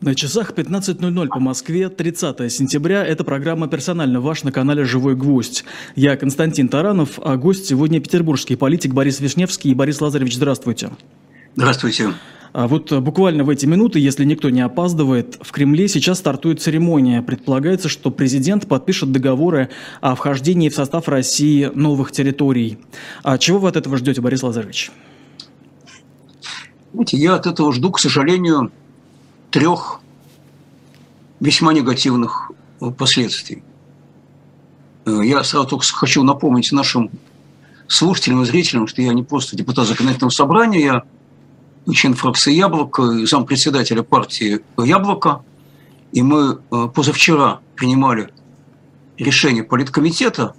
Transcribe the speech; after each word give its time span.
На 0.00 0.14
часах 0.14 0.52
15.00 0.52 1.26
по 1.26 1.40
Москве, 1.40 1.88
30 1.88 2.52
сентября. 2.52 3.04
Это 3.04 3.24
программа 3.24 3.66
«Персонально 3.66 4.20
ваш» 4.20 4.44
на 4.44 4.52
канале 4.52 4.84
«Живой 4.84 5.16
гвоздь». 5.16 5.64
Я 5.96 6.16
Константин 6.16 6.68
Таранов, 6.68 7.18
а 7.20 7.36
гость 7.36 7.66
сегодня 7.66 8.00
петербургский 8.00 8.54
политик 8.54 8.94
Борис 8.94 9.18
Вишневский. 9.18 9.74
Борис 9.74 10.00
Лазаревич, 10.00 10.36
здравствуйте. 10.36 10.90
Здравствуйте. 11.56 12.12
А 12.52 12.68
вот 12.68 12.92
буквально 12.92 13.42
в 13.42 13.50
эти 13.50 13.66
минуты, 13.66 13.98
если 13.98 14.24
никто 14.24 14.50
не 14.50 14.60
опаздывает, 14.60 15.36
в 15.40 15.50
Кремле 15.50 15.88
сейчас 15.88 16.18
стартует 16.18 16.62
церемония. 16.62 17.20
Предполагается, 17.20 17.88
что 17.88 18.12
президент 18.12 18.68
подпишет 18.68 19.10
договоры 19.10 19.68
о 20.00 20.14
вхождении 20.14 20.68
в 20.68 20.76
состав 20.76 21.08
России 21.08 21.72
новых 21.74 22.12
территорий. 22.12 22.78
А 23.24 23.36
чего 23.36 23.58
вы 23.58 23.68
от 23.68 23.76
этого 23.76 23.96
ждете, 23.96 24.20
Борис 24.20 24.44
Лазаревич? 24.44 24.92
Знаете, 26.92 27.16
я 27.16 27.34
от 27.34 27.48
этого 27.48 27.72
жду, 27.72 27.90
к 27.90 27.98
сожалению, 27.98 28.70
трех 29.50 30.00
весьма 31.40 31.72
негативных 31.72 32.50
последствий. 32.96 33.62
Э, 35.06 35.20
я 35.24 35.42
сразу 35.44 35.66
только 35.66 35.86
хочу 35.86 36.22
напомнить 36.22 36.72
нашим 36.72 37.10
слушателям 37.86 38.42
и 38.42 38.44
зрителям, 38.44 38.86
что 38.86 39.02
я 39.02 39.12
не 39.12 39.22
просто 39.22 39.56
депутат 39.56 39.86
законодательного 39.86 40.30
собрания, 40.30 40.84
я 40.84 41.02
член 41.94 42.14
фракции 42.14 42.52
«Яблоко», 42.52 43.26
зампредседателя 43.26 44.02
партии 44.02 44.60
«Яблоко». 44.76 45.42
И 46.12 46.22
мы 46.22 46.58
э, 46.70 46.88
позавчера 46.94 47.60
принимали 47.76 48.30
решение 49.16 49.62
политкомитета, 49.62 50.54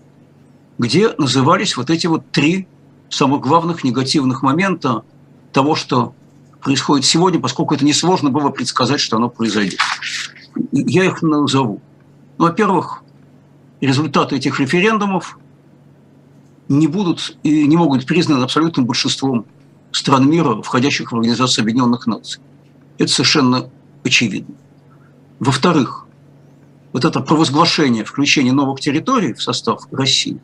где 0.77 1.09
назывались 1.17 1.77
вот 1.77 1.89
эти 1.89 2.07
вот 2.07 2.31
три 2.31 2.67
самых 3.09 3.41
главных 3.41 3.83
негативных 3.83 4.41
момента 4.43 5.03
того, 5.51 5.75
что 5.75 6.13
происходит 6.61 7.05
сегодня, 7.05 7.39
поскольку 7.39 7.75
это 7.75 7.85
несложно 7.85 8.29
было 8.29 8.49
предсказать, 8.49 8.99
что 8.99 9.17
оно 9.17 9.29
произойдет. 9.29 9.79
Я 10.71 11.05
их 11.05 11.21
назову. 11.21 11.81
Ну, 12.37 12.45
во-первых, 12.45 13.03
результаты 13.81 14.35
этих 14.35 14.59
референдумов 14.59 15.37
не 16.67 16.87
будут 16.87 17.37
и 17.43 17.65
не 17.67 17.77
могут 17.77 17.99
быть 17.99 18.07
признаны 18.07 18.43
абсолютным 18.43 18.85
большинством 18.85 19.45
стран 19.91 20.29
мира, 20.29 20.61
входящих 20.61 21.11
в 21.11 21.15
Организацию 21.15 21.63
Объединенных 21.63 22.05
Наций. 22.07 22.41
Это 22.97 23.11
совершенно 23.11 23.69
очевидно. 24.03 24.55
Во-вторых, 25.39 26.05
вот 26.91 27.05
это 27.05 27.21
провозглашение 27.21 28.03
включения 28.03 28.51
новых 28.51 28.81
территорий 28.81 29.33
в 29.33 29.41
состав 29.41 29.87
России, 29.91 30.39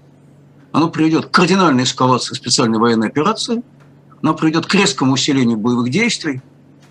оно 0.71 0.89
приведет 0.89 1.27
к 1.27 1.31
кардинальной 1.31 1.83
эскалации 1.83 2.33
специальной 2.33 2.79
военной 2.79 3.07
операции– 3.07 3.61
она 4.21 4.33
приведет 4.33 4.65
к 4.65 4.75
резкому 4.75 5.13
усилению 5.13 5.57
боевых 5.57 5.89
действий 5.89 6.41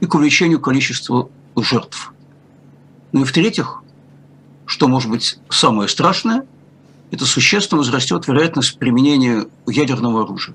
и 0.00 0.06
к 0.06 0.14
увеличению 0.14 0.60
количества 0.60 1.28
жертв. 1.56 2.12
Ну 3.12 3.22
и 3.22 3.24
в-третьих, 3.24 3.82
что 4.66 4.88
может 4.88 5.10
быть 5.10 5.38
самое 5.48 5.88
страшное, 5.88 6.46
это 7.10 7.26
существенно 7.26 7.78
возрастет 7.78 8.26
вероятность 8.26 8.78
применения 8.78 9.46
ядерного 9.66 10.24
оружия. 10.24 10.54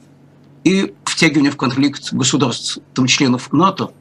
И 0.63 0.93
втягивание 1.05 1.51
в 1.51 1.57
конфликт 1.57 2.11
государств, 2.11 2.79
там, 2.93 3.07
членов 3.07 3.51
НАТО, 3.53 3.91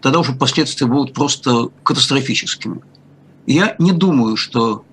тогда 0.00 0.20
уже 0.20 0.32
последствия 0.32 0.86
будут 0.86 1.12
просто 1.12 1.68
катастрофическими. 1.82 2.80
Я 3.46 3.76
не 3.78 3.92
думаю, 3.92 4.36
что 4.36 4.84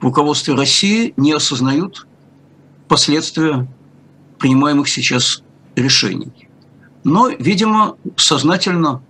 в 0.00 0.04
руководстве 0.04 0.54
России 0.54 1.14
не 1.16 1.32
осознают 1.32 2.06
последствия 2.88 3.66
принимаемых 4.38 4.88
сейчас 4.88 5.42
решений. 5.76 6.48
Но, 7.04 7.28
видимо, 7.28 7.96
сознательно 8.16 9.02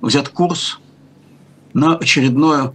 взят 0.00 0.28
курс 0.30 0.80
на 1.72 1.96
очередное 1.96 2.74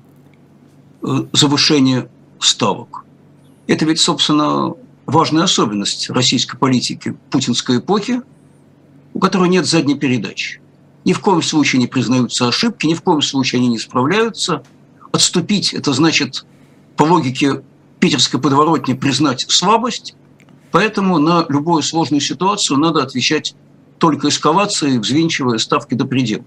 э, 1.01 1.07
завышение 1.33 2.09
ставок. 2.39 3.03
Это 3.67 3.85
ведь, 3.85 3.99
собственно, 3.99 4.73
важная 5.05 5.43
особенность 5.43 6.09
российской 6.09 6.57
политики 6.57 7.15
путинской 7.29 7.79
эпохи, 7.79 8.21
у 9.13 9.19
которой 9.19 9.49
нет 9.49 9.65
задней 9.65 9.95
передачи. 9.95 10.61
Ни 11.05 11.13
в 11.13 11.19
коем 11.19 11.41
случае 11.41 11.81
не 11.81 11.87
признаются 11.87 12.47
ошибки, 12.47 12.85
ни 12.85 12.93
в 12.93 13.01
коем 13.01 13.21
случае 13.21 13.59
они 13.59 13.67
не 13.67 13.79
справляются. 13.79 14.63
Отступить– 15.11 15.73
это 15.75 15.91
значит, 15.93 16.45
по 16.95 17.03
логике 17.03 17.63
питерской 17.99 18.39
подворотни, 18.39 18.93
признать 18.93 19.45
слабость, 19.49 20.15
Поэтому 20.73 21.19
на 21.19 21.45
любую 21.49 21.83
сложную 21.83 22.19
ситуацию 22.19 22.79
надо 22.79 23.03
отвечать 23.03 23.55
только 23.99 24.29
эскалацией, 24.29 24.97
взвинчивая 24.97 25.59
ставки 25.59 25.93
до 25.93 26.05
предела. 26.05 26.43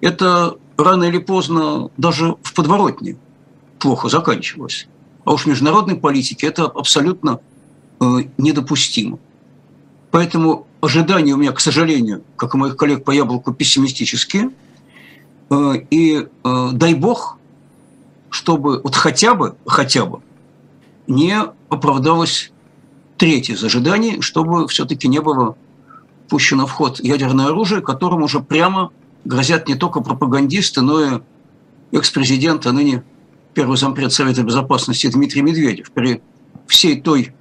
Это 0.00 0.56
рано 0.76 1.04
или 1.04 1.18
поздно 1.18 1.90
даже 1.96 2.34
в 2.42 2.52
подворотне 2.54 3.16
плохо 3.78 4.08
заканчивалось. 4.08 4.88
А 5.24 5.32
уж 5.32 5.44
в 5.44 5.46
международной 5.46 5.94
политике 5.94 6.48
это 6.48 6.64
абсолютно 6.64 7.38
э, 8.00 8.04
недопустимо. 8.36 9.20
Поэтому 10.10 10.66
ожидания 10.80 11.34
у 11.34 11.36
меня, 11.36 11.52
к 11.52 11.60
сожалению, 11.60 12.24
как 12.34 12.56
и 12.56 12.58
моих 12.58 12.76
коллег 12.76 13.04
по 13.04 13.12
яблоку, 13.12 13.54
пессимистические. 13.54 14.50
Э, 15.50 15.74
и 15.88 16.26
э, 16.42 16.68
дай 16.72 16.94
бог, 16.94 17.38
чтобы 18.28 18.80
вот 18.82 18.96
хотя 18.96 19.34
бы, 19.34 19.54
хотя 19.66 20.04
бы 20.04 20.20
не 21.06 21.36
оправдалось 21.68 22.50
третье 23.20 23.52
из 23.52 23.62
ожиданий, 23.62 24.22
чтобы 24.22 24.66
все-таки 24.68 25.06
не 25.06 25.20
было 25.20 25.54
пущено 26.30 26.66
в 26.66 26.72
ход 26.72 27.00
ядерное 27.00 27.48
оружие, 27.48 27.82
которым 27.82 28.22
уже 28.22 28.40
прямо 28.40 28.92
грозят 29.26 29.68
не 29.68 29.74
только 29.74 30.00
пропагандисты, 30.00 30.80
но 30.80 31.02
и 31.02 31.20
экс-президент, 31.92 32.66
а 32.66 32.72
ныне 32.72 33.04
первый 33.52 33.76
зампред 33.76 34.14
Совета 34.14 34.42
Безопасности 34.42 35.06
Дмитрий 35.08 35.42
Медведев. 35.42 35.90
При 35.90 36.22
всей 36.66 36.98
той 36.98 37.34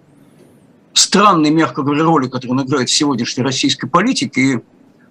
странной, 0.93 1.49
мягко 1.49 1.81
говоря, 1.81 2.03
роли, 2.03 2.27
которую 2.27 2.59
он 2.59 2.65
играет 2.65 2.89
в 2.89 2.93
сегодняшней 2.93 3.45
российской 3.45 3.87
политике 3.87 4.41
и 4.41 4.59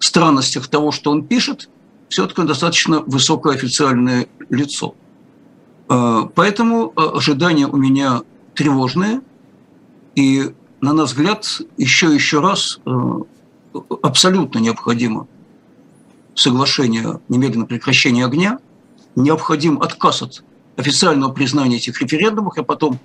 странностях 0.00 0.68
того, 0.68 0.92
что 0.92 1.10
он 1.10 1.24
пишет, 1.24 1.70
все-таки 2.10 2.42
достаточно 2.42 3.00
высокое 3.00 3.54
официальное 3.54 4.26
лицо. 4.50 4.94
Э, 5.88 6.28
поэтому 6.34 6.92
э, 6.94 7.00
ожидания 7.00 7.66
у 7.66 7.76
меня 7.78 8.20
тревожные. 8.54 9.22
И, 10.18 10.52
на 10.80 10.92
наш 10.92 11.10
взгляд, 11.10 11.46
еще 11.76 12.12
еще 12.12 12.40
раз 12.40 12.80
э, 12.84 12.90
абсолютно 14.02 14.58
необходимо 14.58 15.28
соглашение 16.34 17.20
немедленного 17.28 17.68
прекращения 17.68 18.24
огня, 18.24 18.58
необходим 19.14 19.80
отказ 19.80 20.22
от 20.22 20.42
официального 20.76 21.30
признания 21.30 21.76
этих 21.76 22.02
референдумов. 22.02 22.56
Я 22.56 22.64
потом 22.64 22.98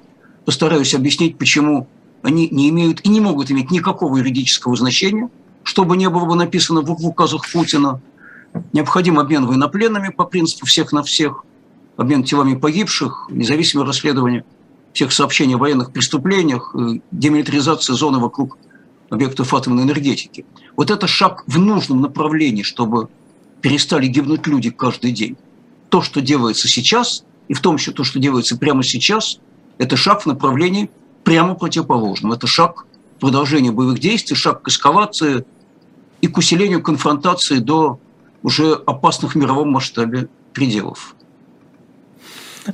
постараюсь 0.43 0.95
объяснить, 0.95 1.37
почему 1.37 1.87
они 2.23 2.49
не 2.49 2.69
имеют 2.69 3.01
и 3.05 3.09
не 3.09 3.21
могут 3.21 3.51
иметь 3.51 3.69
никакого 3.69 4.17
юридического 4.17 4.75
значения, 4.75 5.29
чтобы 5.61 5.97
не 5.97 6.09
было 6.09 6.25
бы 6.25 6.33
написано 6.33 6.81
в 6.81 7.05
указах 7.05 7.43
Путина. 7.53 8.01
Необходим 8.71 9.19
обмен 9.19 9.45
военнопленными 9.45 10.09
по 10.09 10.25
принципу 10.25 10.65
всех 10.65 10.91
на 10.91 11.03
всех, 11.03 11.45
обмен 11.95 12.23
телами 12.23 12.55
погибших, 12.55 13.27
независимое 13.29 13.85
расследование– 13.85 14.45
всех 14.93 15.11
сообщений 15.11 15.55
о 15.55 15.57
военных 15.57 15.91
преступлениях, 15.91 16.73
э, 16.75 16.99
демилитаризация 17.11 17.95
зоны 17.95 18.19
вокруг 18.19 18.57
объектов 19.09 19.53
атомной 19.53 19.83
энергетики. 19.83 20.45
Вот 20.75 20.91
это 20.91 21.07
шаг 21.07 21.43
в 21.47 21.59
нужном 21.59 22.01
направлении, 22.01 22.63
чтобы 22.63 23.09
перестали 23.61 24.07
гибнуть 24.07 24.47
люди 24.47 24.69
каждый 24.69 25.11
день. 25.11 25.37
То, 25.89 26.01
что 26.01 26.21
делается 26.21 26.67
сейчас, 26.67 27.23
и 27.47 27.53
в 27.53 27.61
том 27.61 27.77
числе 27.77 27.93
то, 27.93 28.03
что 28.03 28.19
делается 28.19 28.57
прямо 28.57 28.83
сейчас, 28.83 29.39
это 29.77 29.97
шаг 29.97 30.21
в 30.21 30.25
направлении 30.25 30.89
прямо 31.23 31.55
противоположном. 31.55 32.33
Это 32.33 32.47
шаг 32.47 32.85
продолжения 33.19 33.71
боевых 33.71 33.99
действий, 33.99 34.35
шаг 34.35 34.61
к 34.61 34.67
эскалации 34.67 35.45
и 36.21 36.27
к 36.27 36.37
усилению 36.37 36.81
конфронтации 36.81 37.59
до 37.59 37.99
уже 38.43 38.73
опасных 38.73 39.33
в 39.33 39.37
мировом 39.37 39.71
масштабе 39.71 40.29
пределов. 40.53 41.15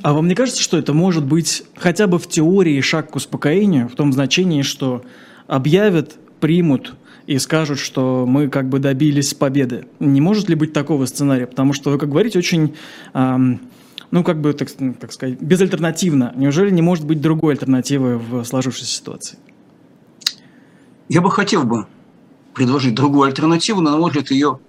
А 0.01 0.13
вам 0.13 0.27
не 0.27 0.35
кажется, 0.35 0.61
что 0.61 0.77
это 0.77 0.93
может 0.93 1.25
быть 1.25 1.63
хотя 1.75 2.07
бы 2.07 2.19
в 2.19 2.27
теории 2.27 2.79
шаг 2.81 3.11
к 3.11 3.15
успокоению, 3.15 3.89
в 3.89 3.95
том 3.95 4.13
значении, 4.13 4.61
что 4.61 5.03
объявят, 5.47 6.17
примут 6.39 6.95
и 7.25 7.37
скажут, 7.39 7.79
что 7.79 8.25
мы 8.27 8.49
как 8.49 8.69
бы 8.69 8.79
добились 8.79 9.33
победы? 9.33 9.87
Не 9.99 10.21
может 10.21 10.49
ли 10.49 10.55
быть 10.55 10.73
такого 10.73 11.05
сценария? 11.05 11.47
Потому 11.47 11.73
что 11.73 11.91
вы, 11.91 11.97
как 11.97 12.09
говорите, 12.09 12.37
очень, 12.37 12.75
эм, 13.13 13.61
ну 14.11 14.23
как 14.23 14.41
бы, 14.41 14.53
так, 14.53 14.69
так 14.99 15.11
сказать, 15.11 15.41
безальтернативно. 15.41 16.33
Неужели 16.35 16.69
не 16.69 16.81
может 16.81 17.05
быть 17.05 17.21
другой 17.21 17.53
альтернативы 17.53 18.17
в 18.17 18.43
сложившейся 18.43 18.91
ситуации? 18.91 19.37
Я 21.07 21.21
бы 21.21 21.31
хотел 21.31 21.63
бы 21.63 21.87
предложить 22.53 22.93
другую 22.93 23.23
альтернативу, 23.23 23.81
но, 23.81 23.91
на 23.91 23.97
мой 23.97 24.09
взгляд, 24.09 24.29
ее 24.31 24.59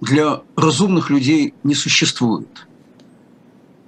для 0.00 0.42
разумных 0.56 1.08
людей 1.08 1.54
не 1.62 1.74
существует. 1.74 2.66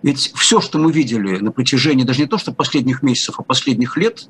Ведь 0.07 0.31
все, 0.37 0.61
что 0.61 0.79
мы 0.79 0.93
видели 0.93 1.39
на 1.39 1.51
протяжении 1.51 2.05
даже 2.05 2.21
не 2.21 2.29
то, 2.29 2.39
что 2.39 2.53
последних 2.53 3.03
месяцев, 3.03 3.41
а 3.41 3.43
последних 3.43 3.97
лет, 3.97 4.29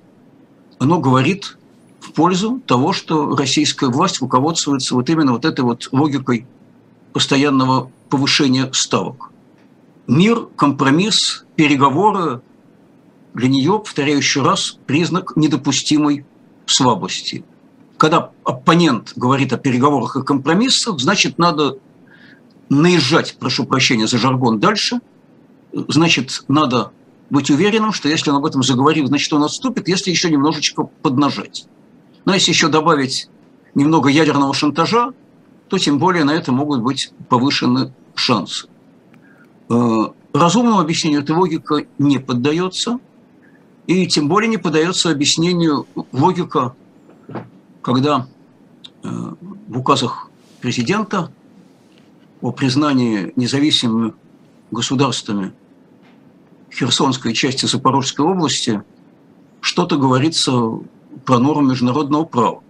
оно 0.79 0.99
говорит 1.01 1.59
в 2.01 2.13
пользу 2.13 2.63
того, 2.67 2.95
что 2.95 3.37
российская 3.37 3.91
власть 3.91 4.23
руководствуется 4.23 4.95
вот 4.95 5.11
именно 5.11 5.33
вот 5.33 5.45
этой 5.45 5.61
вот 5.61 5.91
логикой 5.93 6.47
постоянного 7.13 7.91
повышения 8.09 8.71
ставок. 8.73 9.31
Мир, 10.07 10.47
компромисс, 10.57 11.45
переговоры 11.57 12.41
для 13.35 13.49
нее, 13.49 13.79
повторяю 13.79 14.17
еще 14.17 14.43
раз, 14.43 14.79
признак 14.87 15.37
недопустимой 15.37 16.25
слабости. 16.65 17.45
Когда 17.99 18.31
оппонент 18.45 19.13
говорит 19.15 19.53
о 19.53 19.59
переговорах 19.59 20.17
и 20.17 20.23
компромиссах, 20.23 21.01
значит, 21.01 21.37
надо 21.37 21.77
наезжать, 22.71 23.37
прошу 23.39 23.67
прощения 23.67 24.07
за 24.07 24.17
жаргон, 24.17 24.59
дальше. 24.59 25.01
Значит, 25.89 26.45
надо 26.49 26.91
быть 27.29 27.51
уверенным, 27.51 27.93
что 27.93 28.09
если 28.09 28.31
он 28.31 28.37
об 28.37 28.47
этом 28.47 28.63
заговорил, 28.63 29.07
значит, 29.09 29.31
он 29.35 29.43
отступит, 29.43 29.89
если 29.89 30.11
еще 30.11 30.31
немножечко 30.31 30.85
поднажать. 31.03 31.67
Но 32.25 32.33
если 32.33 32.51
еще 32.51 32.69
добавить 32.69 33.29
немного 33.75 34.09
ядерного 34.09 34.55
шантажа, 34.55 35.13
то 35.69 35.77
тем 35.77 35.99
более 35.99 36.25
на 36.25 36.31
это 36.31 36.51
могут 36.51 36.81
быть 36.81 37.13
повышены 37.29 37.93
шансы. 38.15 38.69
Э, 39.69 39.75
разумному 40.33 40.81
объяснению 40.81 41.23
эта 41.23 41.35
логика 41.35 41.85
не 41.99 42.19
поддается, 42.19 42.99
и 43.87 44.07
тем 44.07 44.29
более 44.29 44.49
не 44.49 44.57
поддается 44.57 45.11
объяснению 45.11 45.87
логика, 46.13 46.75
когда 47.83 48.29
э, 49.03 49.09
в 49.69 49.79
указах 49.79 50.31
президента 50.63 51.31
о 52.41 52.51
признании 52.51 53.35
независимыми 53.37 54.15
государствами 54.71 55.53
Херсонской 56.73 57.33
части 57.33 57.67
Запорожской 57.67 58.25
области 58.25 58.83
что-то 59.61 59.97
говорится 59.97 60.53
про 61.25 61.39
нормы 61.39 61.71
международного 61.71 62.25
права. 62.25 62.63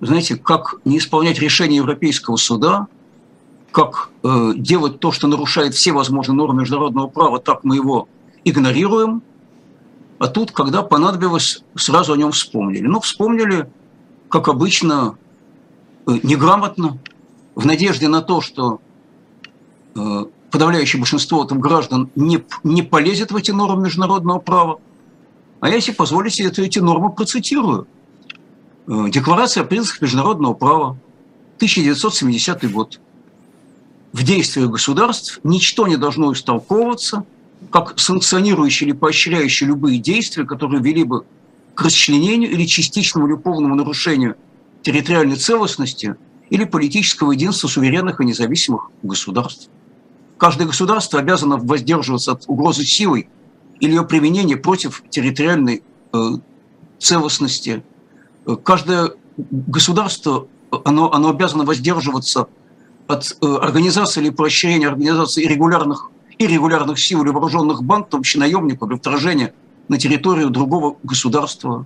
Знаете, 0.00 0.36
как 0.36 0.76
не 0.84 0.98
исполнять 0.98 1.38
решение 1.38 1.76
Европейского 1.76 2.36
суда, 2.36 2.86
как 3.70 4.10
э, 4.22 4.52
делать 4.56 4.98
то, 4.98 5.12
что 5.12 5.28
нарушает 5.28 5.74
все 5.74 5.92
возможные 5.92 6.36
нормы 6.36 6.62
международного 6.62 7.06
права, 7.06 7.38
так 7.38 7.64
мы 7.64 7.76
его 7.76 8.08
игнорируем. 8.44 9.22
А 10.18 10.26
тут, 10.26 10.50
когда 10.50 10.82
понадобилось, 10.82 11.62
сразу 11.76 12.12
о 12.12 12.16
нем 12.16 12.32
вспомнили. 12.32 12.86
Ну, 12.86 13.00
вспомнили, 13.00 13.70
как 14.28 14.48
обычно, 14.48 15.16
э, 16.06 16.18
неграмотно, 16.22 16.98
в 17.54 17.66
надежде 17.66 18.08
на 18.08 18.22
то, 18.22 18.40
что 18.40 18.80
э, 19.94 20.24
подавляющее 20.50 20.98
большинство 20.98 21.44
там, 21.44 21.60
граждан 21.60 22.10
не, 22.16 22.42
не 22.64 22.82
полезет 22.82 23.32
в 23.32 23.36
эти 23.36 23.50
нормы 23.50 23.84
международного 23.84 24.38
права. 24.38 24.80
А 25.60 25.68
я, 25.68 25.76
если 25.76 25.92
позволите, 25.92 26.44
это, 26.44 26.62
эти 26.62 26.78
нормы 26.78 27.12
процитирую. 27.12 27.86
Э, 28.86 29.06
Декларация 29.08 29.62
о 29.62 29.66
принципах 29.66 30.02
международного 30.02 30.54
права, 30.54 30.96
1970 31.56 32.70
год. 32.72 33.00
В 34.12 34.22
действиях 34.24 34.70
государств 34.70 35.40
ничто 35.44 35.86
не 35.86 35.96
должно 35.96 36.32
истолковываться 36.32 37.24
как 37.70 37.98
санкционирующие 37.98 38.88
или 38.88 38.96
поощряющие 38.96 39.68
любые 39.68 39.98
действия, 39.98 40.44
которые 40.44 40.82
вели 40.82 41.04
бы 41.04 41.24
к 41.74 41.82
расчленению 41.82 42.50
или 42.50 42.64
частичному 42.64 43.28
или 43.28 43.36
полному 43.36 43.74
нарушению 43.74 44.36
территориальной 44.82 45.36
целостности 45.36 46.16
или 46.48 46.64
политического 46.64 47.32
единства 47.32 47.68
суверенных 47.68 48.20
и 48.20 48.24
независимых 48.24 48.90
государств. 49.02 49.68
Каждое 50.40 50.66
государство 50.66 51.20
обязано 51.20 51.58
воздерживаться 51.58 52.32
от 52.32 52.44
угрозы 52.46 52.82
силой 52.82 53.28
или 53.78 53.90
ее 53.90 54.04
применения 54.04 54.56
против 54.56 55.04
территориальной 55.10 55.82
э, 56.14 56.18
целостности. 56.98 57.82
Каждое 58.64 59.12
государство 59.36 60.48
оно, 60.84 61.12
оно 61.12 61.28
обязано 61.28 61.64
воздерживаться 61.64 62.46
от 63.06 63.36
э, 63.42 63.46
организации 63.60 64.22
или 64.22 64.30
поощрения 64.30 64.88
организации 64.88 65.44
иррегулярных, 65.44 66.10
иррегулярных 66.38 66.98
сил 66.98 67.22
или 67.22 67.28
вооруженных 67.28 67.84
банд, 67.84 68.06
в 68.06 68.08
том 68.08 68.22
числе 68.22 68.40
наемников, 68.40 68.90
или 68.90 68.96
вторжения 68.96 69.52
на 69.88 69.98
территорию 69.98 70.48
другого 70.48 70.96
государства. 71.02 71.84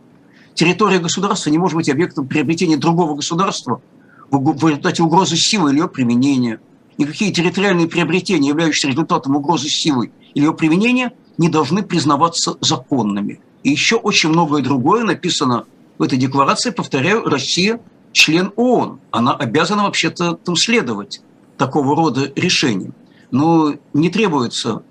Территория 0.55 1.01
государства 1.01 1.51
не 1.51 1.59
может 1.59 1.75
быть 1.75 1.91
объектом 1.91 2.29
приобретения 2.29 2.77
другого 2.77 3.17
государства 3.17 3.83
в 4.31 4.69
результате 4.69 5.03
угрозы 5.03 5.35
силы 5.37 5.73
или 5.73 5.81
ее 5.81 5.89
применения– 5.89 6.61
никакие 6.99 7.33
территориальные 7.33 7.89
приобретения, 7.89 8.49
являющиеся 8.49 8.89
результатом 8.89 9.37
угрозы 9.37 9.69
силы 9.69 10.13
или 10.35 10.45
ее 10.45 10.55
применения, 10.55 11.13
не 11.39 11.49
должны 11.49 11.83
признаваться 11.83 12.57
законными. 12.61 13.41
И 13.63 13.71
еще 13.71 13.97
очень 13.97 14.31
многое 14.31 14.63
другое 14.63 15.05
написано 15.05 15.65
в 15.99 16.03
этой 16.03 16.19
декларации. 16.19 16.71
Повторяю, 16.71 17.25
Россия 17.25 17.81
член 18.13 18.53
ООН. 18.57 19.01
Она 19.11 19.35
обязана 19.35 19.85
вообще-то 19.85 20.35
там 20.35 20.57
следовать 20.57 21.21
такого 21.57 21.97
рода 21.97 22.33
решениям. 22.37 22.95
Но 23.31 23.75
не 23.93 24.11
требуется 24.11 24.83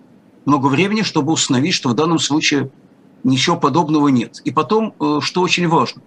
много 0.45 0.67
времени, 0.67 1.01
чтобы 1.01 1.31
установить, 1.31 1.73
что 1.73 1.89
в 1.89 1.95
данном 1.95 2.19
случае 2.19 2.69
ничего 3.23 3.57
подобного 3.57 4.09
нет. 4.09 4.41
И 4.43 4.51
потом, 4.51 4.93
э, 4.99 5.19
что 5.21 5.41
очень 5.41 5.67
важно, 5.67 6.01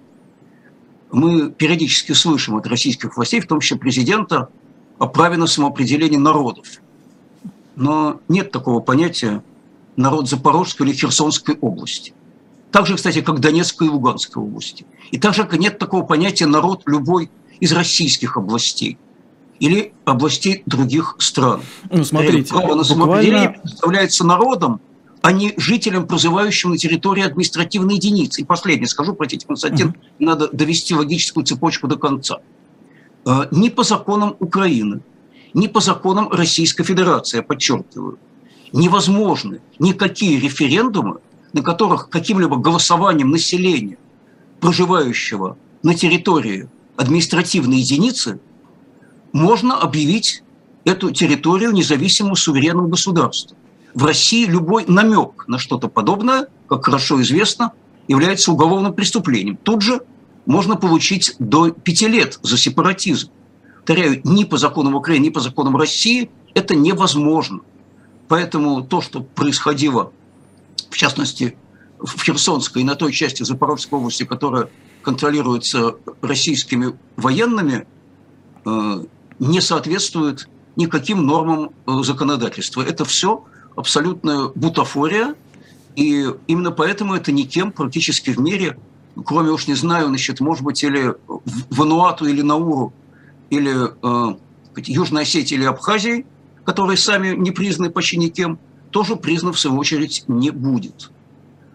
мы 1.10 1.50
периодически 1.50 2.12
слышим 2.12 2.56
от 2.56 2.66
российских 2.66 3.16
властей, 3.16 3.40
в 3.40 3.46
том 3.46 3.60
числе 3.60 3.78
президента, 3.78 4.50
о 4.98 5.06
праве 5.06 5.36
на 5.36 5.46
самоопределение 5.46 6.18
народов. 6.18 6.66
Но 7.74 8.20
нет 8.28 8.50
такого 8.50 8.80
понятия 8.80 9.42
народ 9.96 10.28
Запорожской 10.28 10.86
или 10.86 10.94
Херсонской 10.94 11.56
области. 11.60 12.14
Так 12.70 12.86
же, 12.86 12.96
кстати, 12.96 13.20
как 13.20 13.40
Донецкой 13.40 13.88
и 13.88 13.90
Луганской 13.90 14.42
области. 14.42 14.86
И 15.10 15.18
также 15.18 15.44
как 15.44 15.58
нет 15.58 15.78
такого 15.78 16.02
понятия 16.02 16.46
народ 16.46 16.82
любой 16.86 17.30
из 17.60 17.72
российских 17.72 18.36
областей 18.36 18.98
или 19.58 19.94
областей 20.04 20.62
других 20.66 21.16
стран. 21.18 21.62
Ну, 21.90 22.04
смотрите, 22.04 22.52
право 22.52 22.74
на 22.74 22.84
самоопределение 22.84 23.48
буквально... 23.48 23.62
представляется 23.62 24.26
народом, 24.26 24.80
а 25.22 25.32
не 25.32 25.54
жителям, 25.56 26.06
проживающим 26.06 26.70
на 26.70 26.78
территории 26.78 27.24
административной 27.24 27.96
единицы. 27.96 28.42
И 28.42 28.44
последнее 28.44 28.88
скажу, 28.88 29.14
простите, 29.14 29.46
Константин, 29.46 29.88
угу. 29.88 29.96
надо 30.18 30.48
довести 30.52 30.94
логическую 30.94 31.44
цепочку 31.44 31.88
до 31.88 31.96
конца. 31.96 32.40
А, 33.26 33.48
ни 33.50 33.70
по 33.70 33.82
законам 33.82 34.36
Украины, 34.38 35.00
ни 35.52 35.66
по 35.66 35.80
законам 35.80 36.28
Российской 36.30 36.84
Федерации, 36.84 37.38
я 37.38 37.42
подчеркиваю, 37.42 38.18
невозможны 38.72 39.60
никакие 39.80 40.38
референдумы, 40.38 41.18
на 41.52 41.62
которых 41.62 42.08
каким-либо 42.08 42.56
голосованием 42.56 43.30
населения, 43.30 43.98
проживающего 44.60 45.58
на 45.82 45.94
территории 45.94 46.68
административной 46.96 47.78
единицы, 47.78 48.38
можно 49.32 49.76
объявить 49.76 50.44
эту 50.84 51.10
территорию 51.10 51.72
независимым 51.72 52.36
суверенным 52.36 52.88
государством. 52.88 53.58
В 53.92 54.04
России 54.04 54.46
любой 54.46 54.84
намек 54.86 55.48
на 55.48 55.58
что-то 55.58 55.88
подобное, 55.88 56.46
как 56.68 56.84
хорошо 56.84 57.20
известно, 57.22 57.72
является 58.06 58.52
уголовным 58.52 58.92
преступлением. 58.92 59.56
Тут 59.56 59.82
же 59.82 60.02
можно 60.46 60.76
получить 60.76 61.34
до 61.38 61.70
пяти 61.70 62.08
лет 62.08 62.38
за 62.42 62.56
сепаратизм. 62.56 63.30
Повторяю, 63.78 64.20
ни 64.24 64.44
по 64.44 64.56
законам 64.56 64.94
Украины, 64.94 65.24
ни 65.24 65.30
по 65.30 65.40
законам 65.40 65.76
России 65.76 66.30
это 66.54 66.74
невозможно. 66.74 67.60
Поэтому 68.28 68.82
то, 68.82 69.00
что 69.00 69.20
происходило, 69.20 70.12
в 70.90 70.96
частности, 70.96 71.56
в 71.98 72.22
Херсонской 72.24 72.82
и 72.82 72.84
на 72.84 72.94
той 72.94 73.12
части 73.12 73.42
Запорожской 73.42 73.98
области, 73.98 74.24
которая 74.24 74.68
контролируется 75.02 75.96
российскими 76.22 76.98
военными, 77.16 77.86
э, 78.64 79.04
не 79.38 79.60
соответствует 79.60 80.48
никаким 80.74 81.24
нормам 81.26 81.70
э, 81.86 82.02
законодательства. 82.02 82.82
Это 82.82 83.04
все 83.04 83.44
абсолютная 83.76 84.48
бутафория, 84.54 85.34
и 85.94 86.26
именно 86.46 86.72
поэтому 86.72 87.14
это 87.14 87.32
никем 87.32 87.70
практически 87.70 88.30
в 88.30 88.38
мире 88.38 88.76
кроме 89.24 89.50
уж 89.50 89.66
не 89.66 89.74
знаю, 89.74 90.08
значит, 90.08 90.40
может 90.40 90.62
быть, 90.64 90.82
или 90.82 91.14
Вануату, 91.70 92.26
или 92.26 92.42
Науру, 92.42 92.92
или 93.50 93.74
э, 94.02 94.36
Южной 94.76 95.22
Осетии 95.22 95.54
или 95.54 95.64
Абхазии, 95.64 96.26
которые 96.64 96.96
сами 96.96 97.34
не 97.34 97.50
признаны 97.50 97.90
почти 97.90 98.16
никем, 98.16 98.58
тоже 98.90 99.16
признан, 99.16 99.52
в 99.52 99.58
свою 99.58 99.78
очередь, 99.78 100.24
не 100.26 100.50
будет. 100.50 101.10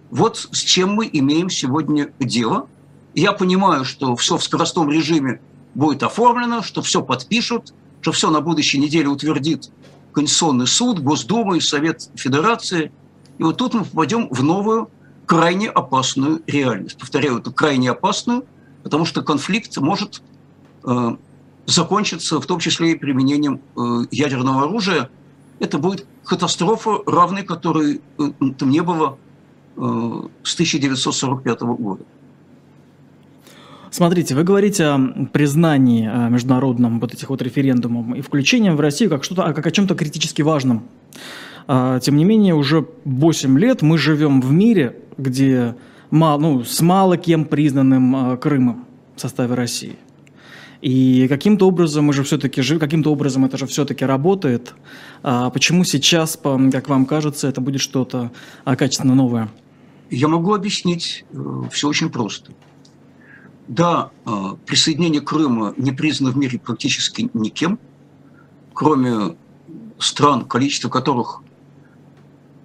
Вот 0.09 0.49
с 0.51 0.59
чем 0.59 0.93
мы 0.93 1.09
имеем 1.11 1.49
сегодня 1.49 2.11
дело. 2.19 2.67
Я 3.13 3.31
понимаю, 3.31 3.85
что 3.85 4.15
все 4.15 4.37
в 4.37 4.43
скоростном 4.43 4.89
режиме 4.89 5.41
будет 5.73 6.03
оформлено, 6.03 6.61
что 6.61 6.81
все 6.81 7.01
подпишут, 7.01 7.73
что 8.01 8.11
все 8.11 8.29
на 8.29 8.41
будущей 8.41 8.77
неделе 8.77 9.07
утвердит 9.07 9.69
Конституционный 10.11 10.67
суд, 10.67 10.99
Госдума 10.99 11.55
и 11.55 11.61
Совет 11.61 12.09
Федерации. 12.15 12.91
И 13.37 13.43
вот 13.43 13.57
тут 13.57 13.73
мы 13.73 13.85
попадем 13.85 14.27
в 14.29 14.43
новую 14.43 14.89
крайне 15.31 15.69
опасную 15.69 16.41
реальность. 16.45 16.97
Повторяю, 16.97 17.37
это 17.37 17.53
крайне 17.53 17.89
опасную, 17.89 18.43
потому 18.83 19.05
что 19.05 19.21
конфликт 19.21 19.77
может 19.77 20.21
э, 20.83 21.15
закончиться 21.65 22.41
в 22.41 22.45
том 22.45 22.59
числе 22.59 22.91
и 22.91 22.95
применением 22.95 23.61
э, 23.77 24.07
ядерного 24.11 24.63
оружия. 24.63 25.09
Это 25.61 25.77
будет 25.77 26.05
катастрофа, 26.25 26.97
равной 27.05 27.43
которой 27.43 28.01
э, 28.19 28.23
там 28.59 28.69
не 28.69 28.81
было 28.81 29.17
э, 29.77 29.79
с 30.43 30.53
1945 30.55 31.61
года. 31.61 32.03
Смотрите, 33.89 34.35
вы 34.35 34.43
говорите 34.43 34.83
о 34.83 34.99
признании 35.31 36.09
о 36.09 36.27
международном 36.27 36.99
вот 36.99 37.13
этих 37.13 37.29
вот 37.29 37.41
референдумов 37.41 38.17
и 38.17 38.19
включением 38.19 38.75
в 38.75 38.81
Россию 38.81 39.09
как 39.09 39.23
что-то, 39.23 39.53
как 39.53 39.65
о 39.65 39.71
чем-то 39.71 39.95
критически 39.95 40.41
важном. 40.41 40.89
А, 41.67 41.99
тем 41.99 42.17
не 42.17 42.25
менее, 42.25 42.55
уже 42.55 42.87
8 43.05 43.59
лет 43.59 43.81
мы 43.81 43.97
живем 43.97 44.41
в 44.41 44.51
мире, 44.51 44.97
где 45.17 45.75
мало, 46.09 46.39
ну, 46.39 46.63
с 46.63 46.81
мало 46.81 47.17
кем 47.17 47.45
признанным 47.45 48.15
а, 48.15 48.37
Крымом 48.37 48.85
в 49.15 49.21
составе 49.21 49.53
России. 49.55 49.95
И 50.81 51.27
каким-то 51.29 51.67
образом 51.67 52.05
мы 52.05 52.13
же 52.13 52.23
все-таки 52.23 52.61
жив, 52.61 52.79
каким-то 52.79 53.11
образом 53.11 53.45
это 53.45 53.57
же 53.57 53.67
все-таки 53.67 54.03
работает. 54.03 54.73
А 55.21 55.51
почему 55.51 55.83
сейчас, 55.83 56.39
как 56.71 56.89
вам 56.89 57.05
кажется, 57.05 57.47
это 57.47 57.61
будет 57.61 57.81
что-то 57.81 58.31
качественно 58.65 59.13
новое? 59.13 59.49
Я 60.09 60.27
могу 60.27 60.55
объяснить 60.55 61.23
э, 61.31 61.63
все 61.71 61.87
очень 61.87 62.09
просто. 62.09 62.51
Да, 63.67 64.09
присоединение 64.65 65.21
Крыма 65.21 65.73
не 65.77 65.91
признано 65.91 66.33
в 66.33 66.37
мире 66.37 66.59
практически 66.59 67.29
никем, 67.33 67.79
кроме 68.73 69.35
стран, 69.97 70.45
количество 70.45 70.89
которых 70.89 71.41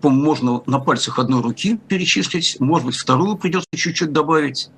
можно 0.03 0.63
на 0.67 0.79
пальцах 0.79 1.19
одной 1.19 1.41
руки 1.41 1.79
перечислить, 1.89 2.57
может 2.61 2.87
быть, 2.87 2.97
вторую 2.97 3.37
придется 3.37 3.69
чуть-чуть 3.75 4.13
добавить. 4.13 4.71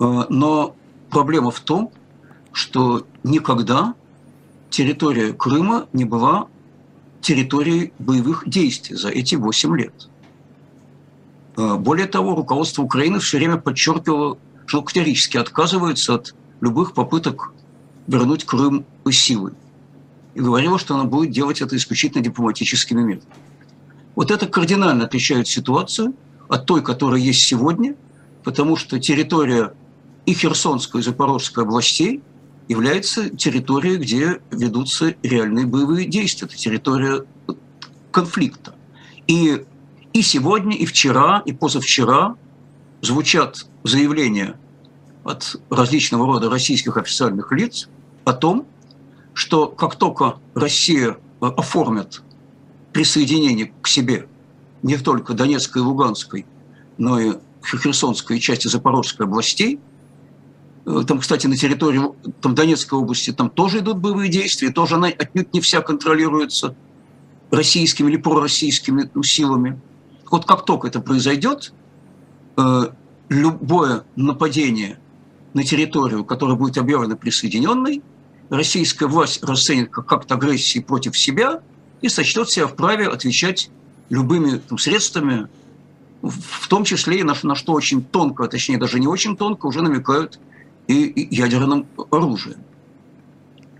Э, 0.00 0.24
но 0.28 0.74
проблема 1.10 1.50
в 1.50 1.60
том, 1.60 1.92
что 2.52 3.06
никогда 3.22 3.94
территория 4.70 5.32
Крыма 5.32 5.86
не 5.92 6.04
была 6.04 6.48
территорией 7.20 7.92
боевых 7.98 8.48
действий 8.48 8.96
за 8.96 9.08
эти 9.08 9.34
8 9.36 9.76
лет. 9.76 10.08
Э, 11.56 11.76
более 11.76 12.06
того, 12.06 12.34
руководство 12.34 12.82
Украины 12.82 13.20
все 13.20 13.38
время 13.38 13.56
подчеркивало, 13.56 14.38
что 14.66 14.82
категорически 14.82 15.36
отказывается 15.36 16.14
от 16.14 16.34
любых 16.60 16.94
попыток 16.94 17.52
вернуть 18.06 18.44
Крым 18.44 18.84
силой. 19.10 19.52
И 20.34 20.40
говорило, 20.40 20.78
что 20.78 20.94
она 20.94 21.04
будет 21.04 21.30
делать 21.30 21.62
это 21.62 21.76
исключительно 21.76 22.22
дипломатическими 22.22 23.02
методами. 23.02 23.43
Вот 24.14 24.30
это 24.30 24.46
кардинально 24.46 25.04
отличает 25.04 25.48
ситуацию 25.48 26.14
от 26.48 26.66
той, 26.66 26.82
которая 26.82 27.20
есть 27.20 27.40
сегодня, 27.40 27.96
потому 28.42 28.76
что 28.76 28.98
территория 28.98 29.74
и 30.26 30.34
Херсонской, 30.34 31.00
и 31.00 31.04
Запорожской 31.04 31.64
областей 31.64 32.22
является 32.68 33.28
территорией, 33.30 33.96
где 33.96 34.40
ведутся 34.50 35.14
реальные 35.22 35.66
боевые 35.66 36.06
действия. 36.06 36.46
Это 36.46 36.56
территория 36.56 37.24
конфликта. 38.10 38.74
И 39.26 39.64
и 40.14 40.22
сегодня, 40.22 40.76
и 40.76 40.86
вчера, 40.86 41.42
и 41.44 41.52
позавчера 41.52 42.36
звучат 43.00 43.66
заявления 43.82 44.56
от 45.24 45.56
различного 45.70 46.26
рода 46.26 46.48
российских 46.48 46.96
официальных 46.96 47.50
лиц 47.50 47.88
о 48.24 48.32
том, 48.32 48.64
что 49.32 49.66
как 49.66 49.96
только 49.96 50.36
Россия 50.54 51.16
э, 51.40 51.46
оформит 51.46 52.22
присоединение 52.94 53.72
к 53.82 53.88
себе 53.88 54.26
не 54.82 54.96
только 54.96 55.34
Донецкой 55.34 55.82
и 55.82 55.84
Луганской, 55.84 56.46
но 56.96 57.20
и 57.20 57.32
Херсонской 57.62 58.38
части 58.38 58.68
Запорожской 58.68 59.26
областей, 59.26 59.78
э, 60.86 61.02
там, 61.06 61.18
кстати, 61.18 61.46
на 61.46 61.56
территории 61.56 62.00
там, 62.40 62.54
Донецкой 62.54 62.98
области 62.98 63.32
там 63.32 63.50
тоже 63.50 63.80
идут 63.80 63.98
боевые 63.98 64.30
действия, 64.30 64.70
тоже 64.70 64.94
она 64.94 65.08
отнюдь 65.08 65.52
не 65.52 65.60
вся 65.60 65.82
контролируется 65.82 66.74
российскими 67.50 68.08
или 68.10 68.16
пророссийскими 68.16 69.10
силами– 69.22 69.78
вот 70.34 70.46
как 70.46 70.64
только 70.64 70.88
это 70.88 70.98
произойдет, 70.98 71.72
э, 72.56 72.88
любое 73.28 74.02
нападение 74.16 74.98
на 75.52 75.62
территорию, 75.62 76.24
которая 76.24 76.56
будет 76.56 76.76
объявлена 76.76 77.14
присоединенной, 77.14 78.02
российская 78.50 79.06
власть 79.06 79.44
расценит 79.44 79.90
как 79.90 80.12
акт 80.12 80.32
агрессии 80.32 80.80
против 80.80 81.16
себя 81.16 81.62
и 82.04 82.10
сочтет 82.10 82.50
себя 82.50 82.66
вправе 82.66 83.08
отвечать 83.08 83.70
любыми 84.10 84.58
там, 84.58 84.76
средствами, 84.76 85.48
в 86.20 86.68
том 86.68 86.84
числе 86.84 87.20
и 87.20 87.22
на, 87.22 87.34
на 87.42 87.54
что 87.54 87.72
очень 87.72 88.04
тонко, 88.04 88.44
а 88.44 88.48
точнее 88.48 88.76
даже 88.76 89.00
не 89.00 89.06
очень 89.06 89.38
тонко, 89.38 89.64
уже 89.64 89.80
намекают 89.80 90.38
и, 90.86 91.04
и 91.04 91.34
ядерным 91.34 91.86
оружием. 92.10 92.58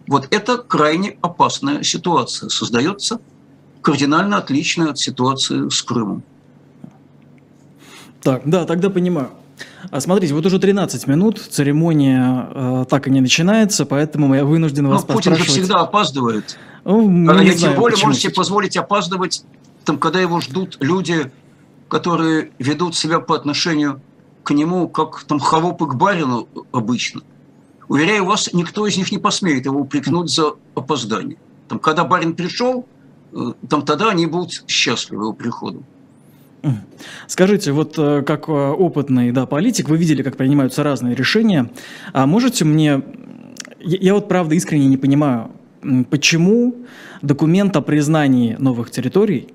Вот 0.07 0.28
это 0.31 0.57
крайне 0.57 1.19
опасная 1.21 1.83
ситуация. 1.83 2.49
Создается 2.49 3.21
кардинально 3.83 4.38
отличная 4.38 4.93
от 4.93 4.99
ситуации 4.99 5.69
с 5.69 5.83
Крымом. 5.83 6.23
Так, 8.23 8.40
да, 8.47 8.64
тогда 8.64 8.88
понимаю. 8.88 9.33
А 9.90 10.00
смотрите, 10.00 10.34
вот 10.34 10.44
уже 10.46 10.58
13 10.58 11.06
минут, 11.06 11.38
церемония 11.38 12.48
э, 12.54 12.84
так 12.88 13.06
и 13.06 13.10
не 13.10 13.20
начинается, 13.20 13.86
поэтому 13.86 14.34
я 14.34 14.44
вынужден 14.44 14.88
вас 14.88 15.04
ну, 15.06 15.14
Путин 15.14 15.36
же 15.36 15.44
всегда 15.44 15.80
опаздывает. 15.80 16.58
Ну, 16.84 17.30
а, 17.30 17.42
не 17.42 17.54
тем 17.54 17.74
более 17.74 18.04
можете 18.04 18.30
позволить 18.30 18.76
опаздывать, 18.76 19.44
там, 19.84 19.98
когда 19.98 20.20
его 20.20 20.40
ждут 20.40 20.76
люди, 20.80 21.30
которые 21.88 22.50
ведут 22.58 22.96
себя 22.96 23.20
по 23.20 23.36
отношению 23.36 24.00
к 24.42 24.50
нему, 24.52 24.88
как 24.88 25.24
там 25.24 25.38
холопы 25.38 25.86
к 25.86 25.94
барину 25.94 26.48
обычно. 26.72 27.22
Уверяю 27.88 28.24
вас, 28.24 28.52
никто 28.52 28.86
из 28.86 28.96
них 28.96 29.12
не 29.12 29.18
посмеет 29.18 29.66
его 29.66 29.80
упрекнуть 29.80 30.30
за 30.30 30.54
опоздание. 30.74 31.36
Там, 31.68 31.78
когда 31.78 32.04
барин 32.04 32.34
пришел, 32.34 32.86
э, 33.32 33.52
там 33.68 33.82
тогда 33.82 34.10
они 34.10 34.26
будут 34.26 34.64
счастливы 34.68 35.24
его 35.24 35.32
приходом. 35.32 35.84
Скажите, 37.26 37.73
вот 37.73 37.94
э, 37.99 38.23
как 38.23 38.49
э, 38.49 38.52
опытный 38.52 39.33
да, 39.33 39.47
политик, 39.47 39.88
вы 39.88 39.97
видели, 39.97 40.23
как 40.23 40.37
принимаются 40.37 40.83
разные 40.83 41.14
решения. 41.14 41.71
А 42.12 42.26
можете 42.26 42.64
мне... 42.64 43.02
Я 43.80 44.14
вот 44.14 44.28
правда 44.28 44.54
искренне 44.54 44.87
не 44.87 44.97
понимаю, 44.97 45.50
почему 46.09 46.75
документ 47.21 47.76
о 47.76 47.83
признании 47.83 48.56
новых 48.59 48.90
территорий 48.90 49.49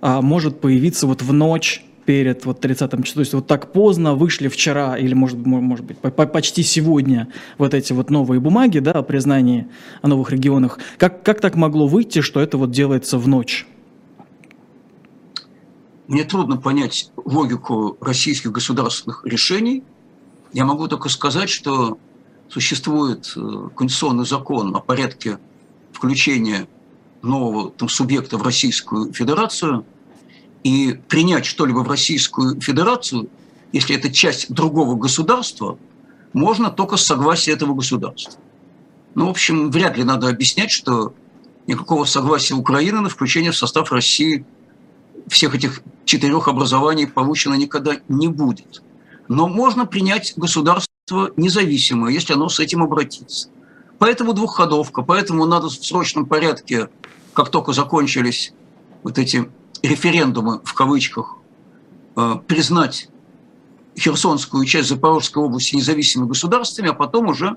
а, 0.00 0.22
может 0.22 0.60
появиться 0.60 1.06
вот 1.06 1.22
в 1.22 1.32
ночь 1.32 1.84
перед 2.04 2.44
вот 2.44 2.60
30 2.60 2.90
числом, 2.90 3.04
то 3.04 3.20
есть 3.20 3.34
вот 3.34 3.46
так 3.46 3.72
поздно 3.72 4.14
вышли 4.14 4.48
вчера 4.48 4.96
или 4.96 5.14
может, 5.14 5.38
может 5.44 5.86
быть 5.86 5.96
почти 5.98 6.62
сегодня 6.62 7.28
вот 7.58 7.72
эти 7.72 7.92
вот 7.92 8.10
новые 8.10 8.40
бумаги, 8.40 8.78
да, 8.78 8.92
о 8.92 9.02
признании 9.02 9.66
о 10.02 10.08
новых 10.08 10.30
регионах. 10.30 10.78
Как, 10.98 11.22
как 11.22 11.40
так 11.40 11.56
могло 11.56 11.86
выйти, 11.86 12.20
что 12.20 12.40
это 12.40 12.58
вот 12.58 12.70
делается 12.70 13.18
в 13.18 13.26
ночь? 13.26 13.66
Мне 16.06 16.24
трудно 16.24 16.56
понять 16.56 17.10
логику 17.16 17.96
российских 18.00 18.52
государственных 18.52 19.24
решений. 19.24 19.82
Я 20.52 20.64
могу 20.64 20.86
только 20.86 21.08
сказать, 21.08 21.48
что 21.48 21.98
существует 22.48 23.32
э, 23.36 23.68
конституционный 23.74 24.26
закон 24.26 24.76
о 24.76 24.80
порядке 24.80 25.38
включения 25.92 26.68
нового 27.22 27.70
там, 27.70 27.88
субъекта 27.88 28.36
в 28.36 28.42
Российскую 28.42 29.12
Федерацию, 29.12 29.84
и 30.62 30.98
принять 31.08 31.44
что-либо 31.44 31.80
в 31.80 31.88
Российскую 31.88 32.60
Федерацию, 32.60 33.28
если 33.72 33.96
это 33.96 34.12
часть 34.12 34.52
другого 34.52 34.94
государства, 34.96 35.78
можно 36.32 36.70
только 36.70 36.96
с 36.96 37.04
согласия 37.04 37.52
этого 37.52 37.74
государства. 37.74 38.40
Ну, 39.14 39.26
в 39.26 39.30
общем, 39.30 39.70
вряд 39.70 39.96
ли 39.96 40.04
надо 40.04 40.28
объяснять, 40.28 40.70
что 40.70 41.14
никакого 41.66 42.04
согласия 42.04 42.54
Украины 42.54 43.00
на 43.00 43.08
включение 43.08 43.52
в 43.52 43.56
состав 43.56 43.92
России 43.92 44.44
всех 45.28 45.54
этих 45.54 45.82
четырех 46.04 46.48
образований 46.48 47.06
получено 47.06 47.54
никогда 47.54 47.96
не 48.08 48.28
будет. 48.28 48.82
Но 49.28 49.48
можно 49.48 49.86
принять 49.86 50.34
государство 50.36 51.32
независимое, 51.36 52.12
если 52.12 52.34
оно 52.34 52.48
с 52.48 52.60
этим 52.60 52.82
обратится. 52.82 53.48
Поэтому 53.98 54.32
двухходовка, 54.32 55.02
поэтому 55.02 55.46
надо 55.46 55.68
в 55.68 55.72
срочном 55.72 56.26
порядке, 56.26 56.88
как 57.32 57.50
только 57.50 57.72
закончились 57.72 58.52
вот 59.02 59.18
эти 59.18 59.48
референдумы 59.82 60.60
в 60.64 60.74
кавычках, 60.74 61.36
э, 62.16 62.36
признать 62.46 63.08
Херсонскую 63.98 64.64
часть 64.64 64.88
Запорожской 64.88 65.42
области 65.42 65.76
независимыми 65.76 66.28
государствами, 66.28 66.90
а 66.90 66.94
потом 66.94 67.28
уже 67.28 67.56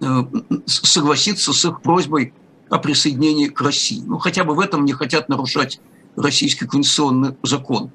э, 0.00 0.24
согласиться 0.66 1.52
с 1.52 1.64
их 1.64 1.80
просьбой 1.80 2.34
о 2.68 2.78
присоединении 2.78 3.46
к 3.46 3.60
России. 3.60 4.02
Ну, 4.04 4.18
хотя 4.18 4.44
бы 4.44 4.54
в 4.54 4.60
этом 4.60 4.84
не 4.84 4.92
хотят 4.92 5.28
нарушать 5.28 5.80
российский 6.16 6.66
конституционный 6.66 7.36
закон. 7.42 7.90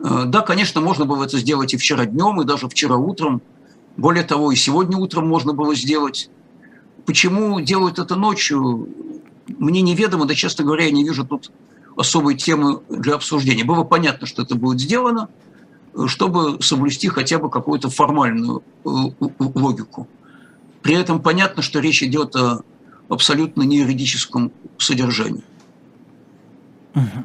Э, 0.00 0.24
да, 0.26 0.40
конечно, 0.40 0.80
можно 0.80 1.04
было 1.04 1.24
это 1.24 1.38
сделать 1.38 1.74
и 1.74 1.76
вчера 1.76 2.06
днем, 2.06 2.40
и 2.40 2.44
даже 2.44 2.68
вчера 2.68 2.96
утром. 2.96 3.42
Более 3.96 4.24
того, 4.24 4.50
и 4.52 4.56
сегодня 4.56 4.96
утром 4.98 5.28
можно 5.28 5.52
было 5.52 5.74
сделать. 5.74 6.30
Почему 7.06 7.60
делают 7.60 7.98
это 7.98 8.16
ночью, 8.16 8.88
мне 9.46 9.82
неведомо, 9.82 10.26
да, 10.26 10.34
честно 10.34 10.64
говоря, 10.64 10.84
я 10.84 10.90
не 10.90 11.04
вижу 11.04 11.24
тут 11.24 11.50
особой 11.96 12.34
темы 12.34 12.80
для 12.88 13.14
обсуждения. 13.14 13.64
Было 13.64 13.84
понятно, 13.84 14.26
что 14.26 14.42
это 14.42 14.56
будет 14.56 14.80
сделано, 14.80 15.28
чтобы 16.06 16.60
соблюсти 16.60 17.08
хотя 17.08 17.38
бы 17.38 17.50
какую-то 17.50 17.88
формальную 17.88 18.62
э, 18.84 18.88
логику. 19.38 20.08
При 20.82 20.94
этом 20.94 21.22
понятно, 21.22 21.62
что 21.62 21.78
речь 21.80 22.02
идет 22.02 22.34
о 22.36 22.62
абсолютно 23.08 23.62
не 23.62 23.78
юридическом 23.78 24.50
содержании. 24.78 25.44
Угу. 26.94 27.24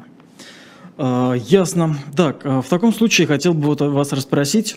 А, 0.98 1.34
ясно. 1.34 1.96
Так, 2.16 2.42
а, 2.44 2.62
в 2.62 2.68
таком 2.68 2.92
случае 2.92 3.26
хотел 3.26 3.54
бы 3.54 3.66
вот 3.66 3.80
вас 3.80 4.12
расспросить. 4.12 4.76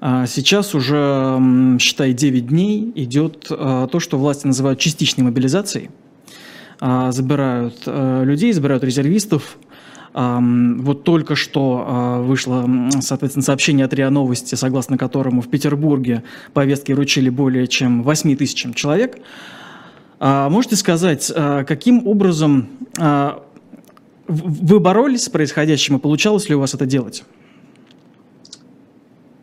А, 0.00 0.26
сейчас 0.26 0.74
уже, 0.74 1.38
считай, 1.80 2.12
9 2.12 2.46
дней 2.48 2.92
идет 2.94 3.46
то, 3.48 3.98
что 3.98 4.18
власти 4.18 4.46
называют 4.46 4.78
частичной 4.78 5.24
мобилизацией. 5.24 5.90
Забирают 6.80 7.84
людей, 7.86 8.52
забирают 8.52 8.84
резервистов. 8.84 9.56
Вот 10.12 11.04
только 11.04 11.34
что 11.34 12.22
вышло, 12.26 12.68
соответственно, 13.00 13.42
сообщение 13.42 13.86
от 13.86 13.94
РИА 13.94 14.10
Новости, 14.10 14.54
согласно 14.54 14.98
которому 14.98 15.40
в 15.40 15.48
Петербурге 15.48 16.24
повестки 16.52 16.92
вручили 16.92 17.30
более 17.30 17.66
чем 17.68 18.02
8 18.02 18.36
тысячам 18.36 18.74
человек. 18.74 19.18
Можете 20.20 20.76
сказать, 20.76 21.32
каким 21.66 22.06
образом 22.06 22.68
вы 24.26 24.80
боролись 24.80 25.24
с 25.24 25.28
происходящим, 25.28 25.96
и 25.96 25.98
получалось 26.00 26.48
ли 26.48 26.54
у 26.54 26.60
вас 26.60 26.74
это 26.74 26.86
делать? 26.86 27.24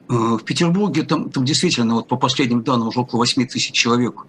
Э, 0.09 0.13
в 0.13 0.43
Петербурге 0.43 1.03
там, 1.03 1.29
там 1.29 1.45
действительно, 1.45 1.95
вот 1.95 2.07
по 2.07 2.17
последним 2.17 2.63
данным, 2.63 2.89
уже 2.89 2.99
около 2.99 3.19
8 3.19 3.47
тысяч 3.47 3.71
человек 3.71 4.25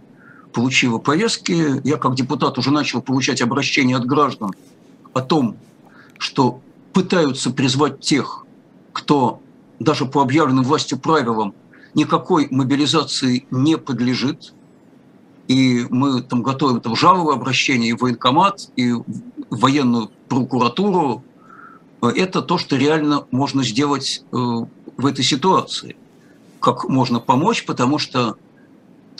получило 0.52 0.98
повестки. 0.98 1.80
Я 1.86 1.96
как 1.96 2.14
депутат 2.14 2.58
уже 2.58 2.70
начал 2.70 3.02
получать 3.02 3.42
обращения 3.42 3.96
от 3.96 4.04
граждан 4.04 4.52
о 5.12 5.20
том, 5.20 5.56
что 6.18 6.60
пытаются 6.92 7.50
призвать 7.50 8.00
тех, 8.00 8.46
кто 8.92 9.40
даже 9.80 10.06
по 10.06 10.22
объявленным 10.22 10.64
властью 10.64 10.98
правилам 10.98 11.54
никакой 11.94 12.48
мобилизации 12.50 13.46
не 13.50 13.76
подлежит. 13.76 14.54
И 15.48 15.86
мы 15.90 16.22
там 16.22 16.42
готовим 16.42 16.80
там 16.80 16.94
жалобы, 16.94 17.32
обращения 17.32 17.88
и 17.88 17.92
в 17.92 18.02
военкомат, 18.02 18.70
и 18.76 18.94
военную 19.52 20.10
прокуратуру, 20.28 21.22
э, 22.00 22.08
это 22.08 22.42
то, 22.42 22.58
что 22.58 22.76
реально 22.76 23.26
можно 23.30 23.62
сделать 23.62 24.24
э, 24.32 24.36
в 24.36 25.06
этой 25.06 25.24
ситуации. 25.24 25.96
Как 26.60 26.88
можно 26.88 27.20
помочь, 27.20 27.64
потому 27.66 27.98
что 27.98 28.36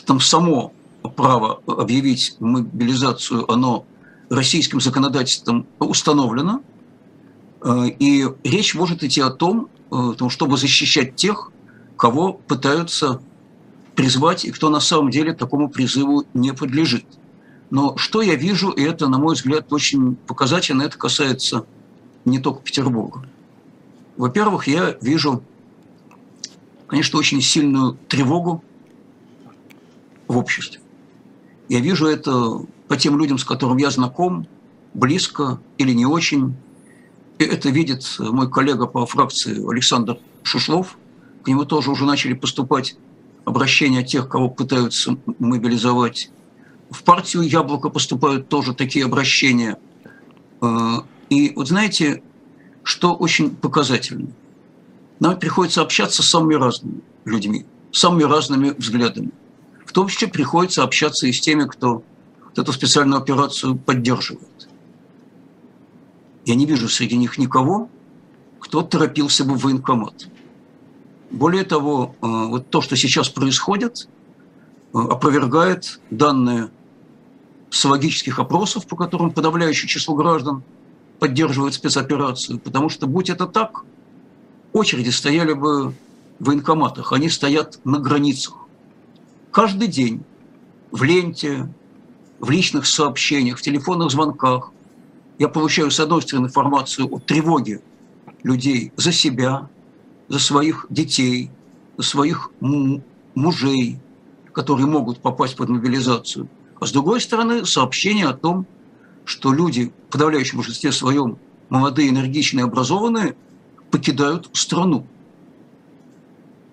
там 0.05 0.19
само 0.19 0.73
право 1.15 1.61
объявить 1.67 2.35
мобилизацию, 2.39 3.49
оно 3.51 3.85
российским 4.29 4.81
законодательством 4.81 5.67
установлено. 5.79 6.61
Э, 7.61 7.85
и 7.87 8.27
речь 8.43 8.73
может 8.75 9.03
идти 9.03 9.21
о 9.21 9.29
том, 9.29 9.69
чтобы 10.29 10.57
защищать 10.57 11.15
тех, 11.15 11.51
кого 11.95 12.33
пытаются 12.33 13.21
призвать 13.93 14.43
и 14.43 14.51
кто 14.51 14.69
на 14.69 14.79
самом 14.79 15.11
деле 15.11 15.33
такому 15.33 15.69
призыву 15.69 16.25
не 16.33 16.51
подлежит. 16.51 17.05
Но 17.73 17.97
что 17.97 18.21
я 18.21 18.35
вижу, 18.35 18.69
и 18.69 18.83
это, 18.83 19.07
на 19.07 19.17
мой 19.17 19.33
взгляд, 19.33 19.73
очень 19.73 20.15
показательно, 20.15 20.83
это 20.83 20.95
касается 20.95 21.65
не 22.23 22.37
только 22.37 22.61
Петербурга. 22.61 23.27
Во-первых, 24.15 24.67
я 24.67 24.95
вижу, 25.01 25.41
конечно, 26.85 27.17
очень 27.17 27.41
сильную 27.41 27.97
тревогу 28.07 28.63
в 30.27 30.37
обществе. 30.37 30.81
Я 31.67 31.79
вижу 31.79 32.05
это 32.05 32.61
по 32.87 32.95
тем 32.95 33.17
людям, 33.17 33.39
с 33.39 33.43
которыми 33.43 33.81
я 33.81 33.89
знаком, 33.89 34.45
близко 34.93 35.59
или 35.79 35.93
не 35.93 36.05
очень. 36.05 36.55
И 37.39 37.43
это 37.43 37.69
видит 37.69 38.05
мой 38.19 38.51
коллега 38.51 38.85
по 38.85 39.07
фракции 39.07 39.67
Александр 39.67 40.19
Шушлов. 40.43 40.95
К 41.41 41.47
нему 41.47 41.65
тоже 41.65 41.89
уже 41.89 42.05
начали 42.05 42.33
поступать 42.33 42.95
обращения 43.45 44.03
тех, 44.03 44.29
кого 44.29 44.47
пытаются 44.47 45.17
мобилизовать 45.39 46.29
в 46.93 47.03
партию 47.03 47.43
«Яблоко» 47.43 47.89
поступают 47.89 48.47
тоже 48.47 48.73
такие 48.73 49.05
обращения. 49.05 49.77
Э, 50.61 50.97
и 51.29 51.51
вот 51.55 51.67
знаете, 51.67 52.21
что 52.83 53.15
очень 53.15 53.55
показательно? 53.55 54.27
Нам 55.19 55.39
приходится 55.39 55.81
общаться 55.81 56.21
с 56.21 56.29
самыми 56.29 56.55
разными 56.55 57.01
людьми, 57.25 57.65
самыми 57.91 58.23
разными 58.23 58.69
взглядами. 58.69 59.31
В 59.85 59.91
том 59.91 60.07
числе 60.07 60.27
приходится 60.27 60.83
общаться 60.83 61.27
и 61.27 61.31
с 61.31 61.41
теми, 61.41 61.65
кто 61.65 62.03
эту 62.55 62.71
специальную 62.71 63.19
операцию 63.19 63.75
поддерживает. 63.75 64.69
Я 66.45 66.55
не 66.55 66.65
вижу 66.65 66.89
среди 66.89 67.17
них 67.17 67.37
никого, 67.37 67.89
кто 68.59 68.81
торопился 68.81 69.45
бы 69.45 69.55
в 69.55 69.63
военкомат. 69.63 70.27
Более 71.31 71.63
того, 71.63 72.15
э, 72.21 72.27
вот 72.27 72.69
то, 72.69 72.81
что 72.81 72.95
сейчас 72.95 73.29
происходит, 73.29 74.07
э, 74.93 74.97
опровергает 74.97 75.99
данные 76.11 76.69
социологических 77.73 78.37
опросов, 78.37 78.85
по 78.85 78.95
которым 78.95 79.31
подавляющее 79.31 79.89
число 79.89 80.13
граждан 80.13 80.61
поддерживает 81.17 81.73
спецоперацию, 81.73 82.59
потому 82.59 82.87
что, 82.87 83.07
будь 83.07 83.31
это 83.31 83.47
так, 83.47 83.83
очереди 84.73 85.09
стояли 85.09 85.53
бы 85.53 85.89
в 86.39 86.45
военкоматах, 86.45 87.13
они 87.13 87.29
стоят 87.29 87.79
на 87.83 87.97
границах. 87.97 88.53
Каждый 89.51 89.87
день 89.87 90.23
в 90.91 91.01
ленте, 91.01 91.67
в 92.39 92.51
личных 92.51 92.85
сообщениях, 92.85 93.57
в 93.57 93.63
телефонных 93.63 94.11
звонках 94.11 94.69
я 95.39 95.47
получаю, 95.47 95.89
с 95.89 95.99
одной 95.99 96.21
стороны, 96.21 96.45
информацию 96.45 97.11
о 97.11 97.19
тревоге 97.19 97.81
людей 98.43 98.91
за 98.97 99.11
себя, 99.11 99.67
за 100.27 100.37
своих 100.37 100.85
детей, 100.91 101.49
за 101.97 102.03
своих 102.03 102.51
мужей, 103.33 103.97
которые 104.51 104.85
могут 104.85 105.21
попасть 105.21 105.55
под 105.55 105.69
мобилизацию– 105.69 106.47
с 106.85 106.91
другой 106.91 107.21
стороны, 107.21 107.65
сообщение 107.65 108.27
о 108.27 108.33
том, 108.33 108.65
что 109.25 109.53
люди, 109.53 109.93
в 110.07 110.11
подавляющем 110.11 110.57
большинстве 110.57 110.91
своем, 110.91 111.37
молодые, 111.69 112.09
энергичные, 112.09 112.65
образованные, 112.65 113.35
покидают 113.91 114.49
страну. 114.53 115.05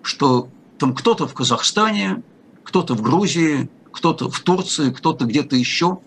Что 0.01 0.49
там 0.77 0.93
кто-то 0.95 1.27
в 1.27 1.33
Казахстане, 1.33 2.23
кто-то 2.63 2.95
в 2.95 3.01
Грузии, 3.01 3.69
кто-то 3.91 4.29
в 4.29 4.39
Турции, 4.39 4.91
кто-то 4.91 5.25
где-то 5.25 5.55
еще, 5.55 5.99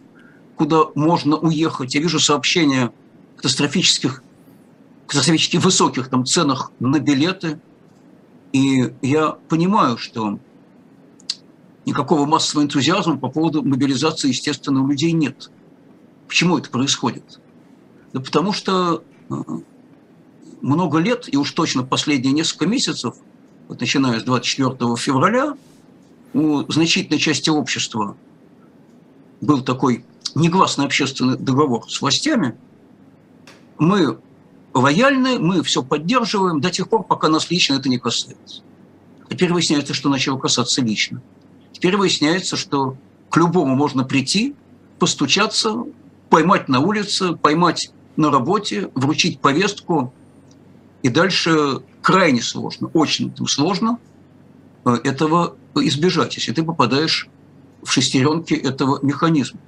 куда 0.56 0.84
можно 0.94 1.36
уехать. 1.36 1.94
Я 1.94 2.00
вижу 2.00 2.18
сообщения 2.18 2.86
о 2.86 2.92
катастрофических, 3.36 4.22
катастрофически 5.06 5.58
высоких 5.58 6.08
там 6.08 6.24
ценах 6.24 6.72
на 6.80 6.98
билеты. 6.98 7.60
И 8.52 8.92
я 9.02 9.30
понимаю, 9.48 9.98
что 9.98 10.38
никакого 11.86 12.26
массового 12.26 12.64
энтузиазма 12.64 13.18
по 13.18 13.28
поводу 13.28 13.62
мобилизации, 13.62 14.28
естественно, 14.28 14.82
у 14.82 14.88
людей 14.88 15.12
нет. 15.12 15.50
Почему 16.28 16.58
это 16.58 16.70
происходит? 16.70 17.40
Да 18.12 18.20
потому 18.20 18.52
что 18.52 19.02
э, 19.28 19.34
много 20.62 20.98
лет, 20.98 21.32
и 21.32 21.36
уж 21.36 21.50
точно 21.52 21.82
последние 21.82 22.32
несколько 22.32 22.66
месяцев, 22.66 23.16
вот 23.68 23.80
начиная 23.80 24.20
с 24.20 24.24
24 24.24 24.96
февраля, 24.96 25.56
у 26.32 26.62
значительной 26.70 27.18
части 27.18 27.50
общества 27.50 28.16
был 29.40 29.62
такой 29.62 30.04
негласный 30.34 30.86
общественный 30.86 31.36
договор 31.36 31.88
с 31.88 32.00
властями. 32.00 32.56
Мы 33.78 34.18
лояльны, 34.72 35.38
мы 35.38 35.62
все 35.62 35.82
поддерживаем 35.82 36.60
до 36.60 36.70
тех 36.70 36.88
пор, 36.88 37.04
пока 37.04 37.28
нас 37.28 37.50
лично 37.50 37.74
это 37.74 37.88
не 37.88 37.98
касается. 37.98 38.62
Теперь 39.30 39.52
выясняется, 39.52 39.94
что 39.94 40.08
начало 40.08 40.38
касаться 40.38 40.82
лично. 40.82 41.22
Теперь 41.84 41.98
выясняется, 41.98 42.56
что 42.56 42.96
к 43.28 43.36
любому 43.36 43.76
можно 43.76 44.04
прийти, 44.04 44.54
постучаться, 44.98 45.84
поймать 46.30 46.66
на 46.66 46.80
улице, 46.80 47.34
поймать 47.36 47.90
на 48.16 48.30
работе, 48.30 48.90
вручить 48.94 49.38
повестку. 49.38 50.10
И 51.02 51.10
дальше 51.10 51.82
крайне 52.00 52.40
сложно, 52.40 52.88
очень 52.94 53.34
сложно 53.46 53.98
э, 54.86 54.96
этого 55.04 55.56
избежать, 55.74 56.34
если 56.36 56.52
ты 56.52 56.62
попадаешь 56.62 57.28
в 57.82 57.92
шестеренки 57.92 58.54
этого 58.54 59.00
механизма. 59.02 59.60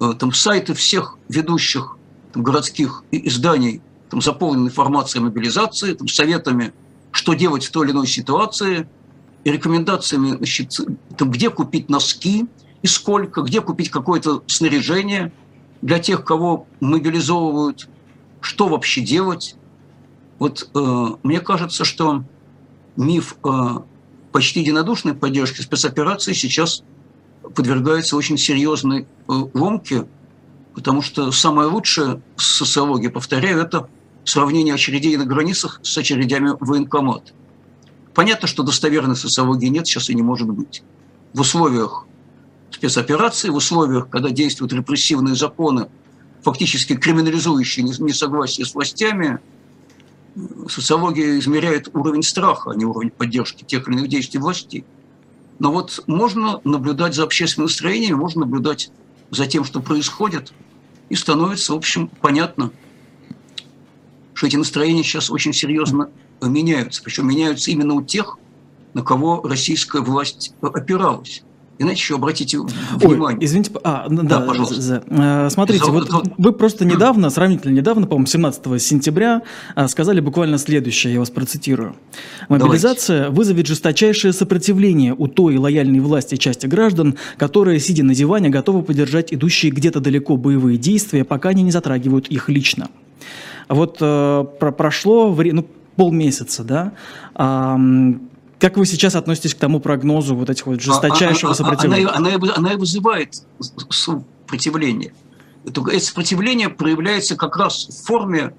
Э, 0.00 0.14
там 0.18 0.32
сайты 0.32 0.74
всех 0.74 1.16
ведущих 1.28 1.96
там, 2.32 2.42
городских 2.42 3.04
изданий 3.12 3.82
там, 4.10 4.20
заполнены 4.20 4.66
информацией 4.66 5.22
о 5.22 5.26
мобилизации, 5.26 5.94
там, 5.94 6.08
советами, 6.08 6.72
что 7.12 7.34
делать 7.34 7.64
в 7.64 7.70
той 7.70 7.86
или 7.86 7.92
иной 7.92 8.08
ситуации– 8.08 8.88
рекомендациями, 9.50 10.36
значит, 10.36 10.80
где 11.18 11.50
купить 11.50 11.88
носки 11.88 12.46
и 12.82 12.86
сколько, 12.86 13.42
где 13.42 13.60
купить 13.60 13.90
какое-то 13.90 14.42
снаряжение 14.46 15.32
для 15.82 15.98
тех, 15.98 16.24
кого 16.24 16.66
мобилизовывают, 16.80 17.88
что 18.40 18.68
вообще 18.68 19.00
делать. 19.02 19.56
Вот 20.38 20.68
э, 20.74 21.06
мне 21.22 21.40
кажется, 21.40 21.84
что 21.84 22.24
миф 22.96 23.36
э, 23.44 23.50
почти 24.32 24.60
единодушной 24.60 25.14
поддержки 25.14 25.60
спецоперации 25.60 26.32
сейчас 26.32 26.82
подвергается 27.54 28.16
очень 28.16 28.36
серьезной 28.36 29.02
э, 29.02 29.32
ломке, 29.54 30.06
потому 30.74 31.02
что 31.02 31.30
самое 31.30 31.68
лучшее 31.68 32.20
социология, 32.36 33.10
повторяю, 33.10 33.60
это 33.60 33.88
сравнение 34.24 34.74
очередей 34.74 35.16
на 35.16 35.24
границах 35.24 35.80
с 35.82 35.96
очередями 35.96 36.52
военкомата. 36.58 37.32
Понятно, 38.16 38.48
что 38.48 38.62
достоверной 38.62 39.14
социологии 39.14 39.66
нет, 39.66 39.86
сейчас 39.86 40.08
и 40.08 40.14
не 40.14 40.22
может 40.22 40.48
быть. 40.48 40.82
В 41.34 41.42
условиях 41.42 42.06
спецоперации, 42.70 43.50
в 43.50 43.56
условиях, 43.56 44.08
когда 44.08 44.30
действуют 44.30 44.72
репрессивные 44.72 45.34
законы, 45.34 45.88
фактически 46.40 46.96
криминализующие 46.96 47.84
несогласие 47.84 48.64
с 48.64 48.74
властями, 48.74 49.38
социология 50.66 51.38
измеряет 51.38 51.94
уровень 51.94 52.22
страха, 52.22 52.70
а 52.70 52.74
не 52.74 52.86
уровень 52.86 53.10
поддержки 53.10 53.64
тех 53.64 53.86
или 53.86 53.98
иных 53.98 54.08
действий 54.08 54.40
власти. 54.40 54.86
Но 55.58 55.70
вот 55.70 56.02
можно 56.06 56.62
наблюдать 56.64 57.14
за 57.14 57.22
общественным 57.22 57.66
настроением, 57.66 58.16
можно 58.16 58.46
наблюдать 58.46 58.90
за 59.30 59.46
тем, 59.46 59.62
что 59.62 59.80
происходит, 59.80 60.54
и 61.10 61.16
становится, 61.16 61.74
в 61.74 61.76
общем, 61.76 62.08
понятно, 62.22 62.70
что 64.32 64.46
эти 64.46 64.56
настроения 64.56 65.02
сейчас 65.02 65.30
очень 65.30 65.52
серьезно 65.52 66.08
меняются. 66.42 67.02
Причем 67.02 67.28
меняются 67.28 67.70
именно 67.70 67.94
у 67.94 68.02
тех, 68.02 68.38
на 68.94 69.02
кого 69.02 69.42
российская 69.42 70.02
власть 70.02 70.54
опиралась. 70.60 71.42
Иначе 71.78 72.00
еще 72.00 72.14
обратите 72.14 72.58
внимание. 72.58 73.38
Ой, 73.38 73.44
извините, 73.44 73.70
а, 73.84 74.06
да, 74.08 74.22
да 74.22 74.40
пожалуйста. 74.40 74.80
За, 74.80 75.02
за, 75.06 75.48
смотрите, 75.50 75.84
за, 75.84 75.90
вот 75.90 76.10
за... 76.10 76.22
вы 76.38 76.52
просто 76.52 76.86
недавно, 76.86 77.28
сравнительно 77.28 77.74
недавно, 77.74 78.06
по-моему, 78.06 78.26
17 78.26 78.82
сентября, 78.82 79.42
а, 79.74 79.86
сказали 79.88 80.20
буквально 80.20 80.56
следующее, 80.56 81.14
я 81.14 81.20
вас 81.20 81.28
процитирую. 81.28 81.94
Мобилизация 82.48 83.18
Давайте. 83.24 83.36
вызовет 83.36 83.66
жесточайшее 83.66 84.32
сопротивление 84.32 85.14
у 85.16 85.26
той 85.26 85.58
лояльной 85.58 86.00
власти 86.00 86.36
части 86.36 86.66
граждан, 86.66 87.16
которые, 87.36 87.78
сидя 87.78 88.04
на 88.04 88.14
диване, 88.14 88.48
готовы 88.48 88.82
поддержать 88.82 89.34
идущие 89.34 89.70
где-то 89.70 90.00
далеко 90.00 90.38
боевые 90.38 90.78
действия, 90.78 91.24
пока 91.24 91.50
они 91.50 91.62
не 91.62 91.72
затрагивают 91.72 92.28
их 92.28 92.48
лично. 92.48 92.88
Вот 93.68 93.98
э, 94.00 94.44
про 94.60 94.72
прошло 94.72 95.30
время, 95.30 95.56
ну, 95.56 95.66
полмесяца, 95.96 96.64
да, 96.64 96.92
как 98.58 98.76
вы 98.78 98.86
сейчас 98.86 99.14
относитесь 99.14 99.54
к 99.54 99.58
тому 99.58 99.80
прогнозу 99.80 100.34
вот 100.34 100.48
этих 100.48 100.66
вот 100.66 100.80
жесточайшего 100.80 101.50
а, 101.50 101.52
а, 101.52 101.56
сопротивления? 101.56 102.08
Она, 102.08 102.34
она, 102.34 102.54
она 102.54 102.72
и 102.72 102.76
вызывает 102.76 103.42
сопротивление. 103.90 105.12
Это, 105.66 105.82
это 105.90 106.04
сопротивление 106.04 106.70
проявляется 106.70 107.36
как 107.36 107.56
раз 107.56 107.86
в 107.88 108.06
форме 108.06 108.54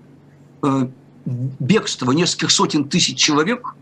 э, 0.61 0.87
бегства 1.25 2.11
нескольких 2.11 2.51
сотен 2.51 2.87
тысяч 2.87 3.17
человек 3.17 3.75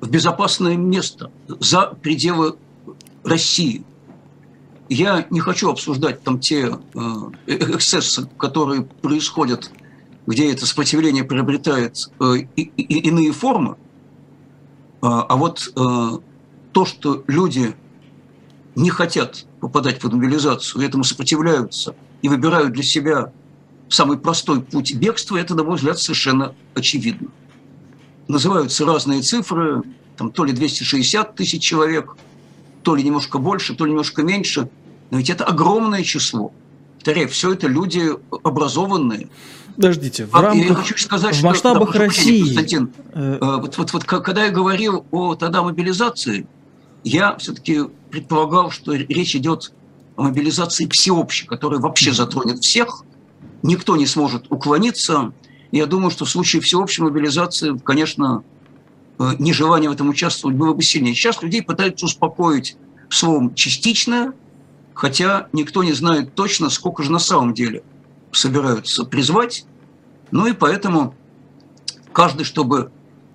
в 0.00 0.10
безопасное 0.10 0.76
место 0.76 1.30
за 1.46 1.86
пределы 2.02 2.56
России. 3.24 3.84
Я 4.88 5.26
не 5.30 5.40
хочу 5.40 5.70
обсуждать 5.70 6.22
там 6.22 6.38
те 6.38 6.70
э, 6.94 6.98
эксцессы, 7.46 8.28
которые 8.38 8.82
происходят, 8.82 9.70
где 10.28 10.52
это 10.52 10.66
сопротивление 10.66 11.24
приобретает 11.24 12.10
э, 12.20 12.40
иные 12.54 13.32
формы, 13.32 13.76
а, 15.00 15.22
а 15.22 15.36
вот 15.36 15.72
э, 15.74 16.18
то, 16.72 16.84
что 16.84 17.24
люди 17.26 17.74
не 18.74 18.90
хотят 18.90 19.46
попадать 19.60 19.98
под 20.00 20.12
мобилизацию, 20.12 20.84
этому 20.84 21.04
сопротивляются 21.04 21.96
и 22.20 22.28
выбирают 22.28 22.74
для 22.74 22.82
себя 22.82 23.32
самый 23.88 24.18
простой 24.18 24.60
путь 24.60 24.94
бегства, 24.94 25.38
это, 25.38 25.54
на 25.54 25.64
мой 25.64 25.76
взгляд, 25.76 25.98
совершенно 25.98 26.54
очевидно. 26.74 27.28
Называются 28.28 28.84
разные 28.84 29.22
цифры, 29.22 29.82
там 30.18 30.30
то 30.30 30.44
ли 30.44 30.52
260 30.52 31.36
тысяч 31.36 31.62
человек, 31.62 32.16
то 32.82 32.94
ли 32.94 33.02
немножко 33.02 33.38
больше, 33.38 33.74
то 33.74 33.86
ли 33.86 33.92
немножко 33.92 34.22
меньше, 34.22 34.68
но 35.10 35.16
ведь 35.16 35.30
это 35.30 35.44
огромное 35.44 36.02
число. 36.02 36.52
Повторяю, 36.96 37.30
все 37.30 37.54
это 37.54 37.66
люди 37.66 38.10
образованные, 38.44 39.30
подождите, 39.78 40.26
в 40.26 40.34
рамках, 40.34 40.68
я 40.68 40.74
хочу 40.74 40.98
сказать, 40.98 41.36
в 41.36 41.44
масштабах 41.44 41.92
да, 41.92 42.00
России... 42.00 42.42
Константин, 42.42 42.92
э... 43.14 43.38
вот, 43.40 43.78
вот, 43.78 43.92
вот 43.92 44.04
когда 44.04 44.46
я 44.46 44.50
говорил 44.50 45.06
о 45.12 45.36
тогда 45.36 45.62
мобилизации, 45.62 46.48
я 47.04 47.36
все-таки 47.36 47.82
предполагал, 48.10 48.72
что 48.72 48.92
речь 48.92 49.36
идет 49.36 49.72
о 50.16 50.24
мобилизации 50.24 50.88
всеобщей, 50.88 51.46
которая 51.46 51.78
вообще 51.78 52.12
затронет 52.12 52.64
всех, 52.64 53.04
никто 53.62 53.96
не 53.96 54.06
сможет 54.06 54.46
уклониться. 54.50 55.32
Я 55.70 55.86
думаю, 55.86 56.10
что 56.10 56.24
в 56.24 56.30
случае 56.30 56.60
всеобщей 56.60 57.02
мобилизации, 57.02 57.78
конечно, 57.78 58.42
э, 59.20 59.30
нежелание 59.38 59.90
в 59.90 59.92
этом 59.92 60.08
участвовать 60.08 60.56
было 60.56 60.74
бы 60.74 60.82
сильнее. 60.82 61.14
Сейчас 61.14 61.40
людей 61.40 61.62
пытаются 61.62 62.06
успокоить 62.06 62.76
словом 63.10 63.54
«частично», 63.54 64.34
хотя 64.92 65.46
никто 65.52 65.84
не 65.84 65.92
знает 65.92 66.34
точно, 66.34 66.68
сколько 66.68 67.04
же 67.04 67.12
на 67.12 67.20
самом 67.20 67.54
деле 67.54 67.84
собираются 68.32 69.04
призвать. 69.04 69.64
Ну 70.30 70.46
и 70.46 70.52
поэтому 70.52 71.14
каждый, 72.12 72.44
чтобы 72.44 72.90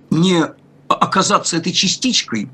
не 0.09 0.43
оказаться 0.87 1.57
этой 1.57 1.71
частичкой, 1.71 2.49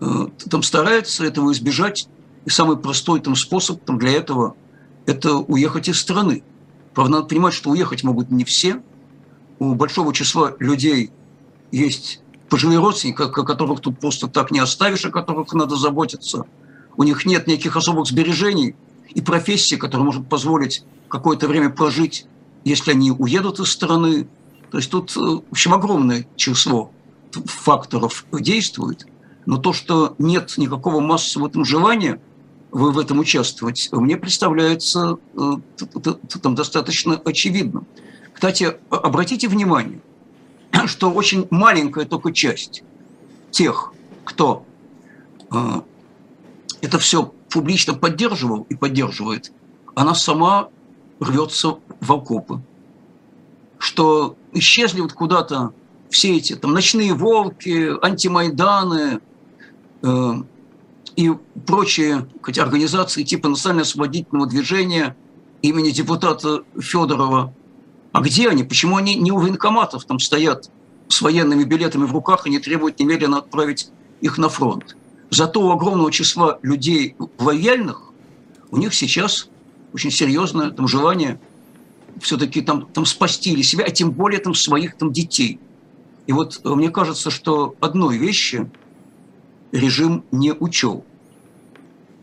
э, 0.00 0.26
там 0.50 0.62
старается 0.62 1.24
этого 1.24 1.52
избежать. 1.52 2.08
И 2.44 2.50
самый 2.50 2.76
простой 2.76 3.20
там 3.20 3.34
способ 3.34 3.82
там, 3.84 3.98
для 3.98 4.12
этого– 4.12 4.54
это 5.06 5.36
уехать 5.36 5.88
из 5.88 5.98
страны. 5.98 6.42
Правда, 6.94 7.16
надо 7.16 7.26
понимать, 7.26 7.54
что 7.54 7.70
уехать 7.70 8.04
могут 8.04 8.30
не 8.30 8.44
все. 8.44 8.82
У 9.58 9.74
большого 9.74 10.12
числа 10.12 10.54
людей 10.58 11.10
есть 11.72 12.20
пожилые 12.48 12.78
родственники, 12.78 13.16
которых 13.16 13.80
тут 13.80 13.98
просто 13.98 14.28
так 14.28 14.50
не 14.50 14.60
оставишь, 14.60 15.04
о 15.04 15.10
которых 15.10 15.52
надо 15.54 15.76
заботиться. 15.76 16.44
У 16.96 17.02
них 17.02 17.26
нет 17.26 17.46
никаких 17.46 17.76
особых 17.76 18.06
сбережений 18.06 18.74
и 19.14 19.20
профессии, 19.20 19.76
которая 19.76 20.06
может 20.06 20.28
позволить 20.28 20.84
какое-то 21.08 21.48
время 21.48 21.70
прожить 21.70 22.26
если 22.66 22.90
они 22.90 23.12
уедут 23.12 23.60
из 23.60 23.70
страны. 23.70 24.26
То 24.72 24.78
есть 24.78 24.90
тут, 24.90 25.16
э, 25.16 25.20
в 25.20 25.52
общем, 25.52 25.72
огромное 25.72 26.26
число 26.34 26.90
факторов 27.32 28.26
действует. 28.32 29.06
Но 29.46 29.58
то, 29.58 29.72
что 29.72 30.16
нет 30.18 30.54
никакого 30.56 30.98
массового 30.98 31.48
там 31.48 31.64
желания 31.64 32.20
в 32.72 32.98
этом 32.98 33.20
участвовать, 33.20 33.88
мне 33.92 34.16
представляется 34.16 35.18
э, 35.34 35.52
там 36.42 36.56
достаточно 36.56 37.14
очевидным. 37.24 37.86
Кстати, 38.32 38.76
обратите 38.90 39.46
внимание, 39.46 40.00
что 40.86 41.12
очень 41.12 41.46
маленькая 41.50 42.04
только 42.04 42.32
часть 42.32 42.82
тех, 43.52 43.92
кто 44.24 44.66
э, 45.52 45.56
это 46.80 46.98
все 46.98 47.32
публично 47.48 47.94
поддерживал 47.94 48.66
и 48.68 48.74
поддерживает, 48.74 49.52
она 49.94 50.16
сама 50.16 50.70
рвется 51.20 51.78
в 52.00 52.12
окопы, 52.12 52.60
что 53.78 54.36
исчезли 54.52 55.00
вот 55.00 55.12
куда-то 55.12 55.72
все 56.10 56.36
эти 56.36 56.54
там 56.54 56.72
ночные 56.72 57.14
волки, 57.14 57.92
антимайданы 58.04 59.20
э, 60.02 60.32
и 61.16 61.32
прочие 61.66 62.28
хотя, 62.42 62.62
организации 62.62 63.22
типа 63.22 63.48
национально-освободительного 63.48 64.46
движения 64.46 65.16
имени 65.62 65.90
депутата 65.90 66.62
Федорова. 66.78 67.52
А 68.12 68.20
где 68.20 68.48
они? 68.48 68.62
Почему 68.62 68.96
они 68.96 69.14
не 69.14 69.32
у 69.32 69.38
военкоматов 69.38 70.04
там 70.04 70.18
стоят 70.18 70.70
с 71.08 71.20
военными 71.20 71.64
билетами 71.64 72.04
в 72.04 72.12
руках 72.12 72.46
и 72.46 72.50
не 72.50 72.58
требуют 72.58 72.98
немедленно 72.98 73.38
отправить 73.38 73.90
их 74.20 74.38
на 74.38 74.48
фронт? 74.48 74.96
Зато 75.30 75.60
у 75.60 75.70
огромного 75.70 76.12
числа 76.12 76.58
людей 76.62 77.16
лояльных 77.38 78.02
у 78.70 78.78
них 78.78 78.94
сейчас 78.94 79.48
очень 79.96 80.10
серьезное 80.10 80.70
там, 80.70 80.86
желание 80.86 81.40
все-таки 82.20 82.60
там, 82.60 82.86
там 82.92 83.06
спасти 83.06 83.52
или 83.52 83.62
себя, 83.62 83.86
а 83.86 83.90
тем 83.90 84.10
более 84.10 84.40
там 84.40 84.54
своих 84.54 84.94
там 84.98 85.10
детей. 85.10 85.58
И 86.26 86.32
вот 86.32 86.60
э, 86.62 86.68
мне 86.68 86.90
кажется, 86.90 87.30
что 87.30 87.74
одной 87.80 88.18
вещи 88.18 88.70
режим 89.72 90.22
не 90.32 90.52
учел. 90.52 91.02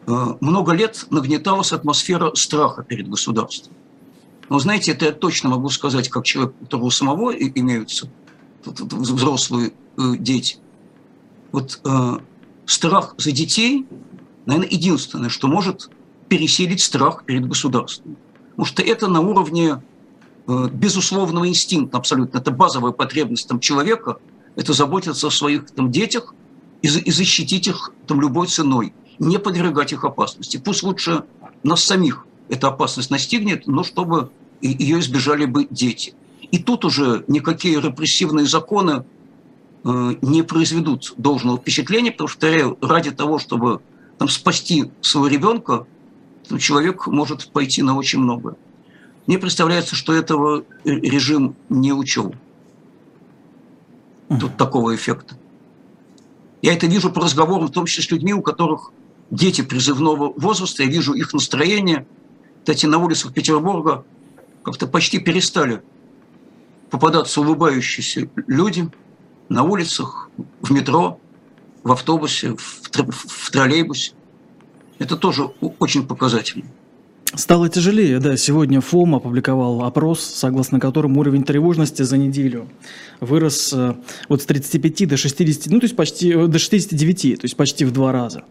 Э, 0.06 0.36
много 0.40 0.74
лет 0.74 1.08
нагнеталась 1.10 1.74
атмосфера 1.74 2.36
страха 2.36 2.84
перед 2.84 3.10
государством. 3.10 3.74
Но 4.50 4.60
знаете, 4.60 4.92
это 4.92 5.06
я 5.06 5.12
точно 5.12 5.50
могу 5.50 5.70
сказать, 5.70 6.10
как 6.10 6.26
человек, 6.26 6.54
у 6.62 6.66
которого 6.66 6.92
самого 6.92 7.32
имеются 7.32 8.08
взрослые 8.66 9.74
э, 9.98 10.16
дети. 10.20 10.58
Вот 11.52 11.82
э, 11.84 12.18
страх 12.68 13.16
за 13.18 13.32
детей, 13.32 13.88
наверное, 14.46 14.70
единственное, 14.70 15.30
что 15.30 15.48
может 15.48 15.90
пересилить 16.34 16.82
страх 16.82 17.26
перед 17.26 17.48
государством. 17.48 18.18
Потому 18.50 18.66
что 18.66 18.82
это 18.82 19.08
на 19.08 19.22
уровне 19.22 19.84
э, 20.48 20.68
безусловного 20.74 21.48
инстинкта 21.48 21.98
абсолютно. 21.98 22.40
Это 22.40 22.50
базовая 22.50 22.92
потребность 22.92 23.48
там, 23.48 23.60
человека, 23.60 24.18
это 24.56 24.74
заботиться 24.74 25.28
о 25.28 25.30
своих 25.30 25.70
там, 25.70 25.92
детях 25.92 26.34
и, 26.82 26.88
и 26.88 27.12
защитить 27.12 27.68
их 27.68 27.92
там, 28.08 28.20
любой 28.20 28.48
ценой, 28.48 28.96
не 29.20 29.38
подвергать 29.38 29.94
их 29.94 30.06
опасности. 30.06 30.58
Пусть 30.58 30.82
лучше 30.82 31.24
нас 31.62 31.84
самих 31.84 32.26
эта 32.50 32.70
опасность 32.70 33.12
настигнет, 33.12 33.68
но 33.68 33.84
чтобы 33.84 34.32
ее 34.60 35.02
избежали 35.02 35.46
бы 35.46 35.68
дети. 35.70 36.16
И 36.50 36.58
тут 36.58 36.84
уже 36.84 37.26
никакие 37.28 37.80
репрессивные 37.80 38.48
законы 38.48 39.06
э, 39.84 40.16
не 40.24 40.42
произведут 40.42 41.14
должного 41.16 41.60
впечатления, 41.60 42.12
потому 42.12 42.28
что 42.28 42.76
ради 42.82 43.12
того, 43.12 43.38
чтобы 43.38 43.82
там, 44.18 44.30
спасти 44.30 44.90
своего 45.02 45.28
ребенка, 45.28 45.86
то 46.48 46.58
человек 46.58 47.08
может 47.08 47.50
пойти 47.52 47.82
на 47.82 47.96
очень 47.96 48.20
много. 48.20 48.56
Мне 49.28 49.38
представляется, 49.38 49.96
что 49.96 50.14
этого 50.14 50.66
режим 50.84 51.56
не 51.70 51.94
учел. 51.94 52.36
Тут 54.28 54.58
такого 54.58 54.96
эффекта. 54.96 55.38
Я 56.62 56.74
это 56.74 56.88
вижу 56.88 57.12
по 57.12 57.22
разговорам, 57.22 57.68
в 57.68 57.72
том 57.72 57.86
числе 57.86 58.04
с 58.04 58.12
людьми, 58.12 58.34
у 58.34 58.42
которых 58.42 58.92
дети 59.30 59.62
призывного 59.62 60.34
возраста, 60.34 60.84
я 60.84 60.90
вижу 60.90 61.14
их 61.14 61.34
настроение, 61.34 62.06
кстати, 62.60 62.86
на 62.86 62.98
улицах 62.98 63.34
Петербурга 63.34 64.06
как-то 64.64 64.88
почти 64.88 65.20
перестали 65.20 65.82
попадаться 66.90 67.42
улыбающиеся 67.42 68.30
люди 68.48 68.90
на 69.50 69.64
улицах, 69.64 70.30
в 70.62 70.72
метро, 70.72 71.20
в 71.84 71.92
автобусе, 71.92 72.56
в, 72.56 72.90
в 72.92 73.52
троллейбусе. 73.52 74.14
Это 75.04 75.18
тоже 75.18 75.44
очень 75.80 76.08
показательно. 76.08 76.66
Стало 77.36 77.68
тяжелее, 77.68 78.20
да. 78.20 78.38
Сегодня 78.38 78.80
ФОМ 78.80 79.16
опубликовал 79.16 79.84
опрос, 79.84 80.22
согласно 80.24 80.80
которому 80.80 81.20
уровень 81.20 81.44
тревожности 81.44 82.04
за 82.04 82.18
неделю 82.18 82.70
вырос 83.20 83.74
вот 84.30 84.42
с 84.42 84.46
35 84.46 85.08
до 85.10 85.18
60, 85.18 85.72
ну 85.72 85.80
то 85.80 85.86
есть 85.86 85.96
почти 85.96 86.32
э, 86.32 86.48
до 86.48 86.60
69, 86.60 87.42
то 87.42 87.46
есть 87.46 87.58
почти 87.58 87.86
в 87.86 87.92
два 87.92 88.12
раза. 88.12 88.44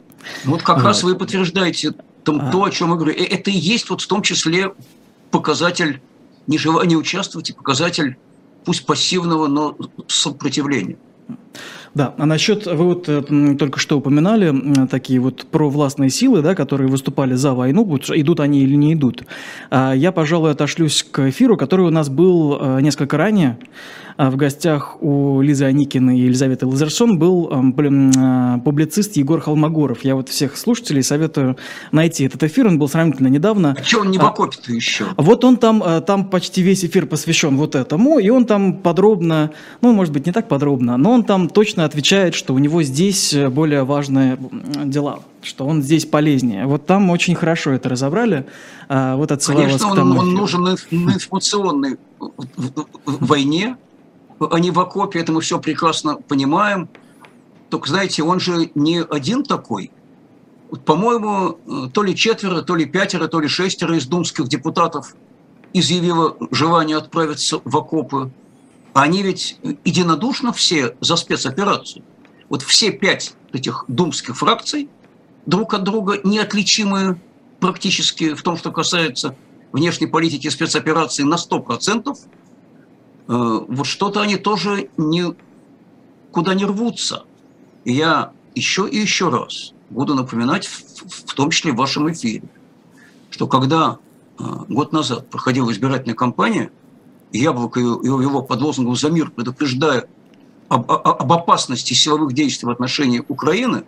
Вот 0.45 0.63
как 0.63 0.79
вот. 0.79 0.85
раз 0.85 1.03
вы 1.05 1.15
подтверждаете 1.15 1.93
то, 2.25 2.39
а. 2.41 2.51
то, 2.51 2.65
о 2.65 2.71
чем 2.71 2.91
я 2.91 2.97
говорю. 2.97 3.15
Э, 3.15 3.23
это 3.23 3.51
и 3.51 3.57
есть 3.57 3.89
вот 3.89 4.01
в 4.01 4.07
том 4.07 4.23
числе 4.23 4.73
показатель 5.31 6.01
нежелания 6.47 6.97
участвовать 6.97 7.51
и 7.51 7.53
показатель 7.53 8.17
пусть 8.65 8.85
пассивного, 8.85 9.47
но 9.47 9.77
сопротивления. 10.09 10.97
Да, 11.95 12.15
а 12.17 12.25
насчет, 12.25 12.67
вы 12.67 12.85
вот 12.85 13.09
э, 13.09 13.23
только 13.59 13.79
что 13.79 13.99
упоминали 13.99 14.87
такие 14.87 15.21
вот 15.21 15.45
провластные 15.51 16.09
силы, 16.09 16.41
да, 16.41 16.55
которые 16.55 16.89
выступали 16.89 17.35
за 17.35 17.53
войну, 17.53 17.85
идут 18.15 18.41
они 18.41 18.61
или 18.61 18.77
не 18.77 18.95
идут. 18.95 19.25
А 19.71 19.93
я, 19.93 20.11
пожалуй, 20.11 20.53
отошлюсь 20.53 21.03
к 21.03 21.29
эфиру, 21.29 21.59
который 21.59 21.87
у 21.87 21.91
нас 21.91 22.09
был 22.09 22.59
э, 22.59 22.81
несколько 22.81 23.19
ранее. 23.19 23.59
А 24.17 24.31
в 24.31 24.37
гостях 24.37 25.03
у 25.03 25.41
Лизы 25.41 25.65
Аникиной 25.65 26.19
и 26.19 26.23
Елизаветы 26.23 26.67
Лазерсон 26.67 27.19
был 27.19 27.49
э, 27.51 28.59
публицист 28.65 29.17
Егор 29.17 29.41
Холмогоров. 29.41 30.05
Я 30.05 30.15
вот 30.15 30.29
всех 30.29 30.57
слушателей 30.57 31.03
советую 31.03 31.57
найти 31.91 32.25
этот 32.25 32.43
эфир, 32.43 32.67
он 32.67 32.79
был 32.79 32.89
сравнительно 32.89 33.29
недавно. 33.29 33.77
А 33.79 33.83
что 33.83 34.01
он 34.01 34.11
не 34.11 34.19
в 34.19 34.25
окопе-то 34.25 34.73
еще? 34.73 35.07
Вот 35.17 35.45
он 35.45 35.57
там, 35.57 35.83
там 36.07 36.27
почти 36.29 36.63
весь 36.63 36.85
эфир 36.85 37.07
посвящен 37.07 37.57
вот 37.57 37.75
этому, 37.75 38.19
и 38.19 38.29
он 38.29 38.45
там 38.45 38.75
подробно, 38.75 39.53
ну, 39.81 39.93
может 39.93 40.13
быть, 40.13 40.27
не 40.27 40.33
так 40.33 40.49
подробно, 40.49 40.97
но 40.97 41.13
он 41.13 41.25
там 41.25 41.49
точно 41.49 41.85
отвечает, 41.85 42.35
что 42.35 42.55
у 42.55 42.59
него 42.59 42.83
здесь 42.83 43.35
более 43.51 43.85
важные 43.85 44.39
дела 44.85 45.21
что 45.45 45.67
он 45.67 45.83
здесь 45.83 46.07
полезнее. 46.07 46.67
Вот 46.67 46.87
там 46.87 47.11
очень 47.11 47.35
хорошо 47.35 47.73
это 47.73 47.89
разобрали. 47.89 48.47
А, 48.89 49.17
вот 49.17 49.33
отсылаю 49.33 49.67
Конечно, 49.67 49.91
к 49.91 49.95
тому 49.95 50.13
он, 50.13 50.29
он 50.29 50.35
нужен 50.35 50.63
на 50.63 50.73
информационной 51.13 51.99
войне, 53.05 53.77
не 54.59 54.71
в 54.71 54.81
окопе, 54.81 55.21
это 55.21 55.33
мы 55.33 55.41
все 55.41 55.59
прекрасно 55.59 56.17
понимаем. 56.17 56.89
Только, 57.71 57.89
знаете, 57.89 58.23
он 58.23 58.41
же 58.41 58.71
не 58.75 59.03
один 59.03 59.45
такой. 59.45 59.91
По-моему, 60.85 61.59
то 61.93 62.03
ли 62.03 62.17
четверо, 62.17 62.63
то 62.63 62.75
ли 62.75 62.87
пятеро, 62.87 63.29
то 63.29 63.41
ли 63.41 63.49
шестеро 63.49 63.97
из 63.97 64.07
думских 64.07 64.49
депутатов 64.49 65.15
изъявило 65.73 66.37
желание 66.51 66.97
отправиться 66.97 67.61
в 67.65 67.77
окопы. 67.77 68.31
Они 68.95 69.23
ведь 69.23 69.59
единодушно 69.85 70.53
все 70.53 70.97
за 71.01 71.17
спецоперацию. 71.17 72.05
Вот 72.49 72.63
все 72.63 72.91
пять 72.91 73.35
этих 73.53 73.85
думских 73.89 74.37
фракций 74.37 74.89
друг 75.47 75.75
от 75.75 75.83
друга 75.83 76.21
неотличимые 76.25 77.21
практически 77.61 78.35
в 78.35 78.43
том, 78.43 78.57
что 78.57 78.71
касается 78.71 79.35
внешней 79.73 80.07
политики 80.07 80.49
спецоперации 80.49 81.23
на 81.23 81.37
100%. 81.37 82.17
Э, 83.33 83.65
вот 83.67 83.87
что-то 83.87 84.21
они 84.21 84.37
тоже 84.37 84.91
никуда 84.99 86.53
не 86.53 86.67
рвутся. 86.67 87.25
И 87.85 87.93
я 87.93 88.33
еще 88.55 88.87
и 88.87 88.99
еще 88.99 89.31
раз 89.31 89.73
буду 89.89 90.15
напоминать, 90.15 90.67
в 90.67 91.33
том 91.35 91.51
числе 91.51 91.73
в 91.73 91.77
вашем 91.77 92.13
эфире, 92.13 92.45
что 93.31 93.47
когда 93.47 93.99
э, 94.39 94.43
год 94.69 94.93
назад 94.93 95.31
проходила 95.31 95.73
избирательная 95.73 96.15
кампания, 96.15 96.71
Яблоко 97.33 97.81
и 97.81 97.83
его 97.83 98.43
под 98.43 98.61
лозунгом 98.61 98.95
«За 98.95 99.09
мир», 99.09 99.31
предупреждая 99.31 100.07
об, 100.69 100.91
об 100.93 101.33
опасности 101.33 101.95
силовых 101.95 102.35
действий 102.35 102.67
в 102.67 102.71
отношении 102.71 103.25
Украины, 103.27 103.85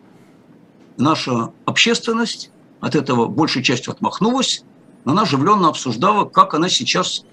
наша 0.97 1.53
общественность 1.67 2.51
от 2.81 2.95
этого 2.95 3.27
большей 3.27 3.63
частью 3.63 3.93
отмахнулась, 3.93 4.65
она 5.05 5.23
оживленно 5.23 5.69
обсуждала, 5.69 6.25
как 6.25 6.55
она 6.55 6.71
сейчас 6.71 7.27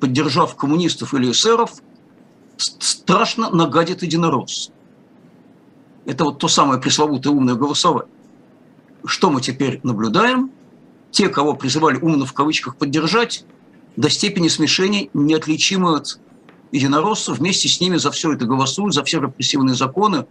поддержав 0.00 0.56
коммунистов 0.56 1.14
или 1.14 1.30
эсеров, 1.30 1.72
страшно 2.56 3.50
нагадит 3.50 4.02
единорос. 4.02 4.70
Это 6.04 6.24
вот 6.24 6.38
то 6.38 6.48
самое 6.48 6.80
пресловутое 6.80 7.32
умное 7.32 7.54
голосование. 7.54 8.12
Что 9.04 9.30
мы 9.30 9.40
теперь 9.40 9.80
наблюдаем? 9.82 10.50
Те, 11.10 11.28
кого 11.28 11.54
призывали 11.54 11.98
умно 11.98 12.26
в 12.26 12.32
кавычках 12.32 12.76
поддержать, 12.76 13.44
до 13.96 14.10
степени 14.10 14.48
смешения 14.48 15.08
неотличимы 15.14 15.96
от 15.96 16.20
единороссов, 16.70 17.38
вместе 17.38 17.68
с 17.68 17.80
ними 17.80 17.96
за 17.96 18.10
все 18.10 18.32
это 18.32 18.44
голосуют, 18.44 18.94
за 18.94 19.04
все 19.04 19.20
репрессивные 19.20 19.74
законы, 19.74 20.26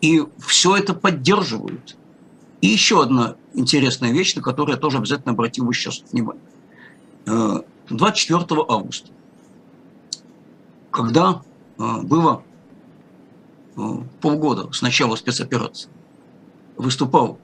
и 0.00 0.22
все 0.38 0.76
это 0.76 0.94
поддерживают. 0.94 1.96
И 2.60 2.68
еще 2.68 3.02
одна 3.02 3.36
интересная 3.54 4.12
вещь, 4.12 4.34
на 4.34 4.42
которую 4.42 4.76
я 4.76 4.80
тоже 4.80 4.98
обязательно 4.98 5.32
обратил 5.32 5.64
бы 5.64 5.74
сейчас 5.74 6.02
внимание. 6.12 6.42
Э, 7.90 7.94
24 7.94 8.62
августа, 8.68 9.10
когда 10.90 11.42
э, 11.78 12.02
было 12.02 12.42
э, 13.76 13.80
полгода 14.20 14.72
с 14.72 14.82
начала 14.82 15.16
спецоперации, 15.16 15.90
выступал 16.76 17.38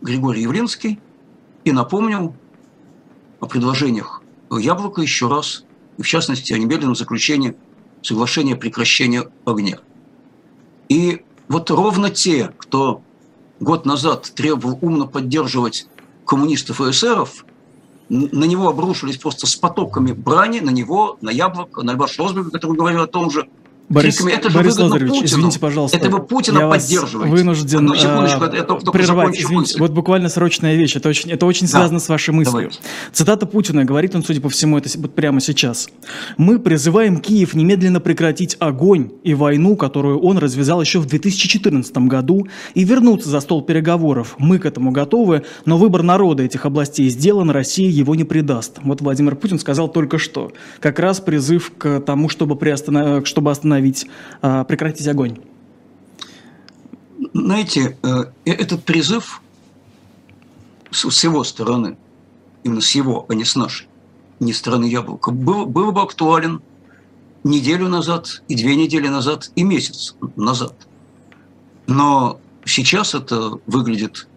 Григорий 0.00 0.42
Явлинский 0.42 0.98
и 1.64 1.72
напомнил 1.72 2.34
о 3.40 3.46
предложениях 3.46 4.22
Яблока 4.50 5.02
еще 5.02 5.28
раз, 5.28 5.64
и 5.98 6.02
в 6.02 6.06
частности 6.08 6.52
о 6.52 6.58
немедленном 6.58 6.94
заключении 6.94 7.56
соглашения 8.02 8.54
о 8.54 8.56
прекращении 8.56 9.22
огня. 9.44 9.78
И 10.88 11.24
вот 11.48 11.70
ровно 11.70 12.10
те, 12.10 12.54
кто 12.56 13.02
год 13.60 13.84
назад 13.84 14.32
требовал 14.34 14.78
умно 14.80 15.06
поддерживать 15.06 15.88
коммунистов 16.24 16.80
и 16.80 16.90
эсеров, 16.90 17.44
на 18.08 18.44
него 18.44 18.68
обрушились 18.68 19.18
просто 19.18 19.46
с 19.46 19.56
потоками 19.56 20.12
брани, 20.12 20.60
на 20.60 20.70
него, 20.70 21.18
на 21.20 21.30
яблоко, 21.30 21.82
на 21.82 21.92
Льва 21.92 22.08
Шлосберга, 22.08 22.50
который 22.50 22.76
говорил 22.76 23.02
о 23.02 23.06
том 23.06 23.30
же, 23.30 23.48
Борис, 23.88 24.20
это 24.20 24.50
же 24.50 24.58
Борис 24.58 24.78
Лазаревич, 24.78 25.10
Путину. 25.10 25.26
извините, 25.26 25.58
пожалуйста. 25.58 25.96
Это 25.96 26.10
вы 26.10 26.22
Путина 26.22 26.58
я 26.58 26.68
поддерживаете. 26.68 27.34
вынужден 27.34 27.78
Одну 27.78 27.94
секундочку, 27.94 28.40
только 28.66 28.92
прервать. 28.92 29.34
Извините, 29.34 29.54
мысль. 29.54 29.78
вот 29.78 29.92
буквально 29.92 30.28
срочная 30.28 30.74
вещь. 30.74 30.96
Это 30.96 31.08
очень, 31.08 31.30
это 31.30 31.46
очень 31.46 31.66
да. 31.66 31.78
связано 31.78 31.98
с 31.98 32.08
вашей 32.08 32.34
мыслью. 32.34 32.52
Давайте. 32.52 32.78
Цитата 33.12 33.46
Путина, 33.46 33.86
говорит 33.86 34.14
он, 34.14 34.22
судя 34.22 34.42
по 34.42 34.50
всему, 34.50 34.76
это 34.76 34.90
вот 34.98 35.14
прямо 35.14 35.40
сейчас. 35.40 35.88
«Мы 36.36 36.58
призываем 36.58 37.18
Киев 37.18 37.54
немедленно 37.54 38.00
прекратить 38.00 38.56
огонь 38.60 39.10
и 39.24 39.32
войну, 39.32 39.74
которую 39.74 40.20
он 40.20 40.36
развязал 40.36 40.82
еще 40.82 40.98
в 40.98 41.06
2014 41.06 41.96
году, 41.98 42.46
и 42.74 42.84
вернуться 42.84 43.30
за 43.30 43.40
стол 43.40 43.62
переговоров. 43.62 44.34
Мы 44.38 44.58
к 44.58 44.66
этому 44.66 44.90
готовы, 44.90 45.44
но 45.64 45.78
выбор 45.78 46.02
народа 46.02 46.42
этих 46.42 46.66
областей 46.66 47.08
сделан, 47.08 47.48
Россия 47.50 47.88
его 47.88 48.14
не 48.14 48.24
предаст». 48.24 48.80
Вот 48.82 49.00
Владимир 49.00 49.34
Путин 49.34 49.58
сказал 49.58 49.88
только 49.88 50.18
что. 50.18 50.52
Как 50.80 50.98
раз 50.98 51.20
призыв 51.20 51.72
к 51.78 52.00
тому, 52.00 52.28
чтобы, 52.28 52.54
приостанов... 52.54 53.26
чтобы 53.26 53.50
остановить 53.50 53.77
остановить, 53.78 54.06
а, 54.42 54.64
прекратить 54.64 55.06
огонь? 55.08 55.38
Знаете, 57.34 57.98
э, 58.02 58.24
э, 58.44 58.50
этот 58.50 58.84
призыв 58.84 59.42
с 60.90 61.24
его 61.24 61.44
стороны, 61.44 61.96
именно 62.64 62.80
с 62.80 62.94
его, 62.94 63.26
а 63.28 63.34
не 63.34 63.44
с 63.44 63.56
нашей, 63.56 63.86
не 64.40 64.52
стороны 64.52 64.86
яблока, 64.86 65.30
был, 65.30 65.66
был 65.66 65.92
бы 65.92 66.00
актуален 66.00 66.62
неделю 67.44 67.88
назад, 67.88 68.42
и 68.48 68.54
две 68.54 68.76
недели 68.76 69.08
назад, 69.08 69.50
и 69.54 69.62
месяц 69.62 70.16
назад. 70.36 70.74
Но 71.86 72.40
сейчас 72.64 73.14
это 73.14 73.58
выглядит 73.66 74.28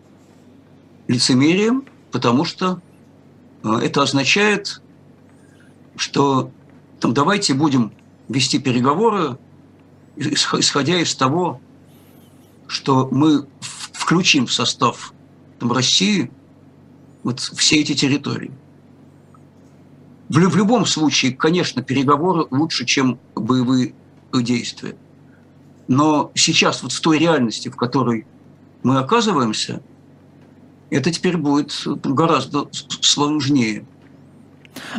лицемерием, 1.08 1.86
потому 2.12 2.46
что 2.46 2.82
э, 3.64 3.70
это 3.84 4.02
означает, 4.02 4.82
что 5.96 6.52
там, 7.00 7.14
давайте 7.14 7.54
будем 7.54 7.92
вести 8.32 8.60
переговоры, 8.60 9.38
исходя 10.16 11.00
из 11.00 11.16
того, 11.16 11.60
что 12.68 13.08
мы 13.12 13.46
включим 13.60 14.46
в 14.46 14.54
состав 14.54 15.14
там, 15.60 15.72
России 15.72 16.32
вот 17.24 17.40
все 17.40 17.78
эти 17.78 17.94
территории. 17.94 18.52
В, 20.30 20.36
в 20.36 20.56
любом 20.56 20.86
случае, 20.86 21.34
конечно, 21.34 21.84
переговоры 21.84 22.46
лучше, 22.52 22.86
чем 22.86 23.20
боевые 23.36 23.94
действия. 24.34 24.96
Но 25.88 26.32
сейчас 26.36 26.84
вот 26.84 26.94
в 26.94 27.02
той 27.02 27.18
реальности, 27.20 27.70
в 27.70 27.76
которой 27.76 28.26
мы 28.84 28.98
оказываемся, 28.98 29.82
это 30.90 31.12
теперь 31.12 31.38
будет 31.38 31.84
гораздо 31.86 32.70
сложнее. 33.02 33.86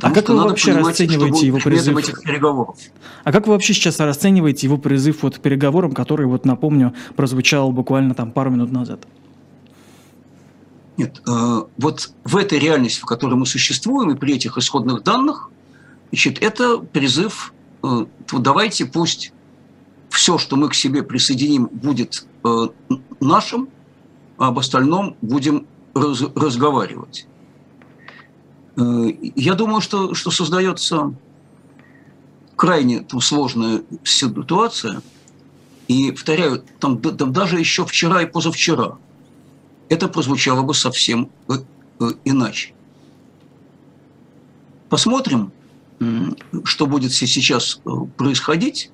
А 0.01 0.11
как 0.11 0.29
вы 0.29 0.37
вообще 0.37 0.73
расцениваете 0.73 1.47
его 1.47 1.59
призыв? 1.59 1.97
Этих 1.97 2.23
переговоров. 2.23 2.77
А 3.25 3.33
как 3.33 3.47
вы 3.47 3.53
вообще 3.53 3.75
сейчас 3.75 4.01
расцениваете 4.01 4.67
его 4.67 4.79
призыв 4.79 5.23
вот 5.23 5.39
к 5.39 5.41
переговорам, 5.41 5.93
который, 5.93 6.27
вот 6.27 6.45
напомню, 6.45 6.95
прозвучал 7.17 7.73
буквально 7.73 8.15
там 8.15 8.33
пару 8.33 8.51
минут 8.51 8.73
назад? 8.73 9.07
Нет, 10.97 11.23
э, 11.27 11.63
вот 11.79 12.13
в 12.25 12.37
этой 12.37 12.59
реальности, 12.59 13.01
в 13.01 13.07
которой 13.07 13.35
мы 13.35 13.47
существуем, 13.47 14.11
и 14.11 14.15
при 14.15 14.35
этих 14.35 14.59
исходных 14.59 15.03
данных, 15.03 15.51
значит, 16.11 16.43
это 16.43 16.79
призыв, 16.79 17.55
э, 17.83 18.07
давайте 18.33 18.85
пусть 18.87 19.33
все, 20.11 20.37
что 20.37 20.57
мы 20.57 20.69
к 20.69 20.75
себе 20.75 21.03
присоединим, 21.03 21.67
будет 21.67 22.27
э, 22.45 22.69
нашим, 23.21 23.69
а 24.37 24.49
об 24.49 24.59
остальном 24.59 25.17
будем 25.23 25.67
раз, 25.95 26.23
разговаривать. 26.35 27.27
Я 28.77 29.55
думаю, 29.55 29.81
что, 29.81 30.15
что 30.15 30.31
создается 30.31 31.15
крайне 32.57 33.01
там, 33.01 33.21
сложная 33.21 33.83
ситуация. 34.05 35.03
И, 35.89 36.13
повторяю, 36.13 36.65
там, 36.81 36.99
там 36.99 37.33
даже 37.33 37.59
еще 37.59 37.85
вчера 37.85 38.23
и 38.23 38.27
позавчера– 38.27 38.99
это 39.93 40.09
прозвучало 40.09 40.63
бы 40.63 40.75
совсем 40.75 41.31
э, 41.49 41.55
э, 42.01 42.05
иначе. 42.25 42.73
Посмотрим, 44.89 45.53
что 46.65 46.87
будет 46.87 47.13
сейчас 47.13 47.81
э, 47.85 47.91
происходить, 48.17 48.91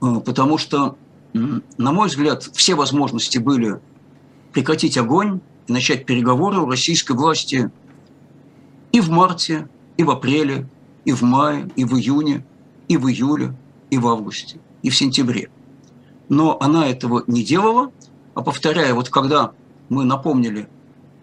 потому 0.00 0.58
что, 0.58 0.96
на 1.32 1.92
мой 1.92 2.08
взгляд, 2.08 2.42
все 2.54 2.74
возможности 2.74 3.38
были 3.38 3.80
прекратить 4.52 4.98
огонь 4.98 5.40
и 5.66 5.72
начать 5.72 6.04
переговоры 6.04 6.58
у 6.58 6.66
российской 6.68 7.12
власти 7.12 7.70
и 8.92 9.00
в 9.00 9.10
марте, 9.10 9.68
и 9.96 10.04
в 10.04 10.10
апреле, 10.10 10.66
и 11.04 11.12
в 11.12 11.22
мае, 11.22 11.68
и 11.76 11.84
в 11.84 11.96
июне, 11.96 12.44
и 12.88 12.96
в 12.96 13.08
июле, 13.08 13.54
и 13.90 13.98
в 13.98 14.06
августе, 14.06 14.60
и 14.82 14.90
в 14.90 14.96
сентябре. 14.96 15.50
Но 16.28 16.58
она 16.60 16.86
этого 16.86 17.24
не 17.26 17.42
делала, 17.42 17.92
а 18.34 18.42
повторяя, 18.42 18.94
вот 18.94 19.08
когда 19.08 19.52
мы 19.88 20.04
напомнили 20.04 20.68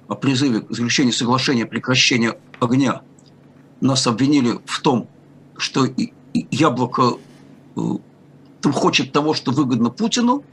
о 0.08 0.16
призыве 0.16 0.62
к 0.62 0.72
заключению 0.72 1.14
соглашения 1.14 1.64
о 1.64 1.68
прекращении 1.68 2.34
огня, 2.60 3.02
нас 3.82 4.08
обвинили 4.08 4.60
в 4.66 4.82
том, 4.82 5.08
что 5.56 5.88
яблоко 6.34 7.18
э, 7.76 7.82
там 8.62 8.74
хочет 8.74 9.12
того, 9.12 9.34
что 9.34 9.52
выгодно 9.52 9.90
Путину, 9.90 10.44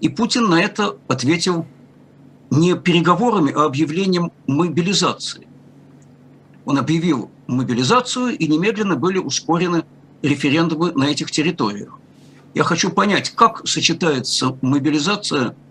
и 0.00 0.08
Путин 0.08 0.44
на 0.44 0.60
это 0.60 0.96
ответил 1.08 1.66
не 2.50 2.76
переговорами, 2.76 3.52
а 3.52 3.64
объявлением 3.64 4.32
мобилизации. 4.46 5.47
Он 6.68 6.78
объявил 6.78 7.30
мобилизацию, 7.46 8.36
и 8.36 8.46
немедленно 8.46 8.94
были 8.94 9.18
ускорены 9.18 9.84
референдумы 10.22 10.92
на 10.92 11.04
этих 11.04 11.30
территориях. 11.30 11.98
Я 12.54 12.62
хочу 12.62 12.90
понять, 12.90 13.30
как 13.30 13.66
сочетается 13.66 14.56
мобилизация– 14.62 15.56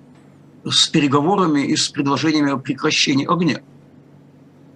с 0.71 0.87
переговорами 0.87 1.61
и 1.61 1.75
с 1.75 1.89
предложениями 1.89 2.51
о 2.51 2.57
прекращении 2.57 3.25
огня. 3.25 3.61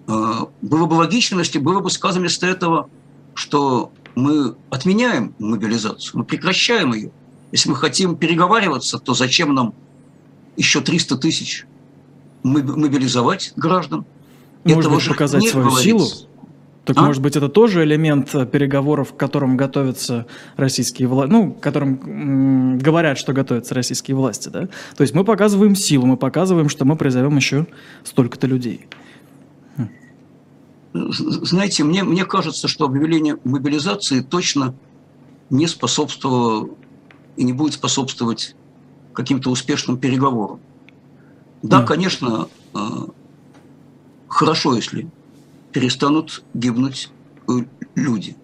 А, 0.06 0.48
было 0.60 0.86
бы 0.86 0.94
логично, 0.94 1.40
если 1.40 1.58
было 1.58 1.80
бы 1.80 1.90
сказано 1.90 2.20
вместо 2.20 2.46
этого, 2.46 2.88
что 3.34 3.92
мы 4.14 4.54
отменяем 4.70 5.34
мобилизацию, 5.38 6.18
мы 6.18 6.24
прекращаем 6.24 6.94
ее. 6.94 7.10
Если 7.50 7.68
мы 7.68 7.76
хотим 7.76 8.16
переговариваться, 8.16 8.98
то 8.98 9.14
зачем 9.14 9.54
нам 9.54 9.74
еще 10.56 10.80
300 10.80 11.16
тысяч 11.18 11.66
мобилизовать 12.42 13.52
граждан? 13.56 14.04
Может 14.64 14.80
Этого 14.80 14.94
быть, 14.96 15.08
показать 15.08 15.48
свою 15.48 15.66
говорится. 15.66 15.84
силу? 15.84 16.08
Так 16.84 16.96
а? 16.98 17.02
может 17.02 17.22
быть 17.22 17.36
это 17.36 17.48
тоже 17.48 17.84
элемент 17.84 18.34
э, 18.34 18.44
переговоров, 18.44 19.12
к 19.12 19.16
которым 19.16 19.56
готовятся 19.56 20.26
российские 20.56 21.06
власти, 21.06 21.32
ну, 21.32 21.52
к 21.52 21.60
которым 21.60 22.78
говорят, 22.78 23.18
что 23.18 23.32
готовятся 23.32 23.74
российские 23.74 24.16
власти, 24.16 24.48
да? 24.48 24.68
То 24.96 25.02
есть 25.02 25.14
мы 25.14 25.24
показываем 25.24 25.76
силу, 25.76 26.06
мы 26.06 26.16
показываем, 26.16 26.68
что 26.68 26.84
мы 26.84 26.96
призовем 26.96 27.36
еще 27.36 27.66
столько-то 28.02 28.48
людей. 28.48 28.86
Хм. 29.76 29.88
Знаете, 30.92 31.84
мне, 31.84 32.02
мне 32.02 32.24
кажется, 32.24 32.66
что 32.66 32.84
объявление 32.84 33.38
мобилизации 33.44 34.20
точно 34.20 34.74
не 35.50 35.68
способствовало 35.68 36.70
и 37.36 37.44
не 37.44 37.52
будет 37.52 37.74
способствовать 37.74 38.56
каким-то 39.12 39.50
успешным 39.50 39.98
переговорам. 39.98 40.60
Да, 41.62 41.82
mm. 41.82 41.86
конечно, 41.86 42.48
э, 42.74 42.78
хорошо, 44.42 44.74
если 44.74 45.08
перестанут 45.70 46.42
гибнуть 46.52 47.10
э, 47.48 47.52
люди. 47.94 48.36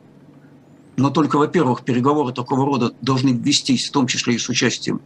Но 0.96 1.11
только, 1.11 1.38
во-первых, 1.38 1.84
переговоры 1.84 2.32
такого 2.32 2.64
рода 2.64 2.94
должны 3.00 3.30
вестись, 3.30 3.88
в 3.88 3.90
том 3.90 4.06
числе 4.06 4.37
и 4.37 4.38
с 4.38 4.48
участием 4.48 5.00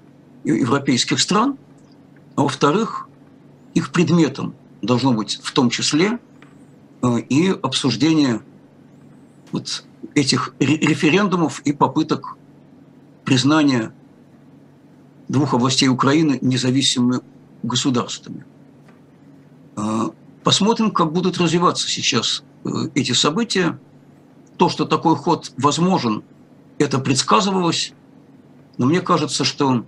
европейских 0.44 1.18
стран, 1.18 1.56
а 2.36 2.42
во-вторых, 2.42 3.08
их 3.72 3.90
предметом 3.90 4.54
должно 4.82 5.14
быть 5.14 5.40
в 5.42 5.50
том 5.52 5.70
числе 5.70 6.18
э, 7.00 7.20
и 7.20 7.48
обсуждение 7.48 8.42
вот 9.50 9.86
этих 10.14 10.54
референдумов 10.58 11.60
и 11.60 11.72
попыток 11.72 12.36
признания 13.24 13.94
двух 15.28 15.54
областей 15.54 15.88
Украины 15.88 16.38
независимыми 16.42 17.20
государствами. 17.62 18.44
Посмотрим, 20.44 20.90
как 20.90 21.12
будут 21.12 21.38
развиваться 21.38 21.88
сейчас 21.88 22.42
э, 22.64 22.68
эти 22.94 23.12
события. 23.12 23.78
То, 24.56 24.68
что 24.68 24.84
такой 24.84 25.16
ход 25.16 25.52
возможен, 25.56 26.24
это 26.78 26.98
предсказывалось. 26.98 27.92
Но 28.76 28.86
мне 28.86 29.00
кажется, 29.00 29.44
что 29.44 29.84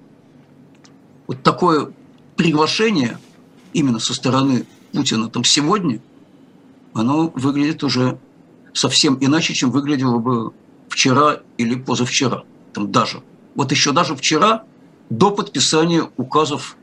вот 1.27 1.43
такое 1.43 1.93
приглашение 2.37 3.19
именно 3.73 3.99
со 3.99 4.15
стороны 4.15 4.67
Путина 4.93 5.29
там 5.29 5.43
сегодня, 5.43 6.01
оно 6.93 7.29
выглядит 7.35 7.83
уже 7.83 8.19
совсем 8.73 9.19
иначе, 9.21 9.55
чем 9.55 9.71
выглядело 9.71 10.19
бы 10.19 10.53
вчера 10.89 11.41
или 11.59 11.75
позавчера. 11.75 12.45
Там 12.73 12.93
даже. 12.93 13.23
Вот 13.57 13.73
еще 13.73 13.93
даже 13.93 14.15
вчера, 14.15 14.65
до 15.11 15.33
подписания 15.33 16.09
указов 16.17 16.77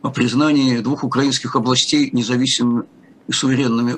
о 0.00 0.10
признании 0.10 0.78
двух 0.78 1.04
украинских 1.04 1.56
областей 1.56 2.10
независимыми 2.12 2.84
и 3.28 3.32
суверенными 3.32 3.96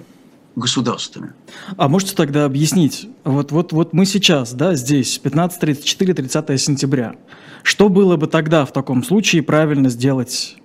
государствами. 0.56 1.32
А 1.76 1.88
можете 1.88 2.14
тогда 2.14 2.44
объяснить, 2.44 3.08
вот, 3.24 3.50
вот, 3.50 3.72
вот 3.72 3.92
мы 3.92 4.06
сейчас, 4.06 4.52
да, 4.52 4.74
здесь, 4.74 5.20
15-34-30 5.22 6.56
сентября, 6.58 7.16
что 7.62 7.88
было 7.88 8.16
бы 8.16 8.26
тогда 8.26 8.64
в 8.64 8.72
таком 8.72 9.02
случае 9.02 9.42
правильно 9.42 9.88
сделать 9.88 10.56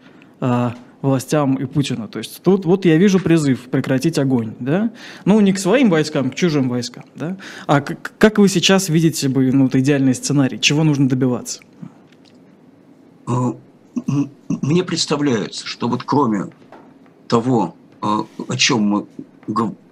э, 0.41 0.71
властям 1.01 1.55
и 1.55 1.65
Путину? 1.65 2.07
То 2.07 2.19
есть 2.19 2.41
тут 2.43 2.65
вот 2.65 2.85
я 2.85 2.97
вижу 2.97 3.19
призыв 3.19 3.69
прекратить 3.69 4.19
огонь, 4.19 4.53
да? 4.59 4.91
Ну, 5.25 5.39
не 5.39 5.53
к 5.53 5.59
своим 5.59 5.89
войскам, 5.89 6.29
к 6.29 6.35
чужим 6.35 6.69
войскам, 6.69 7.05
да? 7.15 7.37
А 7.65 7.81
как, 7.81 8.11
как 8.17 8.37
вы 8.37 8.47
сейчас 8.47 8.89
видите 8.89 9.27
бы, 9.27 9.51
ну, 9.51 9.67
это 9.67 9.79
идеальный 9.79 10.13
сценарий? 10.13 10.59
Чего 10.59 10.83
нужно 10.83 11.09
добиваться? 11.09 11.61
Э, 13.27 13.53
мне 14.61 14.83
представляется, 14.83 15.65
что 15.65 15.87
вот 15.87 16.03
кроме 16.03 16.51
того, 17.27 17.75
о 18.01 18.55
чем 18.57 18.81
мы 18.81 19.05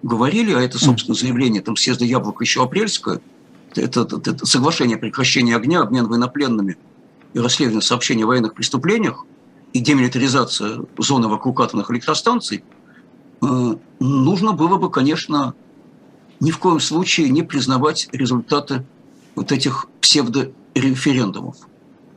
говорили, 0.04 0.54
а 0.54 0.62
это, 0.62 0.78
собственно, 0.78 1.16
заявление 1.16 1.62
там 1.62 1.76
съезда 1.76 2.06
Яблоко 2.06 2.44
еще 2.44 2.64
апрельское, 2.64 3.22
это, 3.76 4.02
это, 4.02 4.18
это 4.18 4.46
соглашение 4.46 4.98
о 4.98 5.00
прекращении 5.00 5.54
огня, 5.54 5.82
обмен 5.82 6.08
военнопленными 6.08 6.78
и 7.34 7.40
расследование 7.40 7.82
сообщений 7.82 8.24
о 8.24 8.28
военных 8.28 8.54
преступлениях 8.54 9.26
и 9.74 9.80
демилитаризация 9.80 10.82
зоны 10.98 11.28
вокруг 11.28 11.60
атомных 11.60 11.92
электростанций, 11.92 12.64
э, 13.42 13.76
нужно 14.00 14.54
было 14.54 14.78
бы, 14.78 14.90
конечно, 14.90 15.54
ни 16.40 16.52
в 16.52 16.60
коем 16.60 16.80
случае 16.80 17.30
не 17.30 17.44
признавать 17.44 18.10
результаты 18.12 18.86
вот 19.36 19.52
этих 19.52 19.88
псевдореферендумов. 20.02 21.58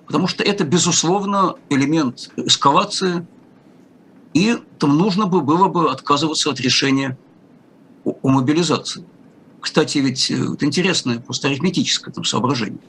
Потому 0.07 0.26
что 0.26 0.44
это, 0.44 0.64
безусловно, 0.64 1.55
элемент 1.68 2.31
эскалации– 2.37 3.26
и 4.33 4.57
там 4.79 4.97
нужно 4.97 5.27
бы 5.27 5.40
было 5.40 5.69
бы 5.69 5.90
отказываться 5.90 6.51
от 6.51 6.61
решения 6.61 7.19
о, 8.05 8.14
о 8.23 8.29
мобилизации. 8.29 9.05
Кстати, 9.61 9.99
ведь 9.99 10.31
это 10.31 10.64
интересное 10.64 11.19
просто 11.19 11.49
арифметическое 11.49 12.12
там 12.12 12.25
соображение. 12.25 12.81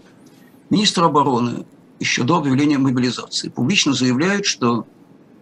Министр 0.70 1.04
обороны 1.04 1.66
еще 2.00 2.24
до 2.24 2.38
объявления 2.38 2.78
мобилизации 2.78 3.50
публично 3.50 3.94
заявляет, 3.94 4.46
что 4.46 4.88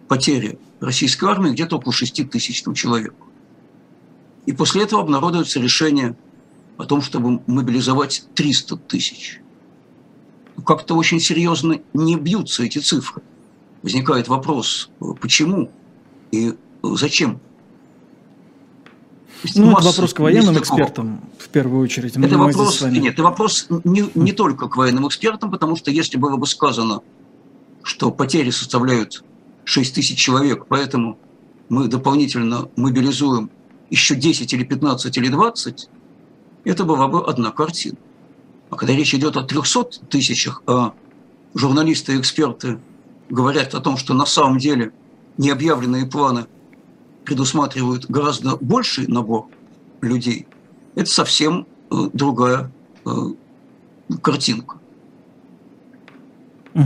потери 0.08 0.58
российской 0.80 1.26
армии 1.26 1.50
где-то 1.50 1.76
около 1.76 1.92
6 1.92 2.28
тысяч 2.30 2.64
человек. 2.74 3.14
И 4.46 4.52
после 4.52 4.82
этого 4.82 5.02
обнародуется 5.02 5.60
решение 5.60 6.16
о 6.76 6.84
том, 6.84 7.02
чтобы 7.02 7.40
мобилизовать 7.46 8.24
300 8.34 8.76
тысяч. 8.76 9.40
Как-то 10.66 10.96
очень 10.96 11.20
серьезно 11.20 11.80
не 11.94 12.16
бьются 12.16 12.64
эти 12.64 12.78
цифры. 12.78 13.22
Возникает 13.82 14.28
вопрос, 14.28 14.90
э, 15.00 15.04
почему? 15.20 15.70
И 16.32 16.54
зачем? 16.82 17.40
Ну, 19.54 19.72
это 19.72 19.82
вопрос 19.82 20.12
к 20.12 20.18
военным 20.20 20.58
экспертам, 20.58 21.20
в 21.38 21.48
первую 21.48 21.82
очередь. 21.82 22.16
Это 22.16 22.38
вопрос, 22.38 22.82
нет, 22.82 23.14
это 23.14 23.22
вопрос 23.22 23.66
не, 23.84 24.10
не 24.14 24.32
только 24.32 24.68
к 24.68 24.76
военным 24.76 25.08
экспертам, 25.08 25.50
потому 25.50 25.76
что 25.76 25.90
если 25.90 26.18
было 26.18 26.36
бы 26.36 26.46
сказано, 26.46 27.00
что 27.82 28.10
потери 28.10 28.50
составляют 28.50 29.24
6 29.64 29.94
тысяч 29.94 30.18
человек, 30.18 30.66
поэтому 30.68 31.18
мы 31.70 31.88
дополнительно 31.88 32.68
мобилизуем 32.76 33.50
еще 33.88 34.14
10 34.14 34.52
или 34.52 34.64
15 34.64 35.16
или 35.16 35.28
20, 35.28 35.88
это 36.64 36.84
была 36.84 37.08
бы 37.08 37.24
одна 37.24 37.50
картина. 37.50 37.96
А 38.68 38.76
когда 38.76 38.94
речь 38.94 39.14
идет 39.14 39.36
о 39.36 39.42
300 39.42 40.06
тысячах, 40.08 40.62
а 40.66 40.92
журналисты 41.54 42.14
и 42.14 42.20
эксперты 42.20 42.78
говорят 43.28 43.74
о 43.74 43.80
том, 43.80 43.96
что 43.96 44.14
на 44.14 44.26
самом 44.26 44.58
деле 44.58 44.92
необъявленные 45.40 46.06
планы 46.06 46.46
предусматривают 47.24 48.06
гораздо 48.06 48.56
больший 48.56 49.06
набор 49.06 49.46
людей, 50.02 50.46
это 50.94 51.10
совсем 51.10 51.66
э, 51.90 51.94
другая 52.12 52.70
э, 53.06 53.10
картинка. 54.22 54.76
Угу. 56.74 56.84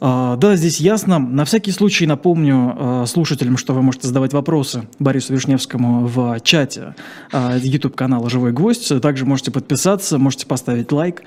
А, 0.00 0.36
да, 0.36 0.56
здесь 0.56 0.80
ясно. 0.80 1.18
На 1.18 1.44
всякий 1.44 1.72
случай 1.72 2.06
напомню 2.06 2.74
а, 2.76 3.06
слушателям, 3.06 3.58
что 3.58 3.74
вы 3.74 3.82
можете 3.82 4.08
задавать 4.08 4.32
вопросы 4.32 4.88
Борису 4.98 5.34
Вишневскому 5.34 6.06
в 6.06 6.40
чате 6.40 6.94
а, 7.32 7.58
YouTube 7.58 7.96
канала 7.96 8.30
«Живой 8.30 8.52
гвоздь». 8.52 8.98
Также 9.02 9.26
можете 9.26 9.50
подписаться, 9.50 10.18
можете 10.18 10.46
поставить 10.46 10.90
лайк. 10.90 11.22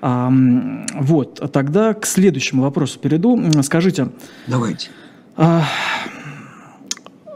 Вот, 0.00 1.52
тогда 1.52 1.92
к 1.92 2.06
следующему 2.06 2.62
вопросу 2.62 3.00
перейду. 3.00 3.36
Скажите. 3.62 4.10
Давайте. 4.46 4.90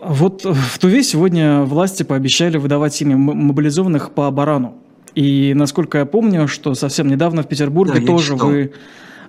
Вот 0.05 0.45
в 0.45 0.79
Туве 0.81 1.05
сегодня 1.05 1.63
власти 1.63 2.03
пообещали 2.03 2.57
выдавать 2.57 2.93
семьи 2.95 3.15
мобилизованных 3.15 4.11
по 4.11 4.29
барану. 4.31 4.75
И 5.15 5.53
насколько 5.55 5.99
я 5.99 6.07
помню, 6.07 6.49
что 6.49 6.75
совсем 6.75 7.07
недавно 7.07 7.43
в 7.43 7.49
Петербурге 7.49 8.01
да, 8.01 8.07
тоже 8.07 8.35
вы 8.35 8.73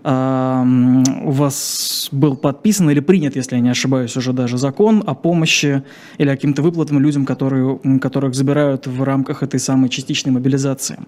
у 0.06 1.32
вас 1.32 2.10
был 2.12 2.36
подписан 2.36 2.90
или 2.90 3.00
принят, 3.00 3.38
если 3.38 3.56
я 3.56 3.62
не 3.62 3.70
ошибаюсь, 3.70 4.18
уже 4.18 4.34
даже 4.34 4.58
закон 4.58 5.02
о 5.06 5.14
помощи 5.14 5.84
или 6.18 6.28
каким-то 6.28 6.62
выплатам 6.62 7.00
людям, 7.00 7.26
которые, 7.26 7.80
которых 8.02 8.36
забирают 8.36 8.86
в 8.86 9.02
рамках 9.04 9.44
этой 9.44 9.62
самой 9.62 9.88
частичной 9.88 10.34
мобилизации. 10.34 11.00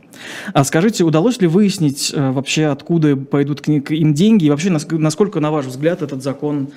А 0.54 0.64
скажите, 0.64 1.04
удалось 1.04 1.42
ли 1.42 1.48
выяснить 1.48 2.14
э, 2.16 2.32
вообще, 2.32 2.68
откуда 2.68 3.18
пойдут 3.18 3.60
к 3.60 3.68
им 3.68 4.14
деньги, 4.14 4.46
и 4.46 4.50
вообще, 4.50 4.70
насколько, 4.70 5.42
на 5.42 5.52
ваш 5.52 5.66
взгляд, 5.66 6.02
этот 6.02 6.24
закон 6.24 6.70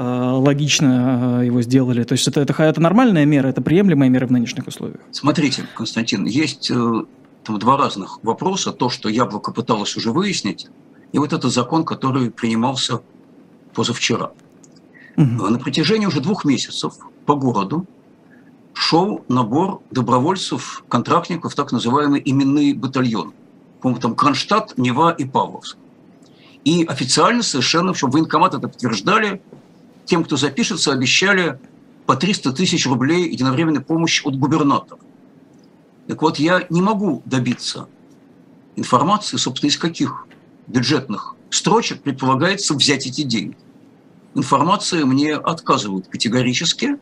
логично 0.00 1.40
э, 1.40 1.46
его 1.46 1.62
сделали? 1.62 2.04
То 2.04 2.12
есть 2.12 2.28
это, 2.28 2.40
это, 2.40 2.62
это 2.62 2.80
нормальная 2.80 3.24
мера, 3.24 3.48
это 3.48 3.62
приемлемая 3.62 4.08
мера 4.08 4.26
в 4.26 4.32
нынешних 4.32 4.66
условиях? 4.66 5.00
Смотрите, 5.10 5.64
Константин, 5.74 6.26
есть 6.26 6.70
там 6.70 7.58
два 7.58 7.76
разных 7.76 8.22
вопроса. 8.22 8.72
То, 8.72 8.90
что 8.90 9.08
Яблоко 9.08 9.52
пыталось 9.52 9.96
уже 9.96 10.10
выяснить, 10.10 10.68
и 11.12 11.18
вот 11.18 11.32
этот 11.32 11.52
закон, 11.52 11.84
который 11.84 12.30
принимался 12.30 13.00
позавчера. 13.72 14.32
Угу. 15.16 15.48
На 15.48 15.58
протяжении 15.58 16.06
уже 16.06 16.20
двух 16.20 16.44
месяцев 16.44 16.94
по 17.24 17.34
городу 17.34 17.86
шел 18.74 19.24
набор 19.28 19.80
добровольцев, 19.90 20.84
контрактников, 20.88 21.54
так 21.54 21.72
называемый 21.72 22.20
именный 22.24 22.74
батальон. 22.74 23.32
По-моему, 23.80 24.00
там 24.00 24.14
Кронштадт, 24.14 24.76
Нева 24.76 25.10
и 25.12 25.24
Павловск. 25.24 25.78
И 26.64 26.84
официально 26.84 27.42
совершенно, 27.42 27.90
общем, 27.90 28.10
военкомат 28.10 28.54
это 28.54 28.68
подтверждали, 28.68 29.40
тем, 30.06 30.24
кто 30.24 30.36
запишется, 30.36 30.92
обещали 30.92 31.58
по 32.06 32.16
300 32.16 32.52
тысяч 32.52 32.86
рублей 32.86 33.30
единовременной 33.30 33.82
помощи 33.82 34.26
от 34.26 34.38
губернатора. 34.38 35.00
Так 36.06 36.22
вот, 36.22 36.38
я 36.38 36.64
не 36.70 36.80
могу 36.80 37.22
добиться 37.24 37.88
информации, 38.76 39.36
собственно, 39.36 39.70
из 39.70 39.76
каких 39.76 40.26
бюджетных 40.68 41.34
строчек 41.50 42.02
предполагается 42.02 42.74
взять 42.74 43.06
эти 43.06 43.22
деньги. 43.22 43.56
Информации 44.34 45.02
мне 45.02 45.34
отказывают 45.34 46.08
категорически. 46.08 46.98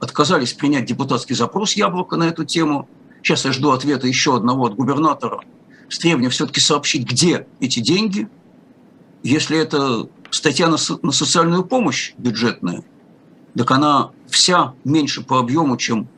Отказались 0.00 0.52
принять 0.52 0.86
депутатский 0.86 1.34
запрос 1.34 1.72
«Яблоко» 1.72 2.16
на 2.16 2.24
эту 2.24 2.44
тему. 2.44 2.88
Сейчас 3.22 3.44
я 3.44 3.52
жду 3.52 3.72
ответа 3.72 4.06
еще 4.06 4.36
одного 4.36 4.66
от 4.66 4.76
губернатора 4.76 5.40
с 5.88 5.98
требованием 5.98 6.30
все-таки 6.30 6.60
сообщить, 6.60 7.04
где 7.04 7.46
эти 7.60 7.80
деньги. 7.80 8.28
Если 9.22 9.58
это 9.58 10.08
статья 10.30 10.68
на, 10.68 10.76
на 11.02 11.12
социальную 11.12 11.64
помощь 11.64 12.14
бюджетная, 12.18 12.84
так 13.56 13.70
она 13.70 14.10
вся 14.28 14.74
меньше 14.84 15.22
по 15.22 15.38
объему, 15.38 15.76
чем 15.76 16.08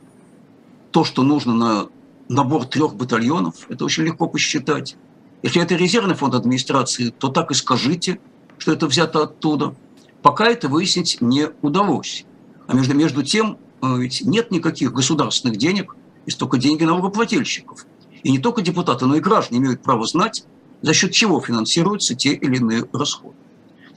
то, 0.91 1.03
что 1.03 1.23
нужно 1.23 1.53
на 1.53 1.87
набор 2.29 2.65
трех 2.65 2.95
батальонов. 2.95 3.65
Это 3.69 3.85
очень 3.85 4.03
легко 4.03 4.27
посчитать. 4.27 4.95
Если 5.43 5.61
это 5.61 5.75
резервный 5.75 6.15
фонд 6.15 6.35
администрации, 6.35 7.09
то 7.09 7.29
так 7.29 7.51
и 7.51 7.53
скажите, 7.53 8.19
что 8.57 8.71
это 8.71 8.87
взято 8.87 9.23
оттуда. 9.23 9.75
Пока 10.21 10.47
это 10.47 10.67
выяснить 10.67 11.17
не 11.19 11.49
удалось. 11.61 12.25
А 12.67 12.73
между, 12.73 12.93
между 12.93 13.23
тем, 13.23 13.57
э, 13.81 13.97
ведь 13.97 14.21
нет 14.21 14.51
никаких 14.51 14.93
государственных 14.93 15.57
денег, 15.57 15.95
есть 16.25 16.37
только 16.37 16.57
деньги 16.57 16.83
налогоплательщиков. 16.83 17.85
И 18.23 18.31
не 18.31 18.37
только 18.37 18.61
депутаты, 18.61 19.07
но 19.07 19.15
и 19.15 19.19
граждане 19.19 19.59
имеют 19.59 19.81
право 19.81 20.05
знать, 20.05 20.45
за 20.81 20.93
счет 20.93 21.11
чего 21.11 21.41
финансируются 21.41 22.15
те 22.15 22.33
или 22.33 22.57
иные 22.57 22.85
расходы. 22.93 23.35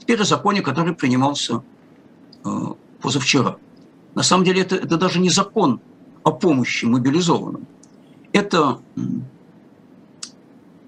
Теперь 0.05 0.21
о 0.21 0.25
законе, 0.25 0.61
который 0.61 0.93
принимался 0.93 1.63
э, 2.43 2.49
позавчера. 3.01 3.57
На 4.13 4.21
самом 4.21 4.43
деле 4.43 4.61
это, 4.61 4.75
это 4.75 4.97
даже 4.97 5.19
не 5.19 5.29
закон 5.29 5.81
о 6.21 6.31
помощи 6.31 6.85
мобилизованным. 6.85 7.65
Это 8.31 8.79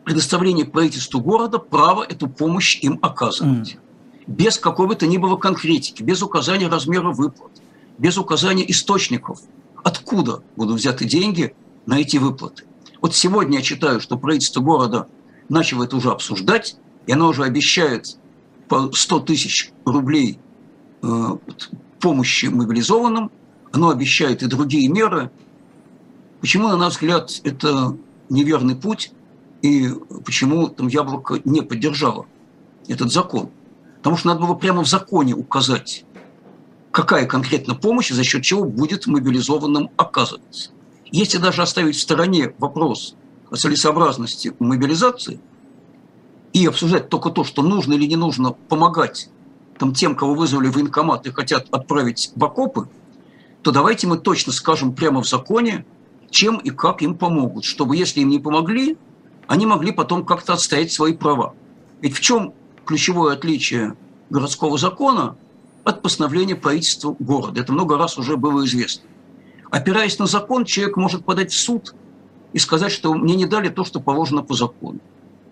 предоставление 0.04 0.66
правительству 0.66 1.20
города 1.20 1.58
права 1.58 2.04
эту 2.04 2.28
помощь 2.28 2.78
им 2.84 3.00
оказывать. 3.02 3.74
Mm. 3.74 3.80
Без 4.28 4.60
какой 4.60 4.86
бы 4.86 4.94
то 4.94 5.08
ни 5.08 5.18
было 5.18 5.36
конкретики, 5.36 6.04
без 6.04 6.22
указания 6.22 6.68
размера 6.68 7.12
выплат, 7.12 7.52
без 7.98 8.20
указания 8.20 8.70
источников, 8.70 9.40
откуда 9.84 10.44
будут 10.56 10.76
взяты 10.76 11.06
деньги 11.06 11.56
на 11.88 12.00
эти 12.00 12.18
выплаты. 12.18 12.66
Вот 13.02 13.16
сегодня 13.16 13.58
я 13.58 13.64
читаю, 13.64 14.00
что 14.00 14.18
правительство 14.18 14.62
города 14.62 15.08
начало 15.50 15.86
это 15.86 15.96
уже 15.96 16.12
обсуждать, 16.12 16.78
и 17.08 17.14
оно 17.14 17.30
уже 17.30 17.44
обещает 17.44 18.18
по 18.68 18.92
100 18.92 19.20
тысяч 19.22 19.72
рублей 19.86 20.40
э, 21.02 21.38
помощи 22.00 22.48
мобилизованным, 22.48 23.32
оно 23.72 23.90
обещает 23.90 24.44
и 24.44 24.48
другие 24.48 24.88
меры. 24.90 25.32
Почему, 26.42 26.68
на 26.68 26.78
наш 26.78 26.94
взгляд, 26.94 27.32
это 27.44 27.98
неверный 28.30 28.76
путь? 28.76 29.12
и 29.62 29.90
почему 30.26 30.68
там 30.68 30.88
Яблоко 30.88 31.42
не 31.46 31.62
поддержало 31.62 32.26
этот 32.88 33.12
закон. 33.12 33.50
Потому 33.98 34.18
что 34.18 34.28
надо 34.28 34.42
было 34.42 34.54
прямо 34.54 34.84
в 34.84 34.88
законе 34.88 35.34
указать, 35.34 36.06
какая 36.92 37.26
конкретно 37.26 37.76
помощь 37.76 38.12
и 38.12 38.14
за 38.14 38.24
счет 38.24 38.44
чего 38.44 38.64
будет 38.64 39.08
мобилизованным 39.08 39.90
оказываться. 39.98 40.72
Если 41.12 41.38
даже 41.38 41.62
оставить 41.62 41.96
в 41.96 42.02
стороне 42.02 42.54
вопрос 42.60 43.16
о 43.50 43.56
целесообразности 43.56 44.54
мобилизации 44.60 45.40
и 46.64 46.66
обсуждать 46.66 47.10
только 47.10 47.30
то, 47.30 47.44
что 47.44 47.62
нужно 47.62 47.94
или 47.94 48.06
не 48.06 48.16
нужно 48.16 48.52
помогать 48.52 49.30
там, 49.78 49.94
тем, 49.94 50.16
кого 50.16 50.34
вызвали 50.34 50.68
в 50.68 50.74
военкомат 50.74 51.28
и 51.28 51.32
хотят 51.32 51.68
отправить 51.72 52.32
в 52.36 52.44
окопы, 52.44 52.90
то 53.62 53.72
давайте 53.72 54.08
мы 54.08 54.18
точно 54.18 54.52
скажем 54.52 54.94
прямо 54.94 55.22
в 55.22 55.28
законе, 55.28 55.86
чем 56.32 56.58
и 56.58 56.72
как 56.72 57.04
им 57.04 57.16
помогут, 57.16 57.64
чтобы 57.64 57.96
если 57.96 58.22
им 58.22 58.30
не 58.30 58.40
помогли, 58.40 58.98
они 59.48 59.66
могли 59.66 59.92
потом 59.92 60.26
как-то 60.26 60.54
отстоять 60.54 60.92
свои 60.92 61.14
права. 61.14 61.54
Ведь 62.02 62.16
в 62.16 62.22
чем 62.22 62.54
ключевое 62.86 63.34
отличие 63.34 63.96
городского 64.30 64.78
закона 64.78 65.36
от 65.84 66.02
постановления 66.02 66.56
правительства 66.56 67.16
города? 67.20 67.62
Это 67.62 67.72
много 67.72 67.98
раз 67.98 68.18
уже 68.18 68.36
было 68.36 68.66
известно. 68.66 69.04
Опираясь 69.70 70.18
на 70.18 70.26
закон, 70.26 70.66
человек 70.66 70.98
может 70.98 71.24
подать 71.24 71.52
в 71.52 71.60
суд 71.60 71.94
и 72.54 72.58
сказать, 72.58 72.92
что 72.92 73.14
мне 73.14 73.36
не 73.36 73.46
дали 73.46 73.70
то, 73.70 73.84
что 73.84 74.00
положено 74.00 74.42
по 74.42 74.56
закону. 74.56 75.00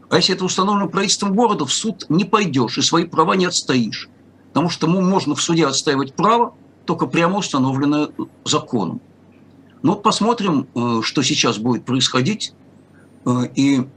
А 0.10 0.18
если 0.18 0.36
это 0.36 0.46
установлено 0.46 0.88
правительством 0.88 1.34
города, 1.34 1.66
в 1.66 1.74
суд 1.74 2.06
не 2.10 2.26
пойдешь 2.26 2.78
и 2.78 2.82
свои 2.82 3.06
права 3.06 3.36
не 3.36 3.46
отстоишь. 3.46 4.10
Потому 4.50 4.70
что 4.70 4.88
можно 4.88 5.36
в 5.36 5.42
суде 5.42 5.66
отстаивать 5.66 6.16
право, 6.16 6.54
только 6.86 7.08
прямо 7.08 7.40
установленное 7.40 8.10
законом. 8.46 9.02
Но 9.82 9.96
посмотрим, 9.96 10.68
э, 10.74 11.02
что 11.04 11.22
сейчас 11.24 11.58
будет 11.58 11.86
происходить. 11.86 12.54
Э, 13.26 13.48
и, 13.56 13.88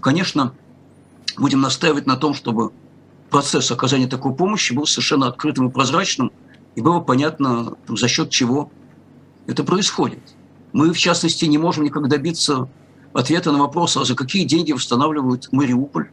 конечно, 0.00 0.54
будем 1.36 1.60
настаивать 1.60 2.06
на 2.06 2.16
том, 2.16 2.34
чтобы 2.34 2.72
процесс 3.30 3.70
оказания 3.70 4.06
такой 4.06 4.34
помощи 4.34 4.72
был 4.72 4.86
совершенно 4.86 5.28
открытым 5.28 5.68
и 5.68 5.70
прозрачным, 5.70 6.32
и 6.74 6.80
было 6.80 7.00
понятно, 7.00 7.74
за 7.88 8.08
счет 8.08 8.30
чего 8.30 8.70
это 9.46 9.64
происходит. 9.64 10.20
Мы, 10.72 10.92
в 10.92 10.98
частности, 10.98 11.44
не 11.44 11.58
можем 11.58 11.84
никак 11.84 12.08
добиться 12.08 12.68
ответа 13.12 13.52
на 13.52 13.58
вопрос, 13.58 13.96
а 13.96 14.04
за 14.04 14.14
какие 14.14 14.44
деньги 14.44 14.72
восстанавливают 14.72 15.48
Мариуполь, 15.52 16.10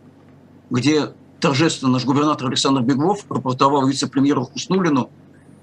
где 0.70 1.14
торжественно 1.40 1.92
наш 1.92 2.06
губернатор 2.06 2.48
Александр 2.48 2.82
Беглов 2.82 3.26
рапортовал 3.30 3.88
вице-премьеру 3.88 4.46
Хуснулину, 4.46 5.10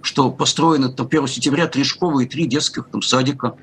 что 0.03 0.31
построено 0.31 0.91
там 0.91 1.07
1 1.07 1.27
сентября 1.29 1.67
три 1.67 1.85
школы 1.85 2.25
и 2.25 2.29
три 2.29 2.47
детских 2.47 2.89
там, 2.91 3.03
садика. 3.03 3.57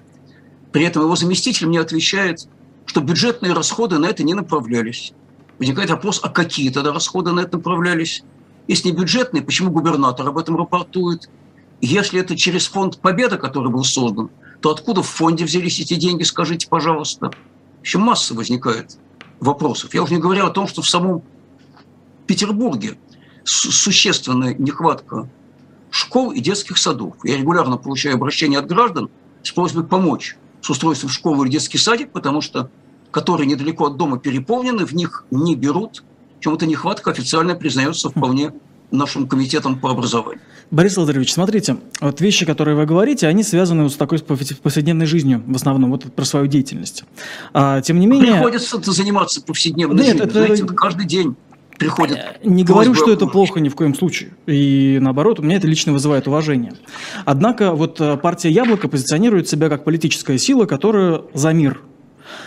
При 0.72 0.84
этом 0.84 1.04
его 1.04 1.16
заместитель 1.16 1.68
мне 1.68 1.80
отвечает– 1.80 2.48
что 2.92 3.00
бюджетные 3.00 3.54
расходы 3.54 4.00
на 4.00 4.08
это 4.08 4.22
не 4.24 4.34
направлялись. 4.34 5.14
Возникает 5.60 5.90
вопрос, 5.90 6.20
а 6.24 6.28
какие 6.28 6.70
тогда 6.72 6.92
расходы 6.92 7.32
на 7.32 7.40
это 7.40 7.56
направлялись? 7.56 8.22
Если 8.68 8.90
не 8.90 8.98
бюджетные, 8.98 9.42
почему 9.42 9.72
губернатор 9.72 10.28
об 10.28 10.38
этом 10.38 10.58
рапортует? 10.58 11.30
если 11.84 12.20
это 12.20 12.36
через 12.36 12.68
фонд 12.68 13.00
«Победа», 13.00 13.38
который 13.38 13.72
был 13.72 13.86
создан, 13.86 14.30
то 14.60 14.70
откуда 14.72 15.02
в 15.02 15.08
фонде 15.08 15.46
взялись 15.46 15.80
эти 15.80 15.96
деньги, 15.96 16.22
скажите, 16.22 16.68
пожалуйста? 16.68 17.32
Еще 17.84 17.98
масса 17.98 18.34
возникает 18.34 18.98
вопросов. 19.40 19.94
Я 19.94 20.04
уже 20.04 20.14
не 20.14 20.22
говорю 20.22 20.46
о 20.46 20.52
том, 20.52 20.68
что 20.68 20.82
в 20.82 20.90
самом 20.90 21.24
Петербурге 22.28 22.98
существенная 23.44 24.54
нехватка 24.54 25.30
школ 25.90 26.32
и 26.32 26.40
детских 26.40 26.78
садов. 26.78 27.16
Я 27.24 27.38
регулярно 27.38 27.78
получаю 27.78 28.16
обращения 28.16 28.60
от 28.60 28.68
граждан 28.68 29.10
с 29.44 29.52
просьбой 29.52 29.84
помочь 29.84 30.38
с 30.62 30.70
устройством 30.70 31.10
школы 31.10 31.46
или 31.46 31.54
детский 31.54 31.78
садик, 31.78 32.12
потому 32.12 32.42
что 32.42 32.70
которые 33.10 33.48
недалеко 33.48 33.88
от 33.88 33.98
дома 33.98 34.18
переполнены, 34.18 34.86
в 34.86 34.94
них 34.94 35.26
не 35.32 35.56
берут. 35.56 36.04
Причем 36.40 36.54
эта 36.56 36.66
нехватка 36.66 37.12
официально 37.12 37.56
признается 37.56 38.10
вполне 38.10 38.54
нашим 38.92 39.28
комитетом 39.28 39.80
по 39.80 39.90
образованию. 39.90 40.42
Борис 40.70 40.96
Владимирович, 40.96 41.34
смотрите, 41.34 41.78
вот 42.00 42.22
вещи, 42.22 42.46
которые 42.46 42.78
вы 42.78 42.86
говорите, 42.86 43.28
они 43.28 43.44
связаны 43.44 43.84
вот 43.84 43.94
с 43.94 43.96
такой 43.96 44.20
повседневной 44.20 45.06
жизнью, 45.06 45.44
в 45.46 45.56
основном, 45.56 45.92
вот 45.92 46.14
про 46.14 46.26
свою 46.26 46.48
деятельность. 46.48 47.04
А, 47.54 47.82
тем 47.82 48.00
не 48.00 48.08
менее... 48.08 48.34
Приходится 48.34 48.92
заниматься 48.92 49.42
повседневной 49.42 49.98
Нет, 49.98 50.18
жизнью, 50.18 50.24
это... 50.24 50.46
знаете, 50.46 50.66
каждый 50.66 51.06
день 51.06 51.36
приходит. 51.82 52.18
Э, 52.18 52.38
не 52.44 52.64
говорю, 52.64 52.94
что 52.94 53.12
это 53.12 53.26
плохо 53.28 53.60
ни 53.60 53.70
в 53.70 53.76
коем 53.76 53.96
случае. 53.96 54.32
И 54.46 55.00
наоборот, 55.02 55.40
у 55.40 55.44
меня 55.44 55.58
это 55.58 55.68
лично 55.68 55.92
вызывает 55.94 56.28
уважение. 56.28 56.74
Однако 57.26 57.72
вот 57.74 58.00
э, 58.00 58.18
партия 58.18 58.52
«Яблоко» 58.52 58.88
позиционирует 58.88 59.50
себя 59.50 59.68
как 59.68 59.84
политическая 59.84 60.38
сила, 60.38 60.66
которая 60.66 61.22
за 61.34 61.52
мир. 61.54 61.82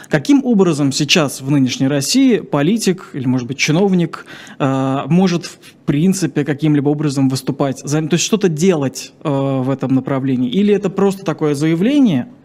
Каким 0.08 0.44
образом 0.44 0.92
сейчас 0.92 1.40
в 1.40 1.50
нынешней 1.50 1.88
России 1.88 2.38
политик 2.38 3.10
или, 3.12 3.26
может 3.26 3.46
быть, 3.46 3.58
чиновник 3.58 4.26
э, 4.58 5.02
может 5.06 5.46
в 5.46 5.58
принципе 5.86 6.44
каким-либо 6.44 6.88
образом 6.88 7.28
выступать, 7.28 7.80
за, 7.80 8.02
то 8.02 8.14
есть 8.14 8.24
что-то 8.24 8.48
делать 8.48 9.12
э, 9.22 9.28
в 9.28 9.70
этом 9.70 9.94
направлении? 9.94 10.50
Или 10.50 10.74
это 10.74 10.90
просто 10.90 11.24
такое 11.24 11.54
заявление– 11.54 12.28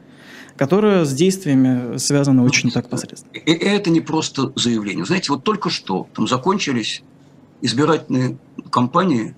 которая 0.59 1.05
с 1.05 1.13
действиями 1.13 1.95
связана 1.95 2.43
очень 2.43 2.69
так 2.69 2.89
посредственно. 2.89 3.31
И 3.31 3.53
это 3.53 3.89
не 3.89 4.01
просто 4.01 4.51
заявление. 4.57 5.05
Знаете, 5.05 5.31
вот 5.31 5.45
только 5.45 5.69
что 5.69 6.09
там 6.13 6.27
закончились 6.27 7.01
избирательные 7.61 8.37
кампании 8.69 9.35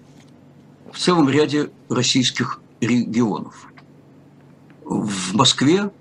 в 0.91 0.97
целом 0.97 1.30
ряде 1.30 1.70
российских 1.89 2.60
регионов. 2.82 3.72
В 4.84 5.36
Москве, 5.36 5.91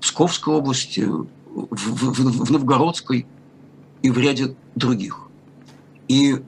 в 0.00 0.02
Псковской 0.02 0.52
области, 0.52 1.08
в, 1.54 1.66
в, 1.70 2.46
в 2.46 2.50
Новгородской 2.50 3.26
и 4.02 4.10
в 4.10 4.18
ряде 4.18 4.56
других. 4.74 5.20
И 6.08 6.42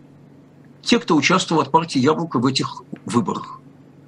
те, 0.83 0.99
кто 0.99 1.17
участвовал 1.17 1.63
от 1.63 1.71
партии 1.71 1.99
«Яблоко» 1.99 2.39
в 2.39 2.47
этих 2.47 2.83
выборах, 3.05 3.61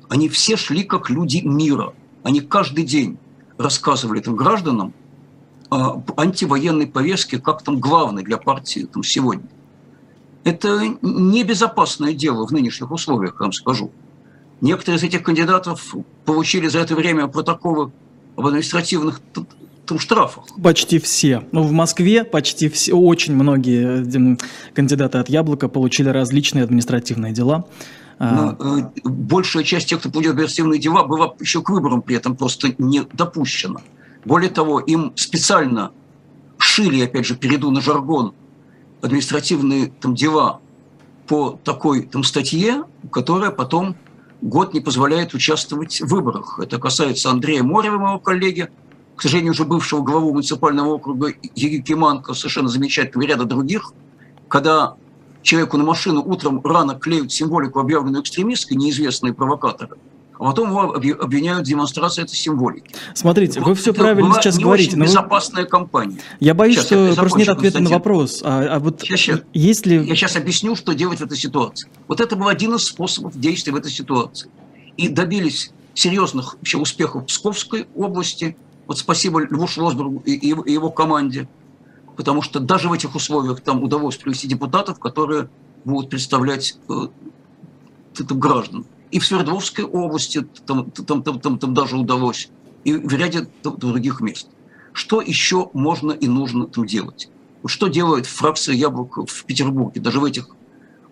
они 0.08 0.28
все 0.28 0.56
шли 0.56 0.84
как 0.84 1.10
люди 1.10 1.38
мира. 1.38 1.92
Они 2.22 2.40
каждый 2.40 2.84
день 2.84 3.18
рассказывали 3.56 4.20
там 4.20 4.36
гражданам 4.36 4.92
о 5.70 6.02
антивоенной 6.16 6.86
повестке 6.86 7.38
как 7.38 7.62
там 7.62 7.78
главной 7.78 8.22
для 8.22 8.38
партии 8.38 8.88
там, 8.90 9.02
сегодня. 9.02 9.48
Это 10.44 10.96
небезопасное 11.02 12.14
дело 12.14 12.46
в 12.46 12.52
нынешних 12.52 12.90
условиях, 12.90 13.34
я 13.34 13.44
вам 13.44 13.52
скажу. 13.52 13.90
Некоторые 14.60 14.98
из 14.98 15.02
этих 15.02 15.22
кандидатов 15.22 15.94
получили 16.24 16.68
за 16.68 16.80
это 16.80 16.94
время 16.94 17.28
протоколы 17.28 17.92
об 18.36 18.46
административных 18.46 19.20
штрафах. 19.96 20.44
Почти 20.62 20.98
все. 20.98 21.44
Ну, 21.52 21.62
в 21.62 21.72
Москве 21.72 22.24
почти 22.24 22.68
все, 22.68 22.92
очень 22.92 23.34
многие 23.34 24.34
э, 24.34 24.36
кандидаты 24.74 25.18
от 25.18 25.28
«Яблока» 25.30 25.68
получили 25.68 26.10
различные 26.10 26.64
административные 26.64 27.32
дела. 27.32 27.64
Но, 28.18 28.56
а. 28.58 28.92
большая 29.04 29.62
часть 29.62 29.88
тех, 29.88 30.00
кто 30.00 30.10
в 30.10 30.18
оперативные 30.18 30.80
дела, 30.80 31.04
была 31.04 31.34
еще 31.40 31.62
к 31.62 31.70
выборам 31.70 32.02
при 32.02 32.16
этом 32.16 32.36
просто 32.36 32.74
не 32.78 33.02
допущена. 33.12 33.80
Более 34.24 34.50
того, 34.50 34.80
им 34.80 35.12
специально 35.14 35.92
шили, 36.58 37.02
опять 37.02 37.26
же, 37.26 37.36
перейду 37.36 37.70
на 37.70 37.80
жаргон, 37.80 38.34
административные 39.00 39.92
там, 40.00 40.14
дела 40.14 40.60
по 41.28 41.58
такой 41.62 42.02
там, 42.02 42.24
статье, 42.24 42.84
которая 43.12 43.50
потом 43.50 43.96
год 44.40 44.74
не 44.74 44.80
позволяет 44.80 45.34
участвовать 45.34 46.00
в 46.00 46.06
выборах. 46.06 46.58
Это 46.60 46.78
касается 46.78 47.30
Андрея 47.30 47.62
Морева, 47.62 47.98
моего 47.98 48.18
коллеги, 48.18 48.68
к 49.18 49.22
сожалению, 49.22 49.50
уже 49.50 49.64
бывшего 49.64 50.00
главу 50.00 50.32
муниципального 50.32 50.90
округа 50.90 51.34
Егикиманка, 51.56 52.34
совершенно 52.34 52.68
замечательного, 52.68 53.24
и 53.24 53.26
ряда 53.26 53.44
других, 53.44 53.92
когда 54.46 54.94
человеку 55.42 55.76
на 55.76 55.82
машину 55.82 56.22
утром 56.24 56.60
рано 56.64 56.94
клеют 56.94 57.32
символику, 57.32 57.80
объявленную 57.80 58.22
экстремистской, 58.22 58.76
неизвестные 58.76 59.34
провокаторы, 59.34 59.96
а 60.38 60.44
потом 60.44 60.70
его 60.70 60.92
обвиняют 60.92 61.66
в 61.66 61.68
демонстрации 61.68 62.22
этой 62.22 62.36
символики. 62.36 62.94
Смотрите, 63.12 63.58
вот 63.58 63.70
вы 63.70 63.74
все 63.74 63.92
правильно 63.92 64.32
сейчас 64.34 64.56
не 64.56 64.62
говорите. 64.62 64.90
Очень 64.90 65.02
безопасная 65.02 65.64
вы... 65.64 65.68
компания. 65.68 66.18
Я 66.38 66.54
боюсь, 66.54 66.76
сейчас, 66.76 66.86
что 66.86 67.06
я 67.08 67.14
просто 67.14 67.38
нет 67.40 67.48
ответа 67.48 67.80
на 67.80 67.90
вопрос. 67.90 68.40
А, 68.44 68.76
а 68.76 68.78
вот 68.78 69.00
сейчас, 69.00 69.40
есть 69.52 69.84
ли... 69.84 69.96
Я 70.06 70.14
сейчас 70.14 70.36
объясню, 70.36 70.76
что 70.76 70.94
делать 70.94 71.18
в 71.18 71.24
этой 71.24 71.36
ситуации. 71.36 71.90
Вот 72.06 72.20
это 72.20 72.36
был 72.36 72.46
один 72.46 72.76
из 72.76 72.84
способов 72.84 73.36
действия 73.36 73.72
в 73.72 73.76
этой 73.76 73.90
ситуации. 73.90 74.48
И 74.96 75.08
добились 75.08 75.72
серьезных 75.94 76.54
вообще 76.54 76.78
успехов 76.78 77.24
в 77.24 77.26
Псковской 77.26 77.88
области. 77.96 78.56
Вот 78.88 78.98
спасибо 78.98 79.44
Льву 79.44 79.68
Шлосбергу 79.68 80.22
и 80.26 80.48
его 80.48 80.90
команде 80.90 81.46
потому 82.18 82.42
что 82.42 82.58
даже 82.58 82.88
в 82.88 82.92
этих 82.92 83.14
условиях 83.14 83.60
там 83.60 83.80
удалось 83.80 84.16
привести 84.16 84.48
депутатов, 84.48 84.98
которые 84.98 85.48
будут 85.84 86.10
представлять 86.10 86.76
э, 86.88 87.06
там, 88.28 88.40
граждан. 88.40 88.86
И 89.12 89.20
в 89.20 89.24
Свердловской 89.24 89.84
области 89.84 90.44
там, 90.66 90.90
там, 90.90 91.22
там, 91.22 91.38
там, 91.38 91.58
там 91.60 91.74
даже 91.74 91.96
удалось, 91.96 92.50
и 92.82 92.92
в 92.92 93.14
ряде 93.14 93.48
там, 93.62 93.78
других 93.78 94.20
мест. 94.20 94.48
Что 94.92 95.20
еще 95.20 95.70
можно 95.74 96.10
и 96.10 96.26
нужно 96.26 96.66
там 96.66 96.86
делать? 96.86 97.30
Что 97.64 97.86
делает 97.86 98.26
фракция 98.26 98.74
«Яблоко» 98.74 99.24
в 99.24 99.44
Петербурге, 99.44 100.00
даже 100.00 100.18
в 100.18 100.24
этих 100.24 100.48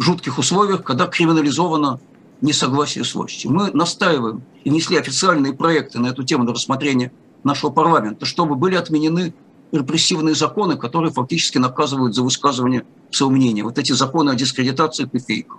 жутких 0.01 0.39
условиях, 0.39 0.83
когда 0.83 1.07
криминализовано 1.07 2.01
несогласие 2.41 3.05
с 3.05 3.15
властью? 3.15 3.53
Мы 3.53 3.71
настаиваем 3.71 4.43
и 4.65 4.71
внесли 4.71 4.97
официальные 4.97 5.53
проекты 5.53 6.01
на 6.01 6.09
эту 6.09 6.25
тему 6.25 6.43
на 6.43 6.53
рассмотрение 6.53 7.13
нашего 7.47 7.71
парламента, 7.71 8.27
чтобы 8.27 8.57
были 8.57 8.75
отменены 8.75 9.33
репрессивные 9.73 10.35
законы, 10.35 10.77
которые 10.77 11.13
фактически 11.13 11.59
наказывают 11.59 12.15
за 12.15 12.23
высказывание 12.23 12.85
своего 13.11 13.35
мнения. 13.35 13.63
Вот 13.63 13.79
эти 13.79 13.93
законы 13.93 14.31
о 14.31 14.35
дискредитации 14.35 15.09
и 15.11 15.19
фейках. 15.19 15.59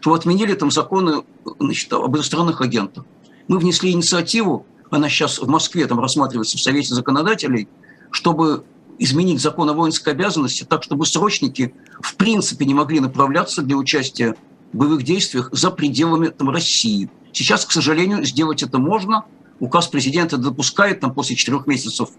Что 0.00 0.14
отменили 0.14 0.54
там 0.54 0.70
законы 0.70 1.22
значит, 1.58 1.92
об 1.92 2.14
иностранных 2.16 2.60
агентах. 2.60 3.04
Мы 3.48 3.58
внесли 3.58 3.90
инициативу, 3.90 4.66
она 4.90 5.08
сейчас 5.08 5.38
в 5.38 5.48
Москве 5.48 5.86
там 5.86 6.00
рассматривается 6.00 6.56
в 6.58 6.60
Совете 6.60 6.94
законодателей, 6.94 7.68
чтобы 8.10 8.64
изменить 8.98 9.40
закон 9.40 9.70
о 9.70 9.74
воинской 9.74 10.12
обязанности 10.12 10.64
так, 10.64 10.82
чтобы 10.82 11.06
срочники 11.06 11.74
в 12.00 12.16
принципе 12.16 12.64
не 12.64 12.74
могли 12.74 13.00
направляться 13.00 13.62
для 13.62 13.76
участия 13.76 14.34
в 14.72 14.76
боевых 14.76 15.02
действиях 15.02 15.50
за 15.52 15.70
пределами 15.70 16.28
там, 16.28 16.50
России. 16.50 17.10
Сейчас, 17.32 17.64
к 17.64 17.72
сожалению, 17.72 18.24
сделать 18.24 18.62
это 18.62 18.78
можно. 18.78 19.24
Указ 19.60 19.88
президента 19.88 20.36
допускает 20.38 21.00
там, 21.00 21.12
после 21.14 21.36
четырех 21.36 21.66
месяцев 21.66 22.10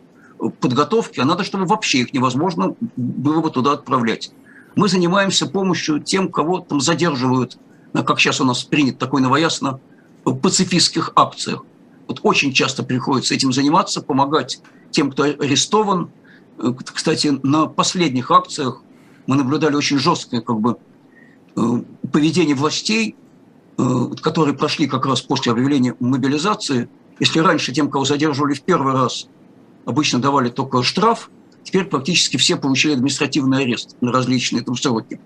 подготовки, 0.59 1.19
а 1.19 1.25
надо, 1.25 1.43
чтобы 1.43 1.65
вообще 1.65 1.99
их 1.99 2.13
невозможно 2.13 2.75
было 2.95 3.41
бы 3.41 3.49
туда 3.49 3.73
отправлять. 3.73 4.31
Мы 4.75 4.87
занимаемся 4.87 5.47
помощью 5.47 5.99
тем, 5.99 6.31
кого 6.31 6.59
там 6.59 6.79
задерживают, 6.79 7.57
как 7.93 8.19
сейчас 8.19 8.39
у 8.39 8.45
нас 8.45 8.63
принят 8.63 8.97
такой 8.97 9.21
новоясно, 9.21 9.79
пацифистских 10.23 11.11
акциях. 11.15 11.63
Вот 12.07 12.19
очень 12.23 12.53
часто 12.53 12.83
приходится 12.83 13.33
этим 13.33 13.51
заниматься, 13.51 14.01
помогать 14.01 14.61
тем, 14.91 15.11
кто 15.11 15.23
арестован. 15.23 16.09
Кстати, 16.85 17.39
на 17.43 17.67
последних 17.67 18.31
акциях 18.31 18.81
мы 19.27 19.35
наблюдали 19.35 19.75
очень 19.75 19.97
жесткое 19.97 20.41
как 20.41 20.59
бы, 20.59 20.77
э, 21.55 21.61
поведение 22.11 22.55
властей, 22.55 23.15
э, 23.77 23.83
которые 24.21 24.55
прошли 24.55 24.87
как 24.87 25.05
раз 25.05 25.21
после 25.21 25.51
объявления 25.51 25.95
мобилизации. 25.99 26.89
Если 27.19 27.39
раньше 27.39 27.73
тем, 27.73 27.89
кого 27.89 28.05
задерживали 28.05 28.53
в 28.53 28.61
первый 28.61 28.93
раз– 28.93 29.27
обычно 29.89 30.19
давали 30.19 30.49
только 30.49 30.83
штраф, 30.83 31.31
теперь 31.63 31.85
практически 31.85 32.37
все 32.37 32.55
получили 32.55 32.93
административный 32.93 33.63
арест 33.63 33.95
на 34.01 34.11
различные 34.11 34.63
там 34.63 34.75
сроки. 34.75 35.19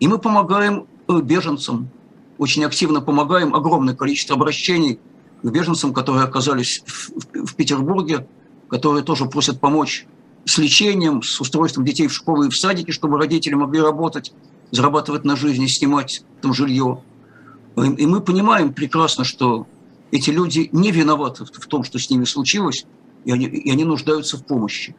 И 0.00 0.08
мы 0.08 0.18
помогаем 0.18 0.86
э, 1.08 1.20
беженцам, 1.20 1.88
очень 2.36 2.64
активно 2.64 3.00
помогаем, 3.00 3.54
огромное 3.54 3.94
количество 3.94 4.34
обращений 4.34 4.98
к 5.42 5.48
беженцам, 5.48 5.92
которые 5.92 6.24
оказались 6.24 6.82
в, 6.84 7.10
в, 7.46 7.54
Петербурге, 7.54 8.26
которые 8.68 9.04
тоже 9.04 9.26
просят 9.26 9.60
помочь 9.60 10.06
с 10.44 10.58
лечением, 10.58 11.22
с 11.22 11.40
устройством 11.40 11.84
детей 11.84 12.08
в 12.08 12.12
школы 12.12 12.46
и 12.46 12.50
в 12.50 12.56
садики, 12.56 12.90
чтобы 12.90 13.18
родители 13.18 13.54
могли 13.54 13.80
работать, 13.80 14.32
зарабатывать 14.72 15.24
на 15.24 15.36
жизнь 15.36 15.62
и 15.62 15.68
снимать 15.68 16.22
там 16.42 16.54
жилье. 16.54 17.02
И 17.76 18.06
мы 18.06 18.20
понимаем 18.20 18.72
прекрасно, 18.72 19.22
что 19.22 19.66
эти 20.10 20.30
люди 20.30 20.68
не 20.72 20.90
виноваты 20.90 21.44
в 21.44 21.66
том, 21.66 21.84
что 21.84 21.98
с 21.98 22.10
ними 22.10 22.24
случилось, 22.24 22.86
и 23.24 23.32
они, 23.32 23.46
и 23.46 23.70
они 23.70 23.84
нуждаются 23.84 24.36
в 24.36 24.44
помощи. 24.44 24.94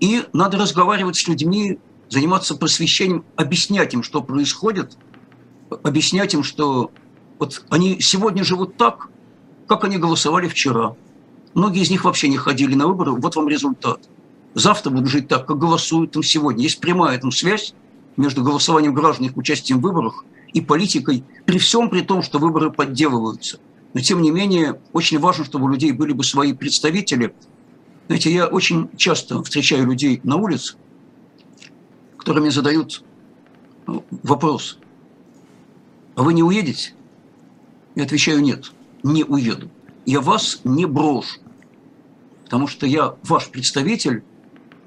И 0.00 0.24
надо 0.32 0.58
разговаривать 0.58 1.16
с 1.16 1.28
людьми, 1.28 1.78
заниматься 2.08 2.56
просвещением, 2.56 3.24
объяснять 3.36 3.94
им, 3.94 4.02
что 4.02 4.22
происходит, 4.22 4.96
объяснять 5.82 6.34
им, 6.34 6.42
что 6.42 6.90
вот 7.38 7.64
они 7.70 8.00
сегодня 8.00 8.44
живут 8.44 8.76
так, 8.76 9.08
как 9.66 9.84
они 9.84 9.98
голосовали 9.98 10.48
вчера. 10.48 10.94
Многие 11.54 11.82
из 11.82 11.90
них 11.90 12.04
вообще 12.04 12.28
не 12.28 12.36
ходили 12.36 12.74
на 12.74 12.86
выборы, 12.86 13.12
вот 13.12 13.36
вам 13.36 13.48
результат. 13.48 14.00
Завтра 14.54 14.90
будут 14.90 15.08
жить 15.08 15.28
так, 15.28 15.46
как 15.46 15.58
голосуют 15.58 16.12
там 16.12 16.22
сегодня. 16.22 16.62
Есть 16.62 16.80
прямая 16.80 17.18
там 17.18 17.32
связь 17.32 17.74
между 18.16 18.42
голосованием 18.42 18.94
граждан, 18.94 19.26
их 19.26 19.36
участием 19.36 19.80
в 19.80 19.82
выборах 19.82 20.24
и 20.52 20.60
политикой, 20.60 21.24
при 21.44 21.58
всем 21.58 21.90
при 21.90 22.02
том, 22.02 22.22
что 22.22 22.38
выборы 22.38 22.70
подделываются. 22.70 23.58
Но 23.94 24.00
тем 24.00 24.20
не 24.20 24.32
менее, 24.32 24.80
очень 24.92 25.20
важно, 25.20 25.44
чтобы 25.44 25.66
у 25.66 25.68
людей 25.68 25.92
были 25.92 26.12
бы 26.12 26.24
свои 26.24 26.52
представители. 26.52 27.34
Знаете, 28.08 28.32
я 28.32 28.48
очень 28.48 28.90
часто 28.96 29.42
встречаю 29.42 29.86
людей 29.86 30.20
на 30.24 30.36
улице, 30.36 30.76
которые 32.18 32.42
мне 32.42 32.50
задают 32.50 33.04
ну, 33.86 34.04
вопрос, 34.22 34.78
а 36.16 36.22
вы 36.22 36.34
не 36.34 36.42
уедете? 36.42 36.92
Я 37.94 38.02
отвечаю, 38.02 38.40
нет, 38.42 38.72
не 39.04 39.24
уеду. 39.24 39.70
Я 40.04 40.20
вас 40.20 40.60
не 40.64 40.86
брошу, 40.86 41.40
потому 42.44 42.66
что 42.66 42.86
я 42.86 43.14
ваш 43.22 43.48
представитель, 43.48 44.24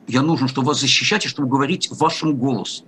я 0.08 0.22
нужен, 0.22 0.48
чтобы 0.48 0.68
вас 0.68 0.82
защищать 0.82 1.26
и 1.26 1.30
чтобы 1.30 1.48
говорить 1.48 1.90
вашим 1.92 2.36
голосом. 2.36 2.86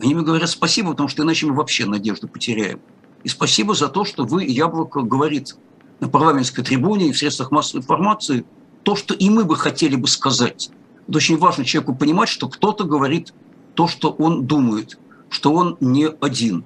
Они 0.00 0.14
мне 0.14 0.24
говорят 0.24 0.50
спасибо, 0.50 0.90
потому 0.90 1.08
что 1.08 1.22
иначе 1.22 1.46
мы 1.46 1.54
вообще 1.54 1.86
надежду 1.86 2.26
потеряем. 2.26 2.80
И 3.22 3.28
спасибо 3.28 3.74
за 3.74 3.88
то, 3.88 4.04
что 4.04 4.24
вы, 4.24 4.44
Яблоко, 4.44 5.02
говорит 5.02 5.56
на 6.00 6.08
парламентской 6.08 6.62
трибуне 6.62 7.08
и 7.08 7.12
в 7.12 7.18
средствах 7.18 7.50
массовой 7.50 7.82
информации 7.82 8.44
то, 8.82 8.96
что 8.96 9.14
и 9.14 9.28
мы 9.28 9.44
бы 9.44 9.56
хотели 9.56 9.96
бы 9.96 10.08
сказать. 10.08 10.70
Это 11.06 11.18
очень 11.18 11.36
важно 11.36 11.64
человеку 11.64 11.94
понимать, 11.94 12.28
что 12.28 12.48
кто-то 12.48 12.84
говорит 12.84 13.34
то, 13.74 13.88
что 13.88 14.10
он 14.10 14.46
думает, 14.46 14.98
что 15.28 15.52
он 15.52 15.76
не 15.80 16.08
один. 16.20 16.64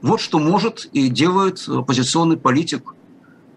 Вот 0.00 0.20
что 0.20 0.38
может 0.40 0.88
и 0.92 1.08
делает 1.08 1.62
оппозиционный 1.68 2.36
политик 2.36 2.94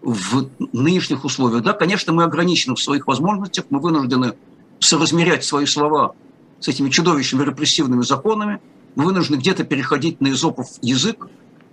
в 0.02 0.48
нынешних 0.72 1.24
условиях. 1.24 1.64
Да, 1.64 1.72
конечно, 1.72 2.12
мы 2.12 2.22
ограничены 2.22 2.76
в 2.76 2.80
своих 2.80 3.08
возможностях, 3.08 3.64
мы 3.70 3.80
вынуждены 3.80 4.34
соразмерять 4.78 5.44
свои 5.44 5.66
слова 5.66 6.14
с 6.60 6.68
этими 6.68 6.90
чудовищными 6.90 7.44
репрессивными 7.44 8.02
законами, 8.02 8.60
мы 8.94 9.04
вынуждены 9.04 9.36
где-то 9.36 9.64
переходить 9.64 10.20
на 10.20 10.28
изопов 10.28 10.68
язык, 10.80 11.28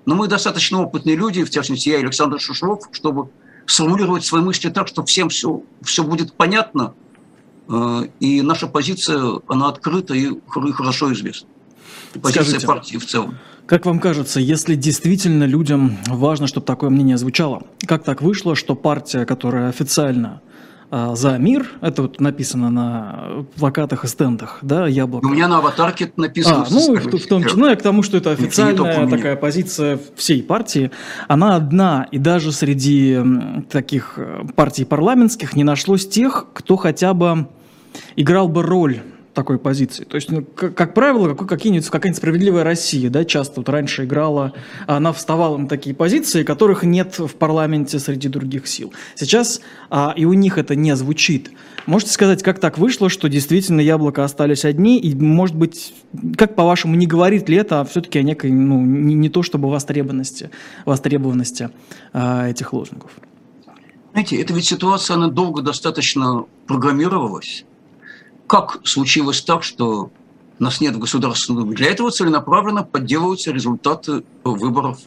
но 0.05 0.15
мы 0.15 0.27
достаточно 0.27 0.81
опытные 0.81 1.15
люди, 1.15 1.43
в 1.43 1.49
частности, 1.49 1.89
я 1.89 1.97
и 1.97 2.03
Александр 2.03 2.39
Шушров, 2.39 2.83
чтобы 2.91 3.29
сформулировать 3.65 4.25
свои 4.25 4.41
мысли 4.41 4.69
так, 4.69 4.87
что 4.87 5.03
всем 5.05 5.29
все, 5.29 5.63
все 5.81 6.03
будет 6.03 6.33
понятно, 6.33 6.93
э, 7.69 8.07
и 8.19 8.41
наша 8.41 8.67
позиция, 8.67 9.39
она 9.47 9.69
открыта 9.69 10.13
и 10.13 10.31
хорошо 10.47 11.13
известна. 11.13 11.47
позиция 12.21 12.43
Скажите, 12.43 12.67
партии 12.67 12.97
в 12.97 13.05
целом. 13.05 13.37
Как 13.65 13.85
вам 13.85 13.99
кажется, 13.99 14.41
если 14.41 14.75
действительно 14.75 15.45
людям 15.45 15.97
важно, 16.07 16.47
чтобы 16.47 16.65
такое 16.65 16.89
мнение 16.89 17.17
звучало, 17.17 17.63
как 17.87 18.03
так 18.03 18.21
вышло, 18.21 18.55
что 18.55 18.75
партия, 18.75 19.25
которая 19.25 19.69
официально 19.69 20.41
за 21.13 21.37
мир, 21.39 21.67
это 21.81 22.03
вот 22.03 22.19
написано 22.19 22.69
на 22.69 23.45
плакатах 23.57 24.03
и 24.03 24.07
стендах, 24.07 24.59
да, 24.61 24.87
яблоко. 24.87 25.25
У 25.25 25.29
меня 25.29 25.47
на 25.47 25.57
аватарке 25.57 26.05
это 26.05 26.21
написано. 26.21 26.65
А, 26.67 26.67
ну, 26.69 26.95
в, 26.95 27.05
в 27.05 27.27
том 27.27 27.43
числе, 27.43 27.59
ну, 27.59 27.69
я 27.69 27.75
к 27.75 27.81
тому, 27.81 28.03
что 28.03 28.17
это 28.17 28.31
официальная 28.31 29.07
такая 29.07 29.35
позиция 29.35 29.99
всей 30.15 30.43
партии. 30.43 30.91
Она 31.27 31.55
одна, 31.55 32.07
и 32.11 32.19
даже 32.19 32.51
среди 32.51 33.17
таких 33.71 34.13
э, 34.17 34.43
партий 34.55 34.85
парламентских 34.85 35.55
не 35.55 35.63
нашлось 35.63 36.07
тех, 36.07 36.47
кто 36.53 36.75
хотя 36.75 37.13
бы 37.13 37.47
играл 38.15 38.47
бы 38.47 38.61
роль 38.61 39.01
такой 39.33 39.57
позиции. 39.57 40.03
То 40.03 40.15
есть, 40.15 40.31
ну, 40.31 40.43
как, 40.43 40.75
как 40.75 40.93
правило, 40.93 41.33
какие-нибудь, 41.33 41.89
какая-нибудь 41.89 42.17
справедливая 42.17 42.63
Россия, 42.63 43.09
да, 43.09 43.25
часто 43.25 43.61
вот 43.61 43.69
раньше 43.69 44.05
играла, 44.05 44.53
она 44.87 45.11
вставала 45.11 45.57
на 45.57 45.67
такие 45.67 45.95
позиции, 45.95 46.43
которых 46.43 46.83
нет 46.83 47.17
в 47.17 47.35
парламенте 47.35 47.99
среди 47.99 48.29
других 48.29 48.67
сил. 48.67 48.93
Сейчас 49.15 49.61
а, 49.89 50.13
и 50.15 50.25
у 50.25 50.33
них 50.33 50.57
это 50.57 50.75
не 50.75 50.95
звучит. 50.95 51.51
Можете 51.85 52.11
сказать, 52.11 52.43
как 52.43 52.59
так 52.59 52.77
вышло, 52.77 53.09
что 53.09 53.27
действительно 53.27 53.81
яблоко 53.81 54.23
остались 54.23 54.65
одни, 54.65 54.99
и, 54.99 55.15
может 55.15 55.55
быть, 55.55 55.93
как 56.37 56.55
по-вашему, 56.55 56.95
не 56.95 57.07
говорит 57.07 57.49
ли 57.49 57.57
это 57.57 57.83
все-таки 57.85 58.19
о 58.19 58.23
некой, 58.23 58.51
ну, 58.51 58.81
не, 58.81 59.15
не 59.15 59.29
то 59.29 59.43
чтобы 59.43 59.69
востребованности, 59.69 60.51
востребованности 60.85 61.71
а, 62.13 62.49
этих 62.49 62.71
лозунгов? 62.71 63.11
Знаете, 64.11 64.39
эта 64.39 64.53
ведь 64.53 64.65
ситуация, 64.65 65.15
она 65.15 65.27
долго 65.29 65.63
достаточно 65.63 66.45
программировалась 66.67 67.65
как 68.47 68.81
случилось 68.83 69.41
так, 69.41 69.63
что 69.63 70.11
нас 70.59 70.81
нет 70.81 70.95
в 70.95 70.99
Государственной 70.99 71.63
Думе? 71.63 71.75
Для 71.75 71.89
этого 71.89 72.11
целенаправленно 72.11 72.83
подделываются 72.83 73.51
результаты 73.51 74.23
выборов. 74.43 74.99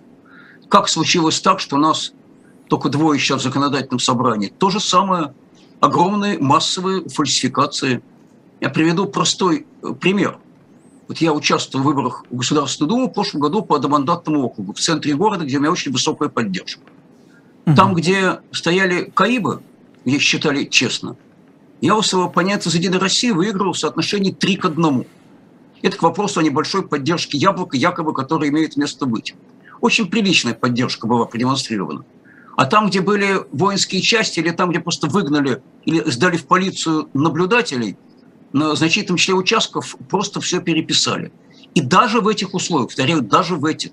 Как 0.68 0.88
случилось 0.88 1.40
так, 1.40 1.60
что 1.60 1.76
нас 1.76 2.12
только 2.68 2.88
двое 2.88 3.20
сейчас 3.20 3.40
в 3.42 3.44
законодательном 3.44 4.00
собрании? 4.00 4.48
То 4.48 4.70
же 4.70 4.80
самое 4.80 5.34
огромные 5.80 6.38
массовые 6.38 7.08
фальсификации. 7.08 8.02
Я 8.60 8.70
приведу 8.70 9.06
простой 9.06 9.66
э, 9.82 9.92
пример. 9.92 10.38
Вот 11.06 11.18
я 11.18 11.32
участвовал 11.32 11.84
в 11.84 11.86
выборах 11.86 12.24
в 12.30 12.36
Государственную 12.36 12.88
Думу 12.88 13.08
в 13.08 13.12
прошлом 13.12 13.42
году 13.42 13.62
по 13.62 13.76
одномандатному 13.76 14.42
округу 14.44 14.72
в 14.72 14.80
центре 14.80 15.14
города, 15.14 15.44
где 15.44 15.58
у 15.58 15.60
меня 15.60 15.70
очень 15.70 15.92
высокая 15.92 16.28
поддержка. 16.28 16.82
Там, 17.76 17.94
где 17.94 18.40
стояли 18.52 19.10
Каибы, 19.14 19.60
где 20.04 20.18
считали 20.18 20.64
честно– 20.64 21.16
я 21.80 21.96
у 21.96 22.02
своего 22.02 22.28
оппонента 22.28 22.70
за 22.70 22.78
Единой 22.78 22.98
России 22.98 23.30
выиграл 23.30 23.72
в 23.72 23.78
соотношении 23.78 24.32
3 24.32 24.56
к 24.56 24.64
1. 24.66 25.04
Это 25.82 25.96
к 25.96 26.02
вопросу 26.02 26.40
о 26.40 26.42
небольшой 26.42 26.86
поддержке 26.86 27.36
яблока, 27.36 27.76
якобы, 27.76 28.14
которая 28.14 28.48
имеет 28.50 28.76
место 28.76 29.06
быть. 29.06 29.34
Очень 29.80 30.08
приличная 30.08 30.54
поддержка 30.54 31.06
была 31.06 31.26
продемонстрирована. 31.26 32.04
А 32.56 32.64
там, 32.64 32.88
где 32.88 33.02
были 33.02 33.42
воинские 33.52 34.00
части, 34.00 34.40
или 34.40 34.50
там, 34.50 34.70
где 34.70 34.80
просто 34.80 35.06
выгнали 35.06 35.62
или 35.84 36.00
сдали 36.10 36.38
в 36.38 36.46
полицию 36.46 37.10
наблюдателей, 37.12 37.96
на 38.52 38.74
значительном 38.74 39.18
числе 39.18 39.34
участков 39.34 39.96
просто 40.08 40.40
все 40.40 40.60
переписали. 40.60 41.30
И 41.74 41.82
даже 41.82 42.22
в 42.22 42.28
этих 42.28 42.54
условиях, 42.54 42.88
повторяю, 42.88 43.20
даже 43.20 43.56
в 43.56 43.66
этих, 43.66 43.90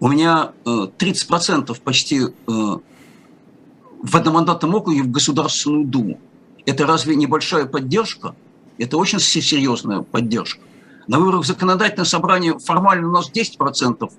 у 0.00 0.08
меня 0.08 0.52
30% 0.64 1.70
э, 1.70 1.74
почти 1.82 2.20
э, 2.22 2.30
в 2.46 4.16
одномандатном 4.16 4.74
округе 4.74 5.02
в 5.02 5.10
Государственную 5.10 5.84
Думу. 5.84 6.18
Это 6.66 6.84
разве 6.84 7.14
небольшая 7.16 7.64
поддержка? 7.66 8.34
Это 8.76 8.98
очень 8.98 9.20
серьезная 9.20 10.02
поддержка. 10.02 10.60
На 11.06 11.18
выборах 11.18 11.46
законодательное 11.46 12.04
собрание 12.04 12.58
формально 12.58 13.08
у 13.08 13.12
нас 13.12 13.30
10%, 13.30 14.10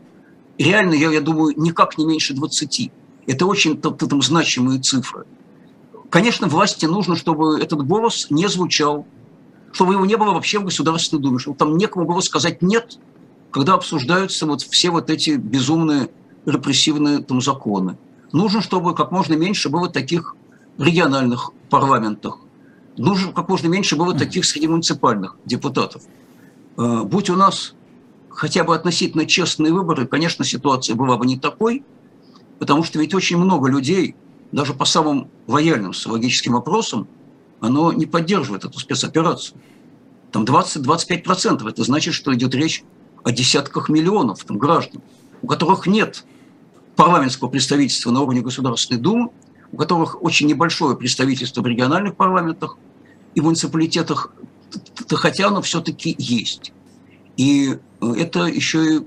реально, 0.57 0.93
я, 0.93 1.11
я 1.11 1.21
думаю, 1.21 1.53
никак 1.57 1.97
не 1.97 2.05
меньше 2.05 2.33
20%. 2.33 2.91
Это 3.27 3.45
очень 3.45 3.79
там, 3.79 4.21
значимые 4.21 4.81
цифры. 4.81 5.25
Конечно, 6.09 6.47
власти 6.47 6.85
нужно, 6.85 7.17
чтобы 7.17 7.59
этот 7.59 7.85
голос 7.85 8.27
не 8.29 8.47
звучал, 8.47 9.05
чтобы 9.73 9.93
его 9.93 10.05
не 10.05 10.15
было 10.15 10.31
вообще 10.31 10.59
в 10.59 10.63
Государственной 10.63 11.21
Думе, 11.21 11.39
чтобы 11.39 11.57
там 11.57 11.77
некому 11.77 12.05
было 12.05 12.21
сказать 12.21 12.61
«нет», 12.61 12.97
когда 13.51 13.73
обсуждаются 13.73 14.45
вот 14.45 14.61
все 14.61 14.89
вот 14.89 15.09
эти 15.09 15.31
безумные 15.31 16.09
репрессивные 16.45 17.19
там 17.19 17.41
законы. 17.41 17.97
Нужно, 18.31 18.61
чтобы 18.61 18.95
как 18.95 19.11
можно 19.11 19.33
меньше 19.33 19.67
было 19.67 19.89
таких 19.89 20.35
региональных 20.78 21.51
парламентах. 21.69 22.39
Нужно 22.97 23.32
как 23.32 23.49
можно 23.49 23.67
меньше 23.67 23.95
было 23.95 24.13
таких 24.13 24.45
среди 24.45 24.67
муниципальных 24.67 25.36
депутатов. 25.45 26.03
Э, 26.78 27.03
будь 27.03 27.30
у 27.30 27.36
нас 27.36 27.73
хотя 28.30 28.63
бы 28.63 28.75
относительно 28.75 29.25
честные 29.25 29.73
выборы, 29.73 30.07
конечно, 30.07 30.45
ситуация 30.45 30.95
была 30.95 31.17
бы 31.17 31.25
не 31.25 31.38
такой, 31.38 31.84
потому 32.59 32.84
что 32.84 32.99
ведь 32.99 33.13
очень 33.13 33.38
много 33.38 33.69
людей, 33.69 34.15
даже 34.51 34.73
по 34.73 34.86
самым 34.86 35.30
лояльным 35.47 35.93
социологическим 35.93 36.53
вопросам, 36.53 37.07
оно 37.59 37.91
не 37.91 38.05
поддерживает 38.05 38.65
эту 38.65 38.80
спецоперацию. 38.80 39.59
Там 40.32 40.43
20-25%. 40.43 41.67
Это 41.67 41.84
значит, 41.84 42.13
что 42.13 42.34
идет 42.34 42.53
речь 42.53 42.84
о 43.23 43.32
десятках 43.32 43.89
миллионов 43.89 44.43
там, 44.43 44.57
граждан, 44.57 45.01
у 45.41 45.47
которых 45.47 45.88
нет 45.88 46.23
парламентского 46.95 47.49
представительства 47.49 48.11
на 48.11 48.21
уровне 48.21 48.41
Государственной 48.41 48.99
Думы, 48.99 49.30
у 49.72 49.78
которых 49.78 50.22
очень 50.22 50.47
небольшое 50.47 50.95
представительство 50.95 51.61
в 51.61 51.68
региональных 51.68 52.15
парламентах 52.15 52.78
и 53.36 53.41
муниципалитетах, 53.41 54.32
хотя 55.09 55.47
оно 55.47 55.61
все-таки 55.61 56.15
есть. 56.18 56.72
И 57.36 57.78
э, 58.01 58.13
это 58.18 58.45
еще 58.45 58.97
и 58.97 59.01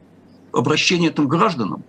обращение 0.53 1.11
там, 1.11 1.29
гражданам. 1.29 1.83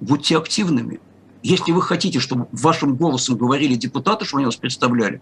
Будьте 0.00 0.36
активными. 0.36 1.00
Если 1.42 1.72
вы 1.72 1.82
хотите, 1.82 2.20
чтобы 2.20 2.48
вашим 2.52 2.96
голосом 2.96 3.36
говорили 3.36 3.74
депутаты, 3.74 4.24
чтобы 4.24 4.40
они 4.40 4.46
вас 4.46 4.56
представляли, 4.56 5.20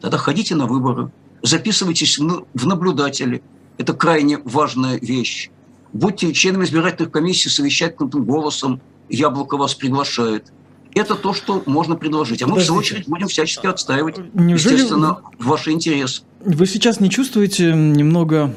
тогда 0.00 0.18
ходите 0.18 0.54
на 0.54 0.66
выборы, 0.66 1.10
записывайтесь 1.42 2.18
в 2.18 2.66
наблюдатели. 2.66 3.42
Это 3.78 3.94
крайне 3.94 4.38
важная 4.44 4.98
вещь. 4.98 5.50
Будьте 5.92 6.32
членами 6.32 6.64
избирательных 6.64 7.12
комиссий, 7.12 7.48
совещательным 7.48 8.24
голосом. 8.24 8.80
Яблоко 9.08 9.56
вас 9.56 9.74
приглашает– 9.74 10.52
это 10.94 11.14
то, 11.14 11.32
что 11.32 11.62
можно 11.66 11.96
предложить. 11.96 12.42
А 12.42 12.46
мы, 12.46 12.54
Подождите. 12.54 12.64
в 12.64 12.66
свою 12.66 12.80
очередь, 12.80 13.08
будем 13.08 13.28
всячески 13.28 13.66
отстаивать, 13.66 14.16
Неужели 14.34 14.74
естественно, 14.74 15.20
ваши 15.38 15.70
интересы. 15.72 16.22
Вы 16.44 16.66
сейчас 16.66 17.00
не 17.00 17.10
чувствуете 17.10 17.72
немного 17.72 18.54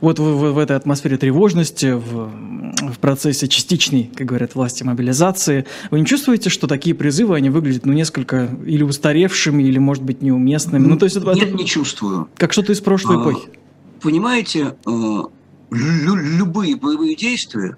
вот 0.00 0.18
в, 0.18 0.22
в, 0.22 0.52
в 0.52 0.58
этой 0.58 0.76
атмосфере 0.76 1.16
тревожности, 1.16 1.92
в, 1.92 2.30
в 2.92 2.98
процессе 3.00 3.48
частичной, 3.48 4.10
как 4.14 4.26
говорят 4.26 4.54
власти, 4.54 4.82
мобилизации. 4.82 5.66
Вы 5.90 6.00
не 6.00 6.06
чувствуете, 6.06 6.50
что 6.50 6.66
такие 6.66 6.94
призывы, 6.94 7.36
они 7.36 7.50
выглядят, 7.50 7.86
ну, 7.86 7.92
несколько 7.92 8.48
или 8.66 8.82
устаревшими, 8.82 9.62
или, 9.62 9.78
может 9.78 10.04
быть, 10.04 10.22
неуместными? 10.22 10.86
Ну, 10.86 10.96
то 10.96 11.04
есть, 11.04 11.16
Нет, 11.16 11.26
это, 11.26 11.52
не 11.52 11.66
чувствую. 11.66 12.28
Как 12.36 12.52
что-то 12.52 12.72
из 12.72 12.80
прошлой 12.80 13.16
а, 13.16 13.22
эпохи. 13.22 13.48
Понимаете, 14.00 14.76
э, 14.86 15.22
любые 15.70 16.76
боевые 16.76 17.16
действия, 17.16 17.76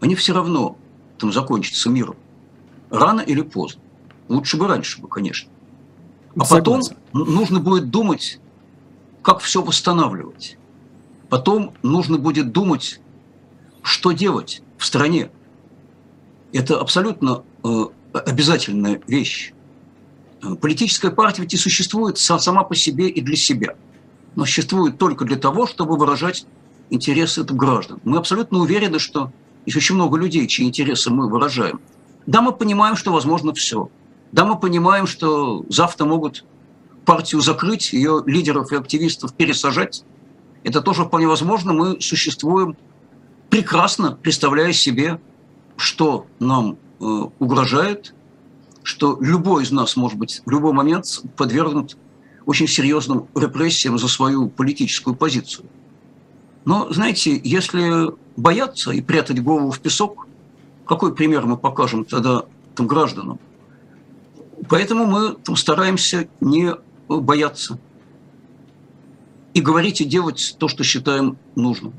они 0.00 0.14
все 0.14 0.32
равно 0.34 0.76
там 1.18 1.32
закончатся 1.32 1.90
миром. 1.90 2.16
Рано 2.90 3.20
или 3.20 3.42
поздно. 3.42 3.80
Лучше 4.28 4.56
бы 4.56 4.66
раньше 4.66 5.00
бы, 5.00 5.08
конечно. 5.08 5.50
А 6.36 6.44
Согласен. 6.44 6.96
потом 7.12 7.26
нужно 7.26 7.60
будет 7.60 7.90
думать, 7.90 8.40
как 9.22 9.40
все 9.40 9.62
восстанавливать. 9.62 10.56
Потом 11.28 11.72
нужно 11.82 12.18
будет 12.18 12.52
думать, 12.52 13.00
что 13.82 14.12
делать 14.12 14.62
в 14.78 14.84
стране. 14.84 15.30
Это 16.52 16.80
абсолютно 16.80 17.42
э, 17.62 17.84
обязательная 18.12 19.00
вещь. 19.06 19.52
Э, 20.42 20.54
политическая 20.54 21.10
партия 21.10 21.42
ведь 21.42 21.54
и 21.54 21.56
существует 21.56 22.18
сама 22.18 22.64
по 22.64 22.74
себе 22.74 23.08
и 23.08 23.20
для 23.20 23.36
себя. 23.36 23.76
Но 24.34 24.44
существует 24.44 24.98
только 24.98 25.24
для 25.24 25.36
того, 25.36 25.66
чтобы 25.66 25.96
выражать 25.96 26.46
интересы 26.90 27.44
граждан. 27.44 28.00
Мы 28.04 28.18
абсолютно 28.18 28.58
уверены, 28.58 28.98
что 28.98 29.32
есть 29.66 29.76
очень 29.76 29.94
много 29.94 30.16
людей, 30.16 30.46
чьи 30.46 30.66
интересы 30.66 31.10
мы 31.10 31.28
выражаем. 31.28 31.80
Да, 32.26 32.42
мы 32.42 32.52
понимаем, 32.52 32.96
что 32.96 33.12
возможно 33.12 33.52
все. 33.54 33.88
Да, 34.32 34.44
мы 34.44 34.58
понимаем, 34.58 35.06
что 35.06 35.64
завтра 35.68 36.04
могут 36.04 36.44
партию 37.04 37.40
закрыть, 37.40 37.92
ее 37.92 38.22
лидеров 38.26 38.72
и 38.72 38.76
активистов 38.76 39.34
пересажать. 39.34 40.04
Это 40.62 40.80
тоже 40.80 41.04
вполне 41.04 41.26
возможно. 41.26 41.72
Мы 41.72 42.00
существуем 42.00 42.76
прекрасно, 43.48 44.12
представляя 44.12 44.72
себе, 44.72 45.20
что 45.76 46.26
нам 46.38 46.76
э, 47.00 47.04
угрожает, 47.38 48.14
что 48.82 49.18
любой 49.20 49.64
из 49.64 49.72
нас 49.72 49.96
может 49.96 50.18
быть 50.18 50.42
в 50.44 50.50
любой 50.50 50.72
момент 50.72 51.22
подвергнут 51.36 51.96
очень 52.46 52.68
серьезным 52.68 53.28
репрессиям 53.34 53.98
за 53.98 54.08
свою 54.08 54.48
политическую 54.48 55.14
позицию. 55.14 55.66
Но, 56.64 56.92
знаете, 56.92 57.40
если 57.42 58.12
бояться 58.36 58.90
и 58.90 59.00
прятать 59.00 59.42
голову 59.42 59.70
в 59.70 59.80
песок, 59.80 60.26
какой 60.90 61.14
пример 61.14 61.46
мы 61.46 61.56
покажем 61.56 62.04
тогда 62.04 62.46
там, 62.74 62.88
гражданам? 62.88 63.38
Поэтому 64.68 65.06
мы 65.06 65.34
там, 65.34 65.54
стараемся 65.54 66.28
не 66.40 66.74
бояться 67.08 67.78
и 69.54 69.60
говорить 69.60 70.00
и 70.00 70.04
делать 70.04 70.56
то, 70.58 70.66
что 70.66 70.82
считаем 70.82 71.38
нужным. 71.54 71.92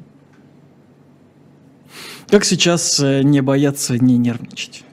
Как 2.30 2.44
сейчас 2.44 3.00
э, 3.00 3.24
не 3.24 3.42
бояться, 3.42 3.98
не 3.98 4.18
нервничать? 4.18 4.84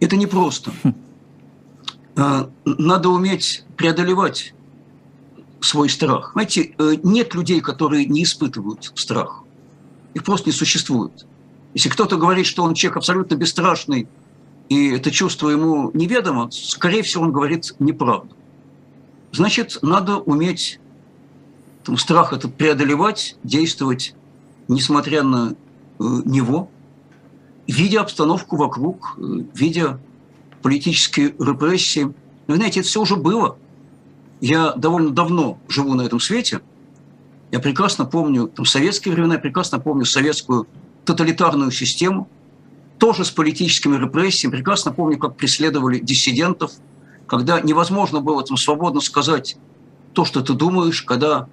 Это 0.00 0.16
непросто. 0.16 0.72
Хм. 0.82 0.94
А, 2.16 2.50
надо 2.64 3.10
уметь 3.10 3.64
преодолевать 3.76 4.54
свой 5.60 5.90
страх. 5.90 6.30
Знаете, 6.32 6.74
э, 6.78 6.94
нет 7.02 7.34
людей, 7.34 7.60
которые 7.60 8.06
не 8.06 8.22
испытывают 8.22 8.90
страх. 8.94 9.44
Их 10.14 10.24
просто 10.24 10.48
не 10.48 10.54
существует. 10.54 11.26
Если 11.74 11.88
кто-то 11.88 12.16
говорит, 12.16 12.46
что 12.46 12.62
он 12.62 12.74
человек 12.74 12.98
абсолютно 12.98 13.34
бесстрашный, 13.34 14.08
и 14.68 14.90
это 14.90 15.10
чувство 15.10 15.48
ему 15.48 15.90
неведомо, 15.94 16.48
скорее 16.50 17.02
всего, 17.02 17.24
он 17.24 17.32
говорит 17.32 17.74
неправду. 17.78 18.34
Значит, 19.32 19.78
надо 19.82 20.16
уметь 20.16 20.80
там, 21.84 21.96
страх 21.96 22.32
этот 22.32 22.54
преодолевать, 22.54 23.36
действовать, 23.42 24.14
несмотря 24.68 25.22
на 25.22 25.52
э, 25.52 25.54
него, 26.24 26.68
видя 27.66 28.00
обстановку 28.00 28.56
вокруг, 28.56 29.16
э, 29.18 29.22
видя 29.54 30.00
политические 30.62 31.28
репрессии. 31.38 32.12
Вы 32.46 32.56
знаете, 32.56 32.80
это 32.80 32.88
все 32.88 33.00
уже 33.00 33.16
было– 33.16 33.56
я 34.40 34.72
довольно 34.72 35.10
давно 35.10 35.58
живу 35.68 35.94
на 35.94 36.02
этом 36.02 36.18
свете. 36.18 36.60
Я 37.52 37.60
прекрасно 37.60 38.04
помню 38.06 38.48
там, 38.48 38.64
советские 38.64 39.14
времена, 39.14 39.34
я 39.34 39.40
прекрасно 39.40 39.78
помню 39.78 40.04
советскую 40.04 40.66
тоталитарную 41.12 41.70
систему, 41.70 42.28
тоже 42.98 43.24
с 43.24 43.30
политическими 43.30 43.96
репрессиями. 43.96 44.52
Прекрасно 44.52 44.92
помню, 44.92 45.18
как 45.18 45.36
преследовали 45.36 45.98
диссидентов, 45.98 46.72
когда 47.26 47.60
невозможно 47.60 48.20
было 48.20 48.44
там 48.44 48.56
свободно 48.56 49.00
сказать 49.00 49.56
то, 50.12 50.24
что 50.24 50.40
ты 50.40 50.54
думаешь, 50.54 51.02
когда 51.02 51.48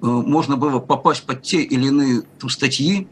э, 0.00 0.06
можно 0.06 0.56
было 0.56 0.78
попасть 0.78 1.24
под 1.24 1.42
те 1.42 1.60
или 1.60 1.86
иные 1.86 2.22
там, 2.38 2.50
статьи. 2.50 3.06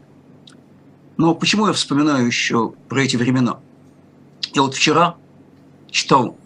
Но 1.16 1.34
почему 1.34 1.66
я 1.66 1.72
вспоминаю 1.72 2.26
еще 2.26 2.72
про 2.89 3.03
эти 3.03 3.16
времена? 3.16 3.61
Я 4.55 4.62
вот 4.62 4.74
вчера 4.74 5.16
читал 5.91 6.37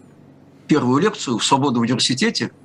первую 0.66 1.00
лекцию 1.00 1.38
в 1.38 1.44
Свободном 1.44 1.82
университете– 1.82 2.52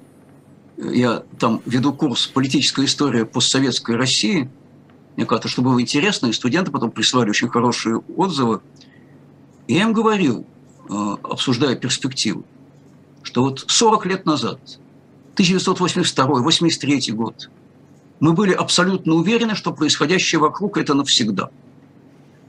я 0.77 1.23
там 1.39 1.61
веду 1.65 1.93
курс 1.93 2.27
«Политическая 2.27 2.85
история 2.85 3.25
постсоветской 3.25 3.95
России». 3.95 4.49
Мне 5.15 5.25
кажется, 5.25 5.49
что 5.49 5.61
было 5.61 5.81
интересно, 5.81 6.27
и 6.27 6.33
студенты 6.33 6.71
потом 6.71 6.91
прислали 6.91 7.29
очень 7.29 7.49
хорошие 7.49 7.97
отзывы. 8.17 8.61
И 9.67 9.75
я 9.75 9.83
им 9.83 9.93
говорил, 9.93 10.45
э, 10.89 11.15
обсуждая 11.23 11.75
перспективу, 11.75 12.43
что 13.23 13.43
вот 13.43 13.65
40 13.67 14.05
лет 14.05 14.25
назад, 14.25 14.59
1982-83 15.35 17.11
год, 17.11 17.49
мы 18.19 18.33
были 18.33 18.53
абсолютно 18.53 19.13
уверены, 19.13 19.55
что 19.55 19.73
происходящее 19.73 20.39
вокруг– 20.39 20.77
это 20.79 20.93
навсегда. 20.93 21.49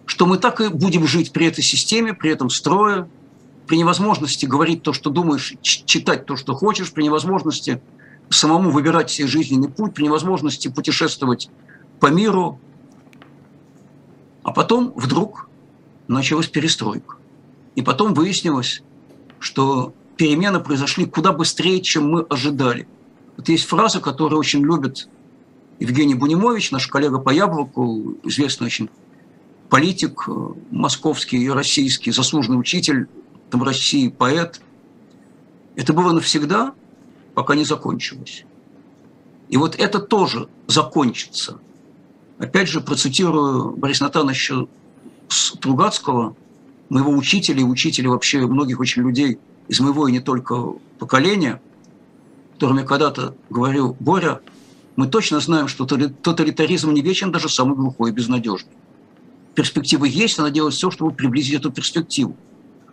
Что 0.04 0.26
мы 0.26 0.38
так 0.38 0.60
и 0.60 0.68
будем 0.68 1.06
жить 1.06 1.32
при 1.32 1.46
этой 1.46 1.62
системе, 1.62 2.14
при 2.14 2.30
этом 2.30 2.50
строе, 2.50 3.08
при 3.66 3.78
невозможности 3.78 4.46
говорить 4.46 4.82
то, 4.82 4.92
что 4.92 5.10
думаешь, 5.10 5.54
читать 5.62 6.26
то, 6.26 6.36
что 6.36 6.54
хочешь, 6.54 6.92
при 6.92 7.02
невозможности– 7.04 7.80
самому 8.30 8.70
выбирать 8.70 9.10
себе 9.10 9.28
жизненный 9.28 9.68
путь, 9.68 9.94
при 9.94 10.04
невозможности 10.04 10.68
путешествовать 10.68 11.48
по 12.00 12.06
миру. 12.06 12.60
А 14.42 14.52
потом 14.52 14.92
вдруг 14.94 15.48
началась 16.08 16.46
перестройка. 16.46 17.16
И 17.74 17.82
потом 17.82 18.14
выяснилось, 18.14 18.82
что 19.38 19.92
перемены 20.16 20.60
произошли 20.60 21.04
куда 21.06 21.32
быстрее, 21.32 21.80
чем 21.80 22.10
мы 22.10 22.22
ожидали. 22.22 22.88
Вот 23.36 23.48
есть 23.48 23.66
фраза, 23.66 24.00
которую 24.00 24.38
очень 24.38 24.62
любит 24.62 25.08
Евгений 25.78 26.14
Бунимович, 26.14 26.70
наш 26.70 26.86
коллега 26.86 27.18
по 27.18 27.30
Яблоку, 27.30 28.16
известный 28.22 28.66
очень 28.66 28.88
политик, 29.68 30.24
э, 30.28 30.32
московский 30.70 31.38
и 31.38 31.50
российский, 31.50 32.12
заслуженный 32.12 32.58
учитель 32.58 33.08
там, 33.50 33.62
России, 33.62 34.08
поэт. 34.08 34.60
Это 35.74 35.92
было 35.92 36.12
навсегда– 36.12 36.72
пока 37.36 37.54
не 37.54 37.64
закончилось. 37.64 38.46
И 39.50 39.58
вот 39.58 39.76
это 39.76 40.00
тоже 40.00 40.48
закончится. 40.66 41.60
Опять 42.38 42.68
же, 42.68 42.80
процитирую 42.80 43.76
Бориса 43.76 44.04
Натановича 44.04 44.66
Тругацкого, 45.60 46.36
моего 46.88 47.10
учителя 47.12 47.60
и 47.60 47.64
учителя 47.64 48.10
вообще 48.10 48.46
многих 48.46 48.78
очень 48.78 49.02
людей 49.02 49.38
из 49.68 49.80
моего 49.80 50.06
и 50.06 50.12
не 50.12 50.20
только 50.20 50.74
поколения, 50.98 51.60
которым 52.54 52.78
я 52.78 52.84
когда-то 52.84 53.34
говорил, 53.50 53.96
Боря, 53.98 54.40
мы 54.96 55.08
точно 55.08 55.40
знаем, 55.40 55.68
что 55.68 55.84
тоталитаризм 55.84 56.92
не 56.92 57.02
вечен, 57.02 57.32
даже 57.32 57.48
самый 57.48 57.76
глухой 57.76 58.10
и 58.10 58.14
безнадежный. 58.14 58.72
Перспективы 59.54 60.08
есть, 60.08 60.38
надо 60.38 60.50
делать 60.50 60.74
все, 60.74 60.90
чтобы 60.90 61.12
приблизить 61.12 61.54
эту 61.54 61.70
перспективу. 61.70 62.36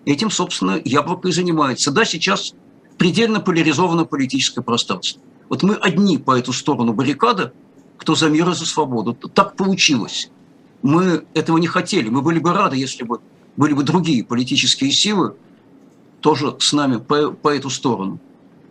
Этим, 0.06 0.32
собственно, 0.32 0.82
яблоко 0.84 1.30
и 1.30 1.32
занимается. 1.32 1.92
Да, 1.92 2.04
сейчас 2.04 2.54
предельно 2.98 3.40
поляризованное 3.40 4.06
политическое 4.06 4.62
пространство. 4.62 5.22
Вот 5.50 5.64
мы 5.64 5.76
одни 5.76 6.18
по 6.18 6.38
эту 6.38 6.52
сторону 6.52 6.94
баррикады, 6.94 7.52
кто 8.04 8.16
за 8.16 8.30
мир 8.30 8.50
и 8.50 8.54
за 8.54 8.66
свободу. 8.66 9.14
Так 9.14 9.56
получилось. 9.56 10.30
Мы 10.82 11.24
этого 11.34 11.58
не 11.58 11.68
хотели. 11.68 12.10
Мы 12.10 12.22
были 12.22 12.40
бы 12.40 12.52
рады, 12.52 12.76
если 12.76 13.06
бы 13.06 13.22
были 13.56 13.72
бы 13.74 13.84
другие 13.84 14.26
политические 14.26 14.92
силы 14.92 15.36
тоже 16.20 16.56
с 16.60 16.74
нами 16.74 16.98
по, 16.98 17.32
по 17.32 17.48
эту 17.48 17.70
сторону. 17.70 18.20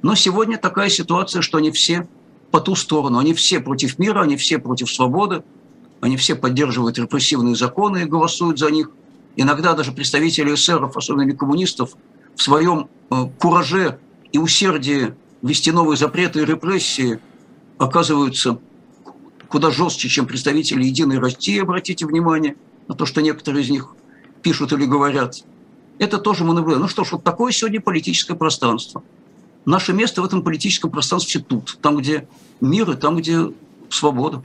Но 0.02 0.14
сегодня 0.16 0.58
такая 0.58 0.90
ситуация, 0.90 1.40
что 1.40 1.58
они 1.58 1.70
все 1.70 2.06
по 2.50 2.60
ту 2.60 2.74
сторону. 2.74 3.18
Они 3.18 3.32
все 3.32 3.60
против 3.60 3.98
мира, 3.98 4.20
они 4.20 4.36
все 4.36 4.58
против 4.58 4.92
свободы, 4.92 5.42
они 6.02 6.18
все 6.18 6.34
поддерживают 6.34 6.98
репрессивные 6.98 7.56
законы 7.56 8.02
и 8.02 8.04
голосуют 8.04 8.58
за 8.58 8.70
них. 8.70 8.90
Иногда 9.36 9.72
даже 9.72 9.92
представители 9.92 10.54
эсеров, 10.54 10.94
особенно 10.94 11.32
коммунистов, 11.34 11.96
в 12.36 12.42
своем 12.42 12.88
э, 13.10 13.24
кураже 13.38 13.98
и 14.30 14.36
усердие 14.36 15.16
вести 15.40 15.72
новые 15.72 15.96
запреты 15.96 16.42
и 16.42 16.44
репрессии 16.44 17.18
оказываются 17.78 18.58
куда 19.52 19.70
жестче, 19.70 20.08
чем 20.08 20.24
представители 20.24 20.82
«Единой 20.82 21.18
России», 21.18 21.60
обратите 21.60 22.06
внимание 22.06 22.56
на 22.88 22.94
то, 22.94 23.04
что 23.04 23.20
некоторые 23.20 23.62
из 23.62 23.68
них 23.68 23.94
пишут 24.40 24.72
или 24.72 24.86
говорят. 24.86 25.44
Это 25.98 26.16
тоже 26.16 26.44
мы 26.44 26.54
наблюдаем. 26.54 26.80
Ну 26.80 26.88
что 26.88 27.04
ж, 27.04 27.12
вот 27.12 27.22
такое 27.22 27.52
сегодня 27.52 27.78
политическое 27.78 28.34
пространство. 28.34 29.02
Наше 29.66 29.92
место 29.92 30.22
в 30.22 30.24
этом 30.24 30.42
политическом 30.42 30.90
пространстве 30.90 31.44
тут, 31.46 31.78
там, 31.82 31.98
где 31.98 32.26
мир 32.62 32.90
и 32.92 32.96
там, 32.96 33.18
где 33.18 33.52
свобода. 33.90 34.42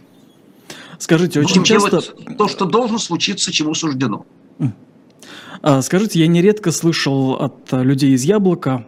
Скажите, 1.00 1.40
очень 1.40 1.64
часто... 1.64 2.02
То, 2.02 2.50
что 2.50 2.66
должно 2.66 3.00
случиться, 3.00 3.54
чему 3.54 3.76
суждено. 3.76 4.26
А, 5.62 5.82
скажите, 5.82 6.20
я 6.20 6.28
нередко 6.28 6.72
слышал 6.72 7.36
от 7.36 7.72
людей 7.72 8.12
из 8.12 8.24
«Яблока», 8.26 8.86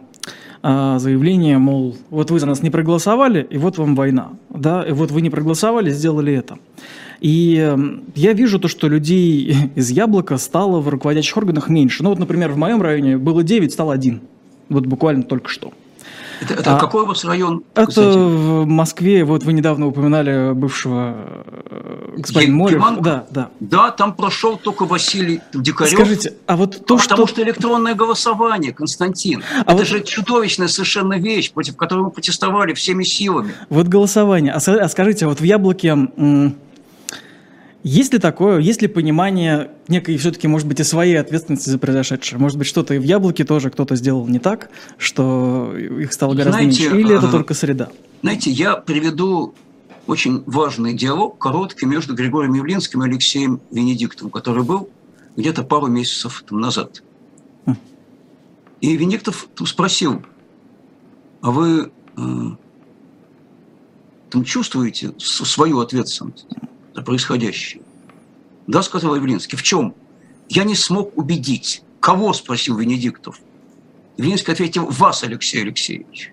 заявление, 0.62 1.58
мол, 1.58 1.96
вот 2.10 2.30
вы 2.30 2.38
за 2.38 2.46
нас 2.46 2.62
не 2.62 2.70
проголосовали, 2.70 3.46
и 3.48 3.56
вот 3.56 3.78
вам 3.78 3.94
война, 3.94 4.32
да, 4.50 4.82
и 4.82 4.92
вот 4.92 5.10
вы 5.10 5.22
не 5.22 5.30
проголосовали, 5.30 5.90
сделали 5.90 6.34
это. 6.34 6.58
И 7.20 7.76
я 8.14 8.32
вижу 8.32 8.58
то, 8.58 8.68
что 8.68 8.88
людей 8.88 9.54
из 9.74 9.90
«Яблока» 9.90 10.36
стало 10.38 10.80
в 10.80 10.88
руководящих 10.88 11.36
органах 11.36 11.68
меньше. 11.68 12.02
Ну 12.02 12.10
вот, 12.10 12.18
например, 12.18 12.50
в 12.50 12.56
моем 12.56 12.82
районе 12.82 13.18
было 13.18 13.42
9, 13.42 13.72
стало 13.72 13.92
1. 13.92 14.20
Вот 14.68 14.86
буквально 14.86 15.22
только 15.22 15.48
что. 15.48 15.72
Это, 16.40 16.54
это 16.54 16.76
а, 16.76 16.80
какой 16.80 17.02
у 17.02 17.06
вас 17.06 17.24
район? 17.24 17.64
Это 17.74 17.86
кстати? 17.86 18.16
в 18.16 18.64
Москве. 18.66 19.24
Вот 19.24 19.44
вы 19.44 19.52
недавно 19.52 19.86
упоминали 19.86 20.52
бывшего 20.52 21.14
э, 21.70 22.14
господина 22.16 22.56
Морев. 22.56 22.84
Да, 23.00 23.26
да. 23.30 23.50
Да, 23.60 23.90
там 23.90 24.14
прошел 24.14 24.56
только 24.56 24.84
Василий 24.84 25.40
Дикарев. 25.52 25.92
Скажите, 25.92 26.34
а 26.46 26.56
вот 26.56 26.84
то, 26.86 26.96
а 26.96 26.98
что... 26.98 27.10
Потому 27.10 27.28
что 27.28 27.42
электронное 27.42 27.94
голосование, 27.94 28.72
Константин, 28.72 29.42
а 29.54 29.60
это 29.62 29.76
вот... 29.76 29.86
же 29.86 30.02
чудовищная 30.02 30.68
совершенно 30.68 31.18
вещь, 31.18 31.52
против 31.52 31.76
которой 31.76 32.04
мы 32.04 32.10
протестовали 32.10 32.72
всеми 32.74 33.04
силами. 33.04 33.54
Вот 33.68 33.88
голосование. 33.88 34.52
А, 34.52 34.56
а 34.56 34.88
скажите, 34.88 35.26
а 35.26 35.28
вот 35.28 35.40
в 35.40 35.44
Яблоке 35.44 35.96
есть 37.82 38.12
ли 38.12 38.18
такое, 38.18 38.58
есть 38.58 38.82
ли 38.82 38.88
понимание 38.88 39.70
некой 39.88 40.16
все-таки, 40.18 40.46
может 40.46 40.68
быть, 40.68 40.80
и 40.80 40.84
своей 40.84 41.18
ответственности 41.18 41.70
за 41.70 41.78
произошедшее? 41.78 42.38
Может 42.38 42.58
быть, 42.58 42.66
что-то 42.66 42.94
и 42.94 42.98
в 42.98 43.02
яблоке 43.02 43.44
тоже 43.44 43.70
кто-то 43.70 43.96
сделал 43.96 44.26
не 44.26 44.38
так, 44.38 44.70
что 44.98 45.74
их 45.76 46.12
стало 46.12 46.34
гораздо 46.34 46.60
знаете, 46.60 46.82
меньше? 46.82 47.00
Или 47.00 47.16
это 47.16 47.30
только 47.30 47.54
среда? 47.54 47.88
Знаете, 48.22 48.50
я 48.50 48.76
приведу 48.76 49.54
очень 50.06 50.42
важный 50.44 50.92
диалог, 50.92 51.38
короткий, 51.38 51.86
между 51.86 52.14
Григорием 52.14 52.52
Явлинским 52.52 53.02
и 53.02 53.06
Алексеем 53.06 53.60
Венедиктовым, 53.70 54.30
который 54.30 54.62
был 54.62 54.90
где-то 55.36 55.62
пару 55.62 55.86
месяцев 55.86 56.44
там, 56.46 56.60
назад. 56.60 57.02
Хм. 57.64 57.76
И 58.82 58.96
Венедиктов 58.96 59.48
спросил, 59.64 60.22
а 61.40 61.50
вы 61.50 61.92
э, 62.16 62.20
там 64.28 64.44
чувствуете 64.44 65.14
свою 65.18 65.80
ответственность? 65.80 66.46
За 67.00 67.04
происходящее. 67.04 67.82
Да, 68.66 68.82
сказал 68.82 69.16
Явлинский, 69.16 69.56
в 69.56 69.62
чем? 69.62 69.94
Я 70.48 70.64
не 70.64 70.74
смог 70.74 71.16
убедить. 71.16 71.82
Кого, 71.98 72.32
спросил 72.32 72.76
Венедиктов. 72.76 73.40
Явлинский 74.16 74.52
ответил, 74.52 74.86
вас, 74.86 75.24
Алексей 75.24 75.62
Алексеевич. 75.62 76.32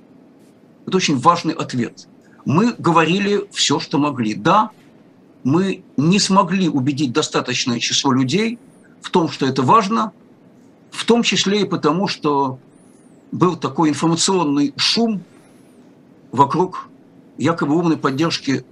Это 0.85 0.97
очень 0.97 1.17
важный 1.17 1.53
ответ. 1.53 2.07
Мы 2.45 2.73
говорили 2.77 3.47
все, 3.51 3.79
что 3.79 3.97
могли. 3.97 4.33
Да, 4.33 4.71
мы 5.43 5.83
не 5.97 6.19
смогли 6.19 6.69
убедить 6.69 7.11
достаточное 7.11 7.79
число 7.79 8.11
людей 8.11 8.59
в 9.01 9.09
том, 9.09 9.29
что 9.29 9.45
это 9.45 9.61
важно, 9.61 10.11
в 10.91 11.05
том 11.05 11.23
числе 11.23 11.61
и 11.61 11.65
потому, 11.65 12.07
что 12.07 12.59
был 13.31 13.55
такой 13.55 13.89
информационный 13.89 14.73
шум 14.77 15.21
вокруг 16.31 16.89
якобы 17.37 17.75
умной 17.75 17.97
поддержки 17.97 18.65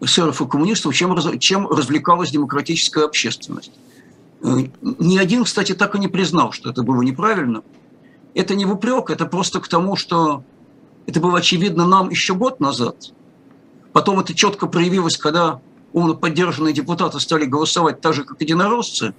эсеров 0.00 0.40
и 0.40 0.46
коммунистов, 0.46 0.94
чем, 0.94 1.38
чем 1.38 1.68
развлекалась 1.68 2.30
демократическая 2.30 3.04
общественность. 3.04 3.72
Э, 4.42 4.56
ни 4.80 5.18
один, 5.18 5.44
кстати, 5.44 5.74
так 5.74 5.94
и 5.94 5.98
не 5.98 6.08
признал, 6.08 6.52
что 6.52 6.70
это 6.70 6.82
было 6.82 7.02
неправильно. 7.02 7.62
Это 8.34 8.54
не 8.54 8.64
в 8.64 8.72
упрек, 8.72 9.10
это 9.10 9.26
просто 9.26 9.60
к 9.60 9.68
тому, 9.68 9.96
что 9.96 10.44
это 11.06 11.20
было 11.20 11.38
очевидно 11.38 11.86
нам 11.86 12.10
еще 12.10 12.34
год 12.34 12.60
назад. 12.60 13.12
Потом 13.92 14.20
это 14.20 14.34
четко 14.34 14.66
проявилось, 14.66 15.16
когда 15.16 15.60
умно 15.92 16.14
поддержанные 16.14 16.72
депутаты 16.72 17.18
стали 17.18 17.44
голосовать 17.44 18.00
так 18.00 18.14
же, 18.14 18.24
как 18.24 18.40
единоросцы. 18.40 19.14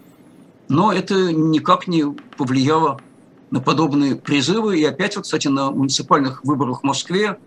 Но 0.70 0.94
это 0.94 1.34
никак 1.34 1.88
не 1.88 2.06
повлияло 2.38 3.02
на 3.50 3.60
подобные 3.60 4.16
призывы. 4.16 4.80
И 4.80 4.86
опять, 4.86 5.18
вот, 5.18 5.26
кстати, 5.26 5.50
на 5.50 5.70
муниципальных 5.72 6.46
выборах 6.46 6.80
в 6.80 6.84
Москве, 6.84 7.38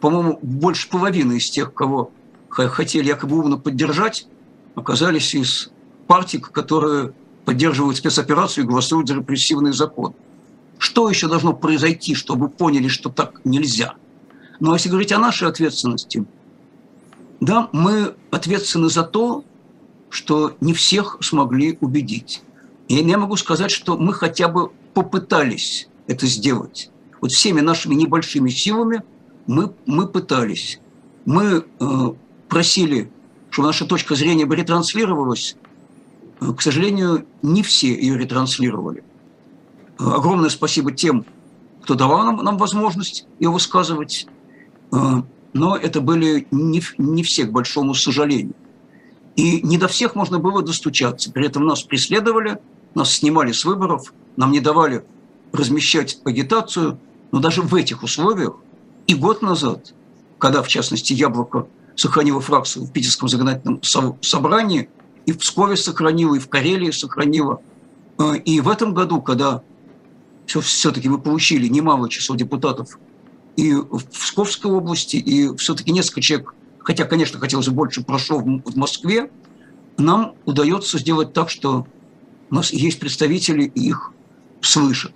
по-моему, 0.00 0.40
больше 0.42 0.88
половины 0.88 1.34
из 1.34 1.48
тех, 1.48 1.72
кого 1.72 2.10
хотели 2.54 3.06
якобы 3.06 3.38
умно 3.38 3.58
поддержать, 3.58 4.26
оказались 4.74 5.34
из 5.34 5.70
партий, 6.06 6.38
которые 6.38 7.12
поддерживают 7.44 7.96
спецоперацию 7.96 8.64
и 8.64 8.66
голосуют 8.66 9.08
за 9.08 9.16
репрессивный 9.16 9.72
закон. 9.72 10.14
Что 10.78 11.08
еще 11.08 11.28
должно 11.28 11.52
произойти, 11.52 12.14
чтобы 12.14 12.48
поняли, 12.48 12.88
что 12.88 13.10
так 13.10 13.40
нельзя? 13.44 13.94
Ну, 14.60 14.72
а 14.72 14.74
если 14.74 14.88
говорить 14.88 15.12
о 15.12 15.18
нашей 15.18 15.48
ответственности, 15.48 16.24
да, 17.40 17.68
мы 17.72 18.14
ответственны 18.30 18.88
за 18.88 19.02
то, 19.02 19.44
что 20.08 20.56
не 20.60 20.72
всех 20.72 21.18
смогли 21.20 21.76
убедить. 21.80 22.42
И 22.88 22.94
я 22.94 23.18
могу 23.18 23.36
сказать, 23.36 23.70
что 23.70 23.96
мы 23.96 24.12
хотя 24.12 24.48
бы 24.48 24.70
попытались 24.94 25.88
это 26.06 26.26
сделать. 26.26 26.90
Вот 27.20 27.32
всеми 27.32 27.60
нашими 27.60 27.94
небольшими 27.94 28.50
силами 28.50 29.02
мы, 29.46 29.72
мы 29.86 30.06
пытались. 30.06 30.80
Мы 31.24 31.64
э, 31.80 32.12
просили, 32.54 33.10
чтобы 33.50 33.66
наша 33.66 33.84
точка 33.84 34.14
зрения 34.14 34.46
бы 34.46 34.54
ретранслировалась, 34.54 35.56
э, 36.40 36.52
к 36.56 36.62
сожалению, 36.62 37.26
не 37.42 37.64
все 37.64 37.88
ее 37.88 38.16
ретранслировали. 38.16 39.02
Э, 39.98 40.04
огромное 40.04 40.50
спасибо 40.50 40.92
тем, 40.92 41.24
кто 41.82 41.94
давал 41.94 42.22
нам, 42.22 42.36
нам 42.44 42.56
возможность 42.56 43.26
ее 43.40 43.50
высказывать, 43.50 44.28
э, 44.92 44.96
но 45.52 45.76
это 45.76 46.00
были 46.00 46.46
не, 46.52 46.80
не 46.96 47.24
все, 47.24 47.46
к 47.46 47.50
большому 47.50 47.92
сожалению. 47.92 48.54
И 49.34 49.60
не 49.66 49.76
до 49.76 49.88
всех 49.88 50.14
можно 50.14 50.38
было 50.38 50.62
достучаться. 50.62 51.32
При 51.32 51.46
этом 51.46 51.66
нас 51.66 51.82
преследовали, 51.82 52.60
нас 52.94 53.14
снимали 53.14 53.50
с 53.50 53.64
выборов, 53.64 54.14
нам 54.36 54.52
не 54.52 54.60
давали 54.60 55.04
размещать 55.52 56.20
агитацию. 56.24 57.00
Но 57.32 57.40
даже 57.40 57.62
в 57.62 57.74
этих 57.74 58.04
условиях 58.04 58.54
и 59.08 59.16
год 59.16 59.42
назад, 59.42 59.92
когда, 60.38 60.62
в 60.62 60.68
частности, 60.68 61.14
«Яблоко» 61.14 61.66
сохранила 61.96 62.40
фракцию 62.40 62.84
в 62.84 62.92
Питерском 62.92 63.28
законодательном 63.28 63.80
собрании, 64.22 64.88
и 65.26 65.32
в 65.32 65.38
Пскове 65.38 65.76
сохранила, 65.76 66.34
и 66.34 66.38
в 66.38 66.48
Карелии 66.48 66.90
сохранила. 66.90 67.60
Э, 68.18 68.36
и 68.36 68.60
в 68.60 68.68
этом 68.68 68.94
году, 68.94 69.22
когда 69.22 69.62
все-таки 70.46 71.08
мы 71.08 71.18
получили 71.18 71.68
немалое 71.68 72.10
число 72.10 72.36
депутатов 72.36 72.98
и 73.56 73.72
в 73.72 74.04
Псковской 74.04 74.70
области, 74.70 75.16
и 75.16 75.56
все-таки 75.56 75.90
несколько 75.90 76.20
человек, 76.20 76.54
хотя, 76.80 77.04
конечно, 77.04 77.38
хотелось 77.38 77.68
бы 77.68 77.74
больше, 77.74 78.02
прошло 78.02 78.38
в 78.40 78.76
Москве, 78.76 79.30
нам 79.96 80.34
удается 80.44 80.98
сделать 80.98 81.32
так, 81.32 81.48
что 81.48 81.86
у 82.50 82.54
нас 82.54 82.72
есть 82.72 82.98
представители, 82.98 83.72
и 83.74 83.88
их 83.88 84.12
слышат. 84.60 85.12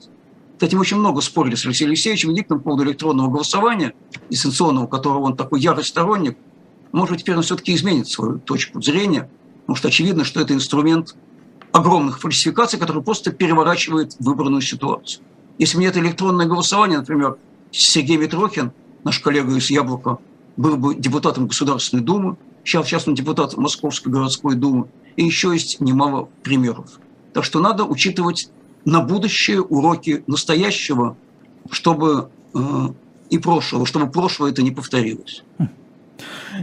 Кстати, 0.55 0.74
мы 0.74 0.81
очень 0.81 0.97
много 0.97 1.20
спорили 1.20 1.57
с 1.57 1.66
Алексеем 1.66 1.91
Алексеевичем 1.91 2.33
Ником 2.33 2.59
по 2.59 2.64
поводу 2.64 2.85
электронного 2.85 3.31
голосования, 3.31 3.93
дистанционного, 4.31 4.87
которого 4.87 5.24
он 5.24 5.37
такой 5.37 5.61
ярый 5.61 5.85
сторонник– 5.85 6.39
может 6.93 7.12
быть, 7.12 7.22
теперь 7.22 7.36
он 7.36 7.43
все-таки 7.43 7.74
изменит 7.74 8.09
свою 8.09 8.39
точку 8.39 8.80
зрения, 8.82 9.28
потому 9.61 9.76
что 9.76 9.89
очевидно, 9.89 10.24
что 10.24 10.41
это 10.41 10.55
инструмент 10.55 11.16
огромных 11.72 12.20
фальсификаций, 12.20 12.78
который 12.78 13.03
просто 13.03 13.30
переворачивает 13.30 14.16
выбранную 14.18 14.62
ситуацию. 14.62 15.24
Если 15.59 15.76
бы 15.76 15.82
не 15.82 15.89
это 15.89 16.01
электронное 16.01 16.47
голосование, 16.47 16.99
например, 16.99 17.36
Сергей 17.70 18.16
Митрохин, 18.16 18.72
наш 19.05 19.18
коллега 19.18 19.55
из 19.55 19.70
Яблока, 19.70 20.18
был 20.57 20.76
бы 20.76 20.95
депутатом 20.95 21.47
Государственной 21.47 22.03
Думы, 22.03 22.36
сейчас, 22.64 22.86
сейчас 22.86 23.09
он 23.09 23.14
депутат 23.14 23.57
Московской 23.57 24.12
городской 24.12 24.55
думы, 24.55 24.89
и 25.16 25.24
еще 25.24 25.53
есть 25.53 25.80
немало 25.80 26.28
примеров. 26.43 27.01
Так 27.32 27.45
что 27.45 27.61
надо 27.61 27.84
учитывать 27.84 28.51
на 28.84 29.01
будущее 29.01 29.61
уроки 29.61 30.24
настоящего, 30.26 31.16
чтобы 31.70 32.30
э, 32.55 32.59
и 33.30 33.39
прошлого, 33.39 33.86
чтобы 33.86 34.11
прошлое 34.11 34.51
это 34.51 34.62
не 34.62 34.70
повторилось. 34.70 35.43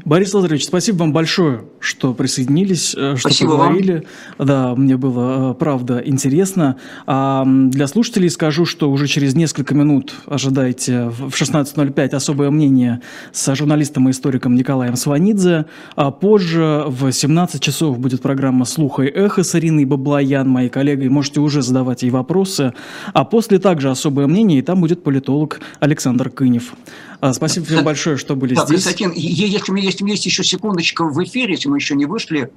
Борис 0.03 0.33
Лазаревич, 0.33 0.65
спасибо 0.65 0.97
вам 0.97 1.13
большое, 1.13 1.65
что 1.79 2.13
присоединились, 2.13 2.93
э, 2.95 3.15
что 3.15 3.29
спасибо 3.29 3.51
поговорили. 3.51 4.05
Вам. 4.37 4.47
Да, 4.47 4.75
мне 4.75 4.97
было, 4.97 5.51
э, 5.51 5.53
правда, 5.55 6.01
интересно. 6.03 6.77
А 7.05 7.45
для 7.45 7.87
слушателей 7.87 8.29
скажу, 8.29 8.65
что 8.65 8.91
уже 8.91 9.07
через 9.07 9.35
несколько 9.35 9.73
минут 9.73 10.13
ожидайте 10.25 11.09
в 11.09 11.33
16.05 11.33 12.15
особое 12.15 12.49
мнение 12.51 13.01
с 13.31 13.55
журналистом 13.55 14.09
и 14.09 14.11
историком 14.11 14.55
Николаем 14.55 14.95
Сванидзе. 14.95 15.65
А 15.95 16.11
позже 16.11 16.83
в 16.87 17.11
17 17.11 17.61
часов 17.61 17.99
будет 17.99 18.21
программа 18.21 18.65
«Слуха 18.65 19.03
и 19.03 19.07
эхо» 19.07 19.43
с 19.43 19.55
Ириной 19.55 19.85
Баблоян, 19.85 20.49
моей 20.49 20.69
коллегой. 20.69 21.09
Можете 21.09 21.39
уже 21.39 21.61
задавать 21.61 22.03
ей 22.03 22.09
вопросы. 22.09 22.73
А 23.13 23.23
после 23.25 23.59
также 23.59 23.89
особое 23.89 24.27
мнение, 24.27 24.59
и 24.59 24.61
там 24.61 24.81
будет 24.81 25.03
политолог 25.03 25.61
Александр 25.79 26.29
Кынев. 26.29 26.73
А, 27.19 27.33
спасибо 27.33 27.65
всем 27.65 27.83
большое, 27.83 28.17
что 28.17 28.35
были 28.35 28.55
так, 28.55 28.67
здесь. 28.67 28.83
Константин, 28.83 29.11
если 29.15 29.71
у 29.71 29.75
меня 29.75 29.85
есть, 29.85 30.01
есть 30.01 30.25
еще 30.25 30.43
секундочка 30.43 31.03
в 31.05 31.23
эфире, 31.23 31.53
если 31.53 31.69
мы 31.69 31.77
еще 31.77 31.95
не 31.95 32.05
вышли, 32.05 32.51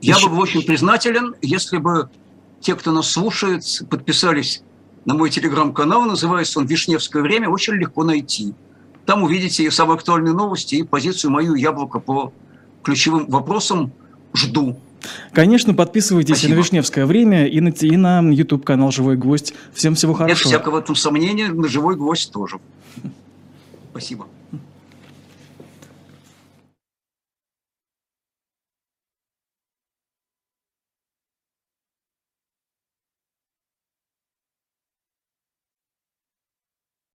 я 0.00 0.14
еще... 0.14 0.28
был 0.28 0.36
бы 0.36 0.42
очень 0.42 0.62
признателен, 0.62 1.34
если 1.42 1.78
бы 1.78 2.08
те, 2.60 2.74
кто 2.74 2.92
нас 2.92 3.10
слушает, 3.10 3.64
подписались 3.90 4.62
на 5.04 5.14
мой 5.14 5.30
телеграм-канал, 5.30 6.02
называется 6.02 6.58
он 6.60 6.66
«Вишневское 6.66 7.22
время», 7.22 7.48
очень 7.48 7.74
легко 7.74 8.04
найти. 8.04 8.54
Там 9.06 9.22
увидите 9.22 9.64
и 9.64 9.70
самые 9.70 9.96
актуальные 9.96 10.32
новости, 10.32 10.76
и 10.76 10.82
позицию 10.82 11.30
мою 11.30 11.54
«Яблоко» 11.54 11.98
по 11.98 12.32
ключевым 12.82 13.26
вопросам. 13.26 13.92
жду. 14.34 14.78
Конечно, 15.32 15.74
подписывайтесь 15.74 16.38
Спасибо. 16.38 16.52
и 16.52 16.56
на 16.56 16.58
Вишневское 16.60 17.06
время, 17.06 17.46
и 17.46 17.60
на, 17.60 17.68
и 17.68 17.96
на 17.96 18.20
YouTube-канал 18.30 18.90
«Живой 18.90 19.16
гвоздь». 19.16 19.52
Всем 19.74 19.94
всего 19.94 20.12
Нет 20.12 20.18
хорошего. 20.18 20.48
всякого 20.48 20.74
в 20.74 20.78
этом 20.78 20.96
сомнения, 20.96 21.48
на 21.48 21.68
живой 21.68 21.96
гвоздь 21.96 22.32
тоже. 22.32 22.58
Спасибо. 23.94 24.26